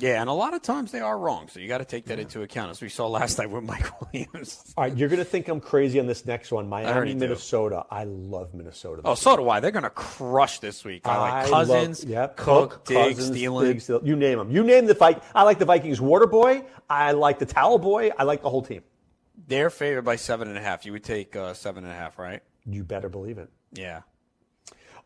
Yeah, 0.00 0.20
and 0.20 0.30
a 0.30 0.32
lot 0.32 0.54
of 0.54 0.62
times 0.62 0.92
they 0.92 1.00
are 1.00 1.18
wrong, 1.18 1.48
so 1.48 1.58
you 1.58 1.66
got 1.66 1.78
to 1.78 1.84
take 1.84 2.04
that 2.04 2.20
into 2.20 2.42
account, 2.42 2.70
as 2.70 2.80
we 2.80 2.88
saw 2.88 3.08
last 3.08 3.36
night 3.36 3.50
with 3.50 3.64
Mike 3.64 4.00
Williams. 4.00 4.72
All 4.76 4.84
right, 4.84 4.96
you're 4.96 5.08
going 5.08 5.18
to 5.18 5.24
think 5.24 5.48
I'm 5.48 5.60
crazy 5.60 5.98
on 5.98 6.06
this 6.06 6.24
next 6.24 6.52
one, 6.52 6.68
Miami, 6.68 7.14
do. 7.14 7.18
Minnesota. 7.18 7.84
I 7.90 8.04
love 8.04 8.54
Minnesota. 8.54 9.02
Oh, 9.04 9.16
so 9.16 9.36
do 9.36 9.48
I. 9.50 9.58
They're 9.58 9.72
going 9.72 9.82
to 9.82 9.90
crush 9.90 10.60
this 10.60 10.84
week. 10.84 11.04
I 11.04 11.18
like 11.18 11.32
I 11.46 11.50
Cousins, 11.50 12.04
love- 12.04 12.10
yep, 12.12 12.36
Cook, 12.36 12.84
Diggs, 12.84 13.18
Cousins, 13.18 13.36
Diggs, 13.36 13.90
You 14.04 14.14
name 14.14 14.38
them. 14.38 14.52
You 14.52 14.62
name 14.62 14.86
the 14.86 14.94
fight. 14.94 15.20
I 15.34 15.42
like 15.42 15.58
the 15.58 15.64
Vikings 15.64 16.00
water 16.00 16.26
boy. 16.28 16.62
I 16.88 17.10
like 17.10 17.40
the 17.40 17.46
towel 17.46 17.78
boy. 17.78 18.10
I 18.16 18.22
like 18.22 18.42
the 18.42 18.50
whole 18.50 18.62
team. 18.62 18.82
They're 19.48 19.68
favored 19.70 20.02
by 20.02 20.14
seven 20.14 20.46
and 20.46 20.56
a 20.56 20.60
half. 20.62 20.86
You 20.86 20.92
would 20.92 21.02
take 21.02 21.34
uh, 21.34 21.54
seven 21.54 21.82
and 21.82 21.92
a 21.92 21.96
half, 21.96 22.20
right? 22.20 22.40
You 22.66 22.84
better 22.84 23.08
believe 23.08 23.38
it. 23.38 23.50
Yeah. 23.72 24.02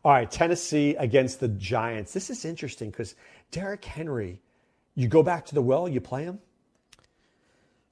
All 0.05 0.11
right, 0.11 0.29
Tennessee 0.29 0.95
against 0.99 1.39
the 1.39 1.47
Giants. 1.47 2.13
This 2.13 2.29
is 2.29 2.45
interesting 2.45 2.91
because 2.91 3.15
Derrick 3.51 3.83
Henry, 3.85 4.41
you 4.95 5.07
go 5.07 5.23
back 5.23 5.45
to 5.47 5.55
the 5.55 5.61
well, 5.61 5.87
you 5.87 6.01
play 6.01 6.23
him. 6.23 6.39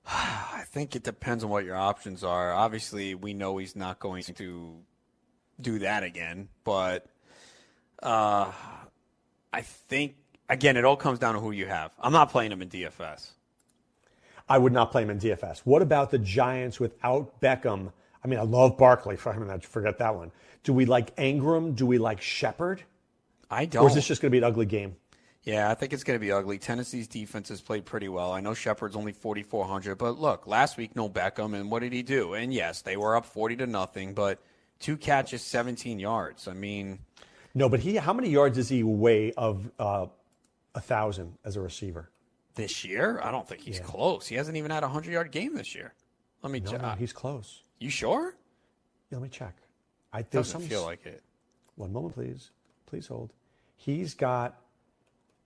I 0.07 0.63
think 0.67 0.95
it 0.95 1.03
depends 1.03 1.43
on 1.43 1.49
what 1.49 1.65
your 1.65 1.75
options 1.75 2.23
are. 2.23 2.51
Obviously, 2.51 3.15
we 3.15 3.33
know 3.33 3.57
he's 3.57 3.75
not 3.75 3.99
going 3.99 4.23
to 4.23 4.75
do 5.59 5.79
that 5.79 6.03
again, 6.03 6.49
but 6.63 7.05
uh, 8.01 8.51
I 9.53 9.61
think 9.61 10.15
again 10.49 10.77
it 10.77 10.85
all 10.85 10.95
comes 10.95 11.19
down 11.19 11.35
to 11.35 11.39
who 11.39 11.51
you 11.51 11.67
have. 11.67 11.91
I'm 11.99 12.13
not 12.13 12.31
playing 12.31 12.51
him 12.51 12.61
in 12.61 12.69
DFS. 12.69 13.31
I 14.49 14.57
would 14.57 14.73
not 14.73 14.91
play 14.91 15.03
him 15.03 15.09
in 15.09 15.19
DFS. 15.19 15.59
What 15.59 15.81
about 15.81 16.11
the 16.11 16.17
Giants 16.17 16.79
without 16.79 17.39
Beckham? 17.39 17.91
I 18.23 18.27
mean, 18.27 18.39
I 18.39 18.43
love 18.43 18.77
Barkley. 18.77 19.17
I 19.25 19.37
mean, 19.37 19.49
I 19.49 19.59
forget 19.59 19.99
that 19.99 20.15
one. 20.15 20.31
Do 20.63 20.73
we 20.73 20.85
like 20.85 21.17
Ingram? 21.17 21.73
Do 21.73 21.85
we 21.85 21.97
like 21.97 22.21
Shepard? 22.21 22.83
I 23.49 23.65
don't. 23.65 23.83
Or 23.83 23.89
is 23.89 23.95
this 23.95 24.07
just 24.07 24.21
going 24.21 24.29
to 24.29 24.31
be 24.31 24.37
an 24.37 24.43
ugly 24.43 24.65
game? 24.65 24.95
Yeah, 25.43 25.71
I 25.71 25.73
think 25.73 25.91
it's 25.91 26.03
going 26.03 26.19
to 26.19 26.21
be 26.23 26.31
ugly. 26.31 26.59
Tennessee's 26.59 27.07
defense 27.07 27.49
has 27.49 27.61
played 27.61 27.83
pretty 27.83 28.07
well. 28.07 28.31
I 28.31 28.41
know 28.41 28.53
Shepard's 28.53 28.95
only 28.95 29.11
4,400, 29.11 29.95
but 29.97 30.19
look, 30.19 30.45
last 30.45 30.77
week 30.77 30.95
no 30.95 31.09
Beckham, 31.09 31.55
and 31.59 31.71
what 31.71 31.79
did 31.79 31.93
he 31.93 32.03
do? 32.03 32.35
And 32.35 32.53
yes, 32.53 32.81
they 32.83 32.95
were 32.95 33.15
up 33.15 33.25
40 33.25 33.55
to 33.57 33.67
nothing, 33.67 34.13
but 34.13 34.39
two 34.79 34.97
catches, 34.97 35.41
17 35.41 35.99
yards. 35.99 36.47
I 36.47 36.53
mean, 36.53 36.99
No, 37.55 37.69
but 37.69 37.79
he. 37.79 37.95
How 37.95 38.13
many 38.13 38.29
yards 38.29 38.57
is 38.59 38.69
he 38.69 38.81
away 38.81 39.33
of 39.33 39.71
uh, 39.79 40.05
a 40.75 40.81
thousand 40.81 41.37
as 41.43 41.55
a 41.55 41.61
receiver? 41.61 42.09
this 42.55 42.83
year, 42.83 43.17
I 43.23 43.31
don't 43.31 43.47
think 43.47 43.61
he's 43.61 43.79
close. 43.79 44.27
He 44.27 44.35
hasn't 44.35 44.57
even 44.57 44.71
had 44.71 44.83
a 44.83 44.87
100 44.87 45.09
yard 45.13 45.31
game 45.31 45.55
this 45.55 45.73
year. 45.73 45.93
Let 46.43 46.51
me 46.51 46.59
No, 46.59 46.71
check. 46.71 46.81
no, 46.81 46.89
he's 46.89 47.13
close. 47.13 47.63
you 47.79 47.89
sure? 47.89 48.35
Yeah, 49.09 49.19
let 49.19 49.23
me 49.23 49.29
check. 49.29 49.55
I 50.11 50.17
think 50.17 50.31
Doesn't 50.31 50.61
feel 50.63 50.83
like 50.83 51.05
it. 51.05 51.23
One 51.75 51.93
moment, 51.93 52.13
please. 52.13 52.51
Please 52.87 53.07
hold. 53.07 53.31
He's 53.77 54.13
got 54.13 54.59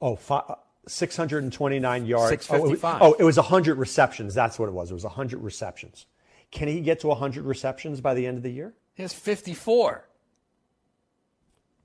oh 0.05 0.15
fi- 0.15 0.43
uh, 0.47 0.55
629 0.87 2.05
yards. 2.05 2.23
Oh, 2.23 2.27
it 2.27 2.37
was- 2.37 2.45
655. 2.79 3.01
Oh, 3.01 3.13
it 3.19 3.23
was 3.23 3.37
100 3.37 3.77
receptions. 3.77 4.33
That's 4.33 4.59
what 4.59 4.69
it 4.69 4.73
was. 4.73 4.91
It 4.91 4.93
was 4.93 5.03
100 5.03 5.41
receptions. 5.41 6.05
Can 6.51 6.67
he 6.67 6.79
get 6.81 6.99
to 7.01 7.07
100 7.07 7.43
receptions 7.43 8.01
by 8.01 8.13
the 8.13 8.27
end 8.27 8.37
of 8.37 8.43
the 8.43 8.51
year? 8.51 8.73
He 8.93 9.01
has 9.01 9.11
54. 9.13 10.05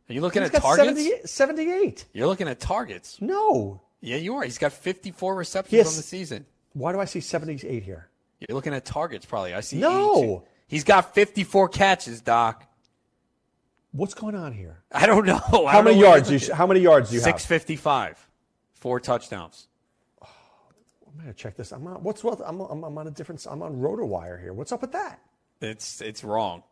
Are 0.08 0.12
you 0.12 0.20
looking 0.20 0.42
He's 0.42 0.50
at 0.54 0.60
targets? 0.62 0.86
78, 1.00 1.28
78. 1.28 2.04
You're 2.12 2.26
looking 2.26 2.48
at 2.48 2.60
targets. 2.60 3.20
No. 3.22 3.80
Yeah, 4.00 4.16
you 4.16 4.34
are. 4.36 4.42
He's 4.44 4.58
got 4.58 4.72
54 4.72 5.34
receptions 5.34 5.72
Yes. 5.72 5.88
on 5.88 5.96
the 5.96 6.02
season. 6.02 6.46
Why 6.72 6.92
do 6.92 7.00
I 7.00 7.04
see 7.04 7.20
78 7.20 7.82
here? 7.82 8.08
You're 8.40 8.54
looking 8.54 8.74
at 8.74 8.84
targets, 8.84 9.24
probably. 9.26 9.54
I 9.54 9.60
see. 9.60 9.78
No. 9.78 10.12
82. 10.18 10.42
He's 10.68 10.84
got 10.84 11.14
54 11.14 11.68
catches, 11.68 12.20
Doc. 12.20 12.64
What's 13.92 14.14
going 14.14 14.34
on 14.34 14.52
here? 14.52 14.82
I 14.92 15.06
don't 15.06 15.26
know. 15.26 15.34
I 15.66 15.72
How 15.72 15.78
don't 15.78 15.84
many 15.86 16.00
know 16.00 16.08
yards? 16.08 16.30
You're 16.48 16.54
how 16.54 16.66
many 16.66 16.80
yards 16.80 17.10
do 17.10 17.16
you 17.16 17.20
have? 17.20 17.24
655. 17.40 18.28
Four 18.72 19.00
touchdowns. 19.00 19.66
Oh, 20.22 20.28
I'm 21.12 21.18
gonna 21.20 21.34
check 21.34 21.56
this. 21.56 21.72
I'm 21.72 21.86
on. 21.86 22.02
What's 22.02 22.22
what? 22.24 22.40
I'm, 22.44 22.60
I'm, 22.60 22.82
I'm 22.84 22.96
on 22.98 23.06
a 23.06 23.10
different. 23.10 23.44
I'm 23.50 23.62
on 23.62 23.76
RotoWire 23.76 24.40
here. 24.40 24.52
What's 24.52 24.72
up 24.72 24.80
with 24.80 24.92
that? 24.92 25.20
It's 25.60 26.00
it's 26.00 26.24
wrong. 26.24 26.62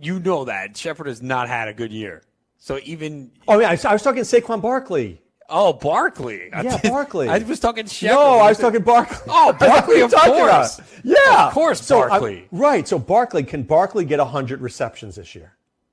You 0.00 0.18
know 0.18 0.44
that 0.46 0.76
Shepard 0.76 1.06
has 1.08 1.20
not 1.20 1.48
had 1.48 1.68
a 1.68 1.74
good 1.74 1.92
year. 1.92 2.22
So 2.56 2.78
even 2.84 3.32
Oh 3.46 3.58
yeah, 3.60 3.68
I, 3.70 3.78
I 3.90 3.92
was 3.92 4.02
talking 4.02 4.22
Saquon 4.22 4.62
Barkley. 4.62 5.20
oh 5.50 5.74
Barkley, 5.74 6.48
Yeah, 6.50 6.80
Barkley. 6.84 7.28
I 7.28 7.38
was 7.38 7.60
talking 7.60 7.84
Shepard. 7.86 8.16
No, 8.16 8.38
I 8.38 8.48
was 8.48 8.58
talking 8.58 8.80
Barkley. 8.82 9.18
Oh, 9.28 9.52
Barkley, 9.60 9.68
What 9.68 9.88
are 9.88 9.96
you 9.98 10.04
of 10.04 10.12
course. 10.12 10.78
about? 10.78 10.88
Yeah, 11.04 11.46
Of 11.48 11.52
course, 11.54 11.80
So, 11.84 12.02
I- 12.02 12.08
Barkley. 12.08 12.48
right. 12.52 12.86
So 12.86 12.98
Barkley 12.98 13.42
can 13.44 13.62
Barkley 13.62 14.04
get 14.04 14.20
hundred 14.20 14.60
receptions 14.60 15.16
this 15.16 15.34
year? 15.34 15.52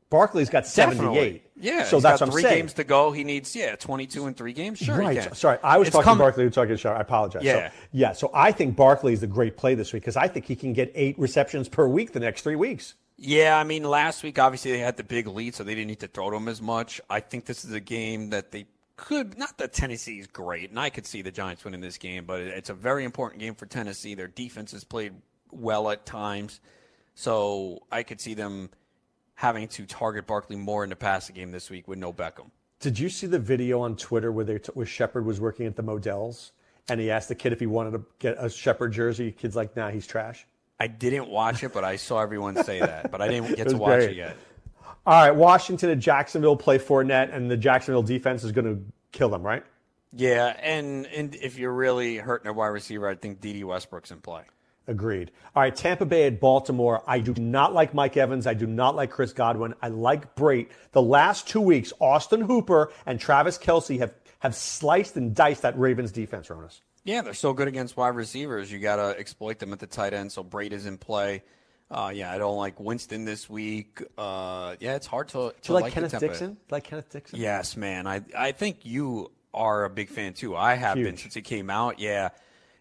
Barkley's 0.10 0.49
got 0.49 0.64
Definitely. 0.64 0.95
seventy-eight. 1.16 1.43
Yeah. 1.55 1.84
So 1.84 1.99
that's 1.99 2.20
what 2.22 2.28
I'm 2.28 2.32
three 2.32 2.41
saying. 2.41 2.57
games 2.62 2.74
to 2.74 2.84
go. 2.84 3.12
He 3.12 3.24
needs 3.24 3.55
yeah, 3.55 3.76
22 3.76 4.26
in 4.28 4.34
three 4.34 4.53
games. 4.53 4.80
Sure, 4.80 4.97
right. 4.97 5.20
can. 5.22 5.36
Sorry, 5.36 5.60
I 5.64 5.78
was 5.78 5.88
It's 5.89 5.93
talking 5.95 6.05
coming- 6.05 6.20
Barkley. 6.20 6.43
You 6.43 6.47
were 6.47 6.53
talking 6.53 6.76
Shepard. 6.78 6.97
I 6.97 7.01
apologize. 7.01 7.43
Yeah. 7.43 7.70
So, 7.70 7.76
yeah. 7.91 8.14
So 8.14 8.32
I 8.34 8.51
think 8.51 8.76
Barkley 8.76 9.14
is 9.14 9.22
the 9.22 9.28
great 9.28 9.55
play 9.55 9.76
this 9.76 9.93
week 9.93 10.01
because 10.03 10.18
I 10.18 10.28
think 10.28 10.45
he 10.45 10.55
can 10.55 10.74
get 10.74 10.91
eight 10.95 11.18
receptions 11.20 11.70
per 11.70 11.88
week 11.88 12.14
the 12.14 12.20
next 12.20 12.41
three 12.41 12.55
weeks. 12.55 12.95
Yeah, 13.18 13.57
I 13.57 13.66
mean, 13.66 13.84
last 13.84 14.24
week 14.24 14.39
obviously 14.39 14.72
they 14.72 14.80
had 14.80 14.95
the 14.97 15.03
big 15.03 15.28
lead, 15.28 15.53
so 15.53 15.64
they 15.64 15.76
didn't 15.76 15.88
need 15.88 15.99
to 15.99 16.07
throw 16.07 16.30
to 16.32 16.36
them 16.38 16.47
as 16.47 16.62
much. 16.62 17.01
I 17.10 17.20
think 17.20 17.45
this 17.45 17.64
is 17.66 17.74
a 17.74 17.82
game 17.82 18.30
that 18.32 18.51
they 18.51 18.66
could. 18.99 19.37
Not 19.37 19.57
that 19.57 19.73
Tennessee 19.73 20.19
is 20.19 20.27
great, 20.27 20.69
and 20.69 20.79
I 20.79 20.89
could 20.89 21.05
see 21.05 21.21
the 21.21 21.31
Giants 21.31 21.63
winning 21.63 21.81
this 21.81 21.97
game, 21.97 22.25
but 22.25 22.41
it's 22.41 22.69
a 22.69 22.73
very 22.73 23.03
important 23.03 23.39
game 23.41 23.55
for 23.55 23.65
Tennessee. 23.65 24.15
Their 24.15 24.27
defense 24.27 24.71
has 24.73 24.83
played 24.83 25.13
well 25.51 25.89
at 25.89 26.05
times, 26.05 26.59
so 27.15 27.83
I 27.91 28.03
could 28.03 28.21
see 28.21 28.33
them 28.33 28.69
having 29.35 29.67
to 29.69 29.85
target 29.85 30.27
Barkley 30.27 30.57
more 30.57 30.83
in 30.83 30.89
the 30.89 30.95
passing 30.95 31.35
game 31.35 31.51
this 31.51 31.69
week 31.69 31.87
with 31.87 31.97
no 31.97 32.11
Beckham. 32.11 32.51
Did 32.79 32.99
you 32.99 33.09
see 33.09 33.27
the 33.27 33.39
video 33.39 33.81
on 33.81 33.95
Twitter 33.95 34.31
where, 34.31 34.45
they 34.45 34.57
t- 34.59 34.71
where 34.73 34.85
Shepard 34.85 35.25
was 35.25 35.39
working 35.41 35.65
at 35.65 35.75
the 35.75 35.83
Models 35.83 36.51
and 36.89 36.99
he 36.99 37.11
asked 37.11 37.29
the 37.29 37.35
kid 37.35 37.53
if 37.53 37.59
he 37.59 37.65
wanted 37.65 37.91
to 37.91 38.05
get 38.19 38.35
a 38.37 38.49
Shepard 38.49 38.93
jersey? 38.93 39.31
Kid's 39.31 39.55
like, 39.55 39.75
nah, 39.75 39.89
he's 39.89 40.07
trash. 40.07 40.45
I 40.79 40.87
didn't 40.87 41.29
watch 41.29 41.63
it, 41.63 41.73
but 41.73 41.83
I 41.83 41.97
saw 41.97 42.21
everyone 42.21 42.63
say 42.63 42.79
that. 42.79 43.11
But 43.11 43.21
I 43.21 43.27
didn't 43.27 43.55
get 43.57 43.67
to 43.69 43.77
watch 43.77 43.97
great. 43.99 44.09
it 44.11 44.15
yet. 44.15 44.37
All 45.05 45.13
right, 45.13 45.35
Washington 45.35 45.89
and 45.89 46.01
Jacksonville 46.01 46.57
play 46.57 46.77
Fournette, 46.77 47.33
and 47.33 47.49
the 47.49 47.57
Jacksonville 47.57 48.03
defense 48.03 48.43
is 48.43 48.51
going 48.51 48.65
to 48.65 48.83
kill 49.11 49.29
them, 49.29 49.43
right? 49.43 49.63
Yeah, 50.13 50.55
and 50.61 51.05
and 51.07 51.35
if 51.35 51.57
you're 51.57 51.73
really 51.73 52.17
hurting 52.17 52.47
a 52.49 52.53
wide 52.53 52.67
receiver, 52.67 53.07
I 53.07 53.15
think 53.15 53.41
Dede 53.41 53.63
Westbrook's 53.63 54.11
in 54.11 54.21
play. 54.21 54.43
Agreed. 54.87 55.29
All 55.55 55.61
right, 55.61 55.75
Tampa 55.75 56.05
Bay 56.05 56.25
at 56.25 56.39
Baltimore. 56.39 57.03
I 57.05 57.19
do 57.19 57.35
not 57.35 57.75
like 57.75 57.93
Mike 57.93 58.17
Evans. 58.17 58.47
I 58.47 58.55
do 58.55 58.65
not 58.65 58.95
like 58.95 59.11
Chris 59.11 59.33
Godwin. 59.33 59.75
I 59.83 59.89
like 59.89 60.35
Brate. 60.35 60.69
The 60.93 61.01
last 61.01 61.47
two 61.47 61.61
weeks, 61.61 61.93
Austin 61.99 62.41
Hooper 62.41 62.91
and 63.05 63.19
Travis 63.19 63.59
Kelce 63.59 63.99
have, 63.99 64.15
have 64.39 64.55
sliced 64.55 65.15
and 65.15 65.35
diced 65.35 65.61
that 65.61 65.77
Ravens 65.77 66.11
defense, 66.11 66.47
Ronis. 66.47 66.81
Yeah, 67.03 67.21
they're 67.21 67.35
so 67.35 67.53
good 67.53 67.67
against 67.67 67.97
wide 67.97 68.15
receivers. 68.15 68.71
You 68.71 68.79
got 68.79 68.95
to 68.95 69.15
exploit 69.19 69.59
them 69.59 69.73
at 69.73 69.79
the 69.79 69.85
tight 69.85 70.13
end. 70.13 70.31
So 70.31 70.43
Brate 70.43 70.71
is 70.71 70.87
in 70.87 70.97
play. 70.97 71.43
Uh, 71.91 72.11
yeah, 72.13 72.31
I 72.31 72.37
don't 72.37 72.57
like 72.57 72.79
Winston 72.79 73.25
this 73.25 73.49
week. 73.49 74.03
Uh, 74.17 74.75
yeah, 74.79 74.95
it's 74.95 75.07
hard 75.07 75.29
to. 75.29 75.53
To 75.63 75.73
like, 75.73 75.85
the 75.85 75.91
Kenneth. 75.91 76.19
Dixon? 76.19 76.57
Like 76.69 76.83
Kenneth 76.83 77.09
Dixon? 77.09 77.39
Yes, 77.39 77.75
man. 77.75 78.05
I 78.05 78.21
I 78.37 78.51
think 78.51 78.85
you 78.85 79.31
are 79.53 79.85
a 79.85 79.89
big 79.89 80.09
fan 80.09 80.33
too. 80.33 80.55
I 80.55 80.75
have 80.75 80.95
been 80.95 81.17
since 81.17 81.35
it 81.35 81.41
came 81.41 81.69
out. 81.69 81.99
Yeah, 81.99 82.29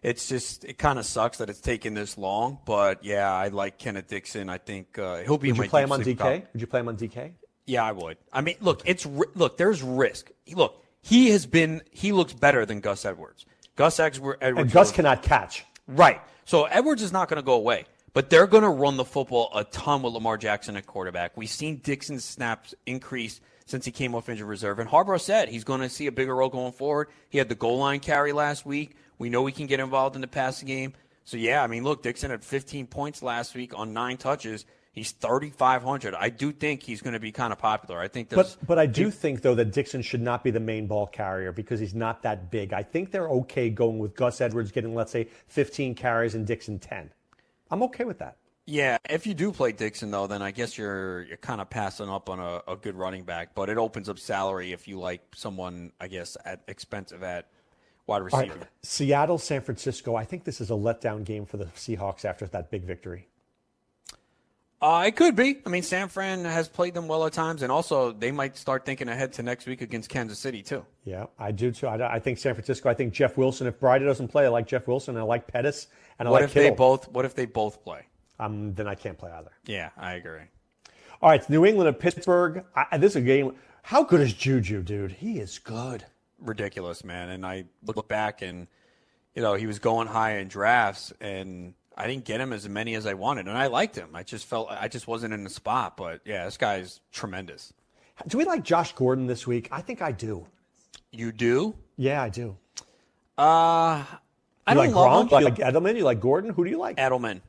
it's 0.03 0.29
just 0.29 0.63
it 0.63 0.77
kind 0.77 0.99
of 0.99 1.05
sucks 1.05 1.39
that 1.39 1.49
it's 1.49 1.59
taken 1.59 1.95
this 1.95 2.17
long. 2.17 2.59
But 2.65 3.03
yeah, 3.03 3.33
I 3.33 3.47
like 3.47 3.79
Kenneth 3.79 4.07
Dixon. 4.07 4.47
I 4.47 4.59
think 4.59 4.99
uh, 4.99 5.17
he'll 5.17 5.37
be. 5.37 5.51
Would 5.51 5.63
you 5.63 5.69
play 5.69 5.83
him 5.83 5.91
on 5.91 6.01
DK? 6.01 6.17
top. 6.17 6.43
Would 6.53 6.61
you 6.61 6.67
play 6.67 6.79
him 6.79 6.87
on 6.87 6.97
DK? 6.97 7.31
Yeah, 7.65 7.83
I 7.83 7.91
would. 7.91 8.17
I 8.31 8.41
mean, 8.41 8.55
look, 8.61 8.83
it's 8.85 9.05
look. 9.05 9.57
There's 9.57 9.81
risk. 9.81 10.31
Look, 10.53 10.83
he 11.01 11.31
has 11.31 11.45
been. 11.45 11.81
He 11.91 12.11
looks 12.11 12.33
better 12.33 12.65
than 12.65 12.79
Gus 12.79 13.05
Edwards. 13.05 13.45
Gus 13.75 13.99
Edwards. 13.99 14.39
And 14.41 14.71
Gus 14.71 14.91
cannot 14.91 15.23
catch. 15.23 15.65
Right. 15.87 16.21
So 16.45 16.65
Edwards 16.65 17.01
is 17.03 17.11
not 17.11 17.29
going 17.29 17.37
to 17.37 17.45
go 17.45 17.53
away, 17.53 17.85
but 18.13 18.29
they're 18.29 18.47
going 18.47 18.63
to 18.63 18.69
run 18.69 18.97
the 18.97 19.05
football 19.05 19.51
a 19.55 19.63
ton 19.65 20.01
with 20.01 20.13
Lamar 20.13 20.37
Jackson 20.37 20.77
at 20.77 20.85
quarterback. 20.85 21.35
We've 21.37 21.49
seen 21.49 21.77
Dixon's 21.77 22.25
snaps 22.25 22.73
increase 22.85 23.41
since 23.65 23.85
he 23.85 23.91
came 23.91 24.15
off 24.15 24.29
injured 24.29 24.47
reserve, 24.47 24.79
and 24.79 24.89
Harbaugh 24.89 25.21
said 25.21 25.49
he's 25.49 25.63
going 25.63 25.81
to 25.81 25.89
see 25.89 26.07
a 26.07 26.11
bigger 26.11 26.35
role 26.35 26.49
going 26.49 26.71
forward. 26.71 27.09
He 27.29 27.37
had 27.37 27.49
the 27.49 27.55
goal 27.55 27.77
line 27.77 27.99
carry 27.99 28.31
last 28.31 28.65
week. 28.65 28.95
We 29.17 29.29
know 29.29 29.45
he 29.45 29.51
can 29.51 29.67
get 29.67 29.79
involved 29.79 30.15
in 30.15 30.21
the 30.21 30.27
passing 30.27 30.67
game. 30.67 30.93
So 31.23 31.37
yeah, 31.37 31.63
I 31.63 31.67
mean, 31.67 31.83
look, 31.83 32.01
Dixon 32.01 32.31
had 32.31 32.43
15 32.43 32.87
points 32.87 33.21
last 33.21 33.53
week 33.53 33.77
on 33.77 33.93
nine 33.93 34.17
touches. 34.17 34.65
He's 34.91 35.11
3,500. 35.11 36.15
I 36.15 36.29
do 36.29 36.51
think 36.51 36.81
he's 36.81 37.01
going 37.01 37.13
to 37.13 37.19
be 37.19 37.31
kind 37.31 37.53
of 37.53 37.59
popular. 37.59 37.99
I 37.99 38.07
think 38.07 38.29
But 38.29 38.57
but 38.65 38.79
I 38.79 38.87
do 38.87 39.11
think 39.11 39.41
though 39.41 39.53
that 39.55 39.71
Dixon 39.71 40.01
should 40.01 40.21
not 40.21 40.43
be 40.43 40.49
the 40.49 40.59
main 40.59 40.87
ball 40.87 41.05
carrier 41.05 41.51
because 41.51 41.79
he's 41.79 41.93
not 41.93 42.23
that 42.23 42.49
big. 42.49 42.73
I 42.73 42.81
think 42.81 43.11
they're 43.11 43.29
okay 43.29 43.69
going 43.69 43.99
with 43.99 44.15
Gus 44.15 44.41
Edwards 44.41 44.71
getting 44.71 44.95
let's 44.95 45.11
say 45.11 45.27
15 45.47 45.93
carries 45.93 46.33
and 46.33 46.47
Dixon 46.47 46.79
10. 46.79 47.11
I'm 47.71 47.83
okay 47.83 48.03
with 48.03 48.19
that. 48.19 48.37
Yeah, 48.65 48.99
if 49.09 49.25
you 49.25 49.33
do 49.33 49.51
play 49.51 49.71
Dixon 49.71 50.11
though, 50.11 50.27
then 50.27 50.43
I 50.43 50.51
guess 50.51 50.77
you're 50.77 51.23
you're 51.23 51.37
kind 51.37 51.59
of 51.59 51.71
passing 51.71 52.07
up 52.07 52.29
on 52.29 52.39
a, 52.39 52.61
a 52.67 52.75
good 52.75 52.95
running 52.95 53.23
back. 53.23 53.55
But 53.55 53.69
it 53.69 53.77
opens 53.77 54.09
up 54.09 54.19
salary 54.19 54.73
if 54.73 54.87
you 54.87 54.99
like 54.99 55.21
someone, 55.35 55.91
I 55.99 56.07
guess, 56.07 56.37
at 56.45 56.61
expensive 56.67 57.23
at 57.23 57.47
wide 58.05 58.21
receiver. 58.21 58.53
right, 58.55 58.67
Seattle, 58.83 59.39
San 59.39 59.61
Francisco. 59.61 60.15
I 60.15 60.23
think 60.23 60.43
this 60.43 60.61
is 60.61 60.69
a 60.69 60.75
letdown 60.75 61.23
game 61.23 61.45
for 61.45 61.57
the 61.57 61.65
Seahawks 61.65 62.25
after 62.25 62.45
that 62.47 62.69
big 62.69 62.83
victory. 62.83 63.27
Uh, 64.81 65.03
it 65.07 65.15
could 65.17 65.35
be. 65.35 65.57
I 65.65 65.69
mean, 65.69 65.83
San 65.83 66.07
Fran 66.07 66.45
has 66.45 66.69
played 66.69 66.93
them 66.93 67.07
well 67.09 67.25
at 67.25 67.33
times, 67.33 67.63
and 67.63 67.71
also 67.71 68.13
they 68.13 68.31
might 68.31 68.55
start 68.57 68.85
thinking 68.85 69.09
ahead 69.09 69.33
to 69.33 69.43
next 69.43 69.65
week 69.67 69.81
against 69.81 70.09
Kansas 70.09 70.39
City 70.39 70.61
too. 70.63 70.85
Yeah, 71.03 71.25
I 71.37 71.51
do 71.51 71.71
too. 71.71 71.87
I, 71.87 72.15
I 72.15 72.19
think 72.19 72.37
San 72.37 72.53
Francisco. 72.53 72.89
I 72.89 72.93
think 72.93 73.13
Jeff 73.13 73.37
Wilson. 73.37 73.67
If 73.67 73.79
Breida 73.79 74.05
doesn't 74.05 74.29
play, 74.29 74.45
I 74.45 74.49
like 74.49 74.67
Jeff 74.67 74.87
Wilson. 74.87 75.17
I 75.17 75.23
like 75.23 75.47
Pettis, 75.47 75.87
and 76.17 76.27
I 76.27 76.31
What 76.31 76.41
like 76.41 76.49
if 76.49 76.53
they 76.53 76.69
both? 76.69 77.09
What 77.09 77.25
if 77.25 77.35
they 77.35 77.45
both 77.45 77.83
play? 77.83 78.05
Um, 78.39 78.73
then 78.73 78.87
I 78.87 78.95
can't 78.95 79.17
play 79.17 79.31
either. 79.31 79.51
Yeah, 79.65 79.89
I 79.97 80.13
agree. 80.13 80.43
All 81.21 81.29
right, 81.29 81.49
New 81.49 81.65
England 81.65 81.89
and 81.89 81.99
Pittsburgh. 81.99 82.63
I, 82.73 82.97
this 82.97 83.11
is 83.11 83.15
a 83.17 83.21
game. 83.21 83.55
How 83.83 84.03
good 84.03 84.21
is 84.21 84.31
Juju, 84.33 84.81
dude? 84.83 85.11
He 85.11 85.39
is 85.39 85.59
good. 85.59 86.05
ridiculous, 86.39 87.03
man. 87.03 87.29
And 87.29 87.45
I 87.45 87.65
look 87.83 88.07
back 88.07 88.41
and, 88.41 88.67
you 89.35 89.41
know, 89.41 89.55
he 89.55 89.67
was 89.67 89.79
going 89.79 90.07
high 90.07 90.37
in 90.37 90.47
drafts 90.47 91.11
and 91.19 91.73
I 91.99 92.07
didn't 92.07 92.23
get 92.23 92.39
him 92.39 92.53
as 92.53 92.67
many 92.67 92.95
as 92.95 93.05
I 93.05 93.13
wanted. 93.13 93.47
And 93.47 93.57
I 93.57 93.67
liked 93.67 93.95
him. 93.95 94.09
I 94.13 94.23
just 94.23 94.45
felt 94.45 94.71
I 94.71 94.87
just 94.87 95.07
wasn't 95.07 95.33
in 95.33 95.43
the 95.43 95.49
spot. 95.49 95.97
But 95.97 96.21
yeah, 96.25 96.45
this 96.45 96.57
guy's 96.57 97.01
tremendous. 97.11 97.73
Do 98.27 98.37
we 98.37 98.45
like 98.45 98.63
Josh 98.63 98.93
Gordon 98.93 99.27
this 99.27 99.45
week? 99.45 99.67
I 99.71 99.81
think 99.81 100.01
I 100.01 100.11
do. 100.11 100.47
You 101.11 101.31
do? 101.31 101.75
Yeah, 101.97 102.21
I 102.23 102.29
do. 102.29 102.55
Uh, 103.37 103.41
I 103.41 104.05
You 104.69 104.75
don't 104.75 104.91
like 104.93 105.29
Gronk? 105.29 105.31
like 105.31 105.55
Edelman? 105.55 105.97
You 105.97 106.03
like 106.03 106.19
Gordon? 106.19 106.53
Who 106.53 106.63
do 106.63 106.69
you 106.69 106.77
like? 106.77 106.97
Edelman. 106.97 107.41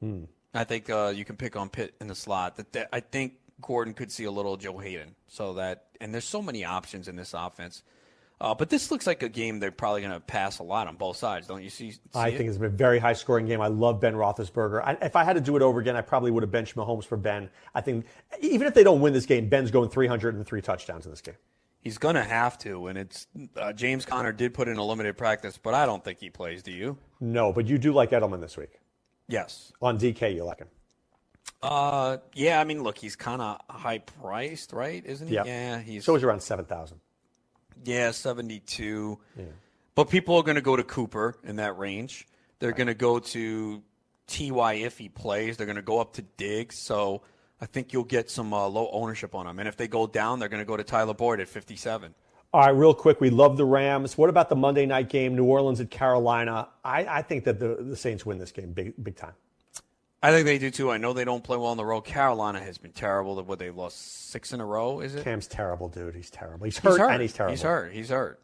Hmm. 0.00 0.24
I 0.54 0.64
think 0.64 0.90
uh, 0.90 1.12
you 1.14 1.24
can 1.24 1.36
pick 1.36 1.56
on 1.56 1.68
Pitt 1.68 1.94
in 2.00 2.06
the 2.08 2.14
slot. 2.14 2.56
That, 2.56 2.72
that 2.72 2.88
I 2.92 3.00
think 3.00 3.34
Gordon 3.60 3.94
could 3.94 4.10
see 4.10 4.24
a 4.24 4.30
little 4.30 4.56
Joe 4.56 4.78
Haden. 4.78 5.14
So 5.28 5.54
that 5.54 5.86
and 6.00 6.12
there's 6.12 6.24
so 6.24 6.42
many 6.42 6.64
options 6.64 7.08
in 7.08 7.16
this 7.16 7.34
offense. 7.34 7.82
Uh, 8.40 8.54
but 8.54 8.70
this 8.70 8.90
looks 8.90 9.06
like 9.06 9.22
a 9.24 9.28
game 9.28 9.58
they're 9.58 9.72
probably 9.72 10.00
going 10.00 10.12
to 10.12 10.20
pass 10.20 10.60
a 10.60 10.62
lot 10.62 10.86
on 10.86 10.94
both 10.94 11.16
sides, 11.16 11.48
don't 11.48 11.62
you 11.62 11.70
see? 11.70 11.90
see 11.92 12.00
I 12.14 12.28
it? 12.28 12.38
think 12.38 12.48
it's 12.50 12.58
a 12.58 12.68
very 12.68 13.00
high 13.00 13.12
scoring 13.14 13.46
game. 13.46 13.60
I 13.60 13.66
love 13.66 14.00
Ben 14.00 14.14
Roethlisberger. 14.14 14.80
I, 14.84 14.96
if 15.02 15.16
I 15.16 15.24
had 15.24 15.32
to 15.34 15.40
do 15.40 15.56
it 15.56 15.62
over 15.62 15.80
again, 15.80 15.96
I 15.96 16.02
probably 16.02 16.30
would 16.30 16.44
have 16.44 16.52
benched 16.52 16.76
Mahomes 16.76 17.04
for 17.04 17.16
Ben. 17.16 17.50
I 17.74 17.80
think 17.80 18.06
even 18.40 18.68
if 18.68 18.74
they 18.74 18.84
don't 18.84 19.00
win 19.00 19.12
this 19.12 19.26
game, 19.26 19.48
Ben's 19.48 19.72
going 19.72 19.88
303 19.88 20.62
touchdowns 20.62 21.04
in 21.04 21.10
this 21.10 21.20
game. 21.20 21.34
He's 21.80 21.98
going 21.98 22.14
to 22.14 22.22
have 22.22 22.58
to, 22.58 22.88
and 22.88 22.98
it's 22.98 23.26
uh, 23.56 23.72
James 23.72 24.04
Conner 24.04 24.32
did 24.32 24.52
put 24.54 24.68
in 24.68 24.76
a 24.78 24.84
limited 24.84 25.16
practice, 25.16 25.58
but 25.58 25.74
I 25.74 25.86
don't 25.86 26.04
think 26.04 26.18
he 26.20 26.28
plays. 26.30 26.62
Do 26.62 26.72
you? 26.72 26.98
No, 27.20 27.52
but 27.52 27.66
you 27.66 27.78
do 27.78 27.92
like 27.92 28.10
Edelman 28.10 28.40
this 28.40 28.56
week. 28.56 28.80
Yes. 29.28 29.72
On 29.82 29.98
DK, 29.98 30.34
you 30.34 30.44
like 30.44 30.58
him. 30.58 30.68
Uh, 31.62 32.18
yeah. 32.34 32.60
I 32.60 32.64
mean, 32.64 32.82
look, 32.82 32.98
he's 32.98 33.16
kind 33.16 33.42
of 33.42 33.60
high 33.68 33.98
priced, 33.98 34.72
right? 34.72 35.04
Isn't 35.04 35.28
he? 35.28 35.34
Yeah. 35.34 35.44
Yeah. 35.44 35.80
He's 35.80 36.04
So 36.04 36.14
he's 36.14 36.24
around 36.24 36.40
7,000. 36.40 37.00
Yeah, 37.84 38.10
seventy 38.10 38.60
two. 38.60 39.18
But 39.94 40.10
people 40.10 40.36
are 40.36 40.42
going 40.42 40.54
to 40.54 40.60
go 40.60 40.76
to 40.76 40.84
Cooper 40.84 41.36
in 41.42 41.56
that 41.56 41.76
range. 41.76 42.26
They're 42.60 42.72
going 42.72 42.86
to 42.86 42.94
go 42.94 43.18
to 43.18 43.82
Ty 44.26 44.74
if 44.74 44.98
he 44.98 45.08
plays. 45.08 45.56
They're 45.56 45.66
going 45.66 45.76
to 45.76 45.82
go 45.82 46.00
up 46.00 46.12
to 46.14 46.22
Diggs. 46.22 46.78
So 46.78 47.22
I 47.60 47.66
think 47.66 47.92
you'll 47.92 48.04
get 48.04 48.30
some 48.30 48.52
uh, 48.52 48.68
low 48.68 48.88
ownership 48.92 49.34
on 49.34 49.46
him. 49.46 49.58
And 49.58 49.68
if 49.68 49.76
they 49.76 49.88
go 49.88 50.06
down, 50.06 50.38
they're 50.38 50.48
going 50.48 50.62
to 50.62 50.66
go 50.66 50.76
to 50.76 50.84
Tyler 50.84 51.14
Boyd 51.14 51.40
at 51.40 51.48
fifty 51.48 51.76
seven. 51.76 52.14
All 52.50 52.62
right, 52.62 52.70
real 52.70 52.94
quick, 52.94 53.20
we 53.20 53.28
love 53.28 53.58
the 53.58 53.64
Rams. 53.66 54.16
What 54.16 54.30
about 54.30 54.48
the 54.48 54.56
Monday 54.56 54.86
night 54.86 55.10
game, 55.10 55.36
New 55.36 55.44
Orleans 55.44 55.80
at 55.80 55.90
Carolina? 55.90 56.68
I, 56.82 57.04
I 57.04 57.22
think 57.22 57.44
that 57.44 57.58
the, 57.58 57.76
the 57.80 57.94
Saints 57.94 58.24
win 58.24 58.38
this 58.38 58.52
game 58.52 58.72
big, 58.72 58.94
big 59.02 59.16
time. 59.16 59.34
I 60.22 60.32
think 60.32 60.46
they 60.46 60.58
do 60.58 60.70
too. 60.70 60.90
I 60.90 60.98
know 60.98 61.12
they 61.12 61.24
don't 61.24 61.44
play 61.44 61.56
well 61.56 61.66
on 61.68 61.76
the 61.76 61.84
road. 61.84 62.00
Carolina 62.02 62.58
has 62.60 62.76
been 62.78 62.90
terrible. 62.92 63.40
What 63.42 63.58
they 63.60 63.70
lost 63.70 64.30
six 64.30 64.52
in 64.52 64.60
a 64.60 64.66
row, 64.66 65.00
is 65.00 65.14
it? 65.14 65.22
Cam's 65.24 65.46
terrible, 65.46 65.88
dude. 65.88 66.14
He's 66.14 66.30
terrible. 66.30 66.64
He's 66.64 66.76
He's 66.78 66.96
hurt, 66.96 67.10
and 67.10 67.22
he's 67.22 67.32
terrible. 67.32 67.52
He's 67.52 67.62
hurt. 67.62 67.92
He's 67.92 68.08
hurt. 68.08 68.40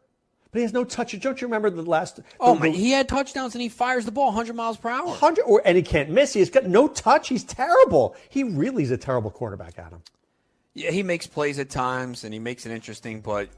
But 0.51 0.59
he 0.59 0.63
has 0.63 0.71
no 0.71 0.85
touch. 0.85 1.19
Don't 1.19 1.41
you 1.41 1.47
remember 1.47 1.69
the 1.69 1.81
last? 1.81 2.21
Oh 2.39 2.53
the- 2.53 2.59
my! 2.61 2.69
the- 2.69 2.77
He 2.77 2.91
had 2.91 3.09
touchdowns 3.09 3.55
and 3.55 3.61
he 3.61 3.67
fires 3.67 4.05
the 4.05 4.11
ball 4.13 4.27
100 4.27 4.55
miles 4.55 4.77
per 4.77 4.89
hour. 4.89 5.05
100 5.07 5.43
or 5.43 5.61
and 5.65 5.75
he 5.75 5.83
can't 5.83 6.09
miss. 6.09 6.31
He's 6.33 6.49
got 6.49 6.65
no 6.65 6.87
touch. 6.87 7.27
He's 7.27 7.43
terrible. 7.43 8.15
He 8.29 8.43
really 8.45 8.83
is 8.83 8.91
a 8.91 8.97
terrible 8.97 9.31
quarterback, 9.31 9.77
Adam. 9.77 10.01
Yeah, 10.73 10.91
he 10.91 11.03
makes 11.03 11.27
plays 11.27 11.59
at 11.59 11.69
times 11.69 12.23
and 12.23 12.33
he 12.33 12.39
makes 12.39 12.65
it 12.65 12.71
interesting, 12.71 13.19
but 13.19 13.49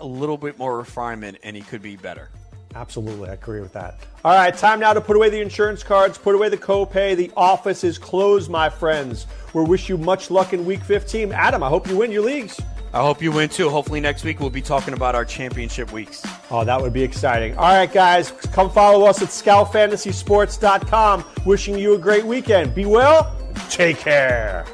a 0.00 0.06
little 0.06 0.38
bit 0.38 0.58
more 0.58 0.78
refinement 0.78 1.36
and 1.42 1.54
he 1.54 1.60
could 1.60 1.82
be 1.82 1.96
better. 1.96 2.30
Absolutely, 2.74 3.30
I 3.30 3.34
agree 3.34 3.60
with 3.60 3.72
that. 3.72 3.98
All 4.24 4.34
right, 4.34 4.54
time 4.56 4.78
now 4.80 4.92
to 4.92 5.00
put 5.00 5.16
away 5.16 5.30
the 5.30 5.40
insurance 5.40 5.82
cards, 5.82 6.18
put 6.18 6.34
away 6.34 6.48
the 6.48 6.56
copay. 6.56 7.16
The 7.16 7.32
office 7.36 7.82
is 7.82 7.98
closed, 7.98 8.50
my 8.50 8.68
friends. 8.68 9.26
We 9.54 9.62
wish 9.62 9.88
you 9.88 9.96
much 9.96 10.30
luck 10.30 10.52
in 10.52 10.64
Week 10.64 10.82
15. 10.82 11.32
Adam, 11.32 11.62
I 11.62 11.68
hope 11.68 11.88
you 11.88 11.96
win 11.96 12.12
your 12.12 12.24
leagues. 12.24 12.60
I 12.92 13.00
hope 13.02 13.20
you 13.22 13.32
win 13.32 13.48
too. 13.48 13.68
Hopefully 13.68 14.00
next 14.00 14.24
week 14.24 14.40
we'll 14.40 14.48
be 14.50 14.62
talking 14.62 14.94
about 14.94 15.14
our 15.14 15.24
championship 15.24 15.92
weeks. 15.92 16.24
Oh, 16.50 16.64
that 16.64 16.80
would 16.80 16.92
be 16.92 17.02
exciting. 17.02 17.56
All 17.56 17.68
right, 17.74 17.92
guys, 17.92 18.30
come 18.30 18.70
follow 18.70 19.04
us 19.06 19.20
at 19.20 19.28
scoutfantasysports.com. 19.28 21.24
Wishing 21.44 21.78
you 21.78 21.94
a 21.94 21.98
great 21.98 22.24
weekend. 22.24 22.74
Be 22.74 22.86
well. 22.86 23.34
Take 23.68 23.98
care. 23.98 24.64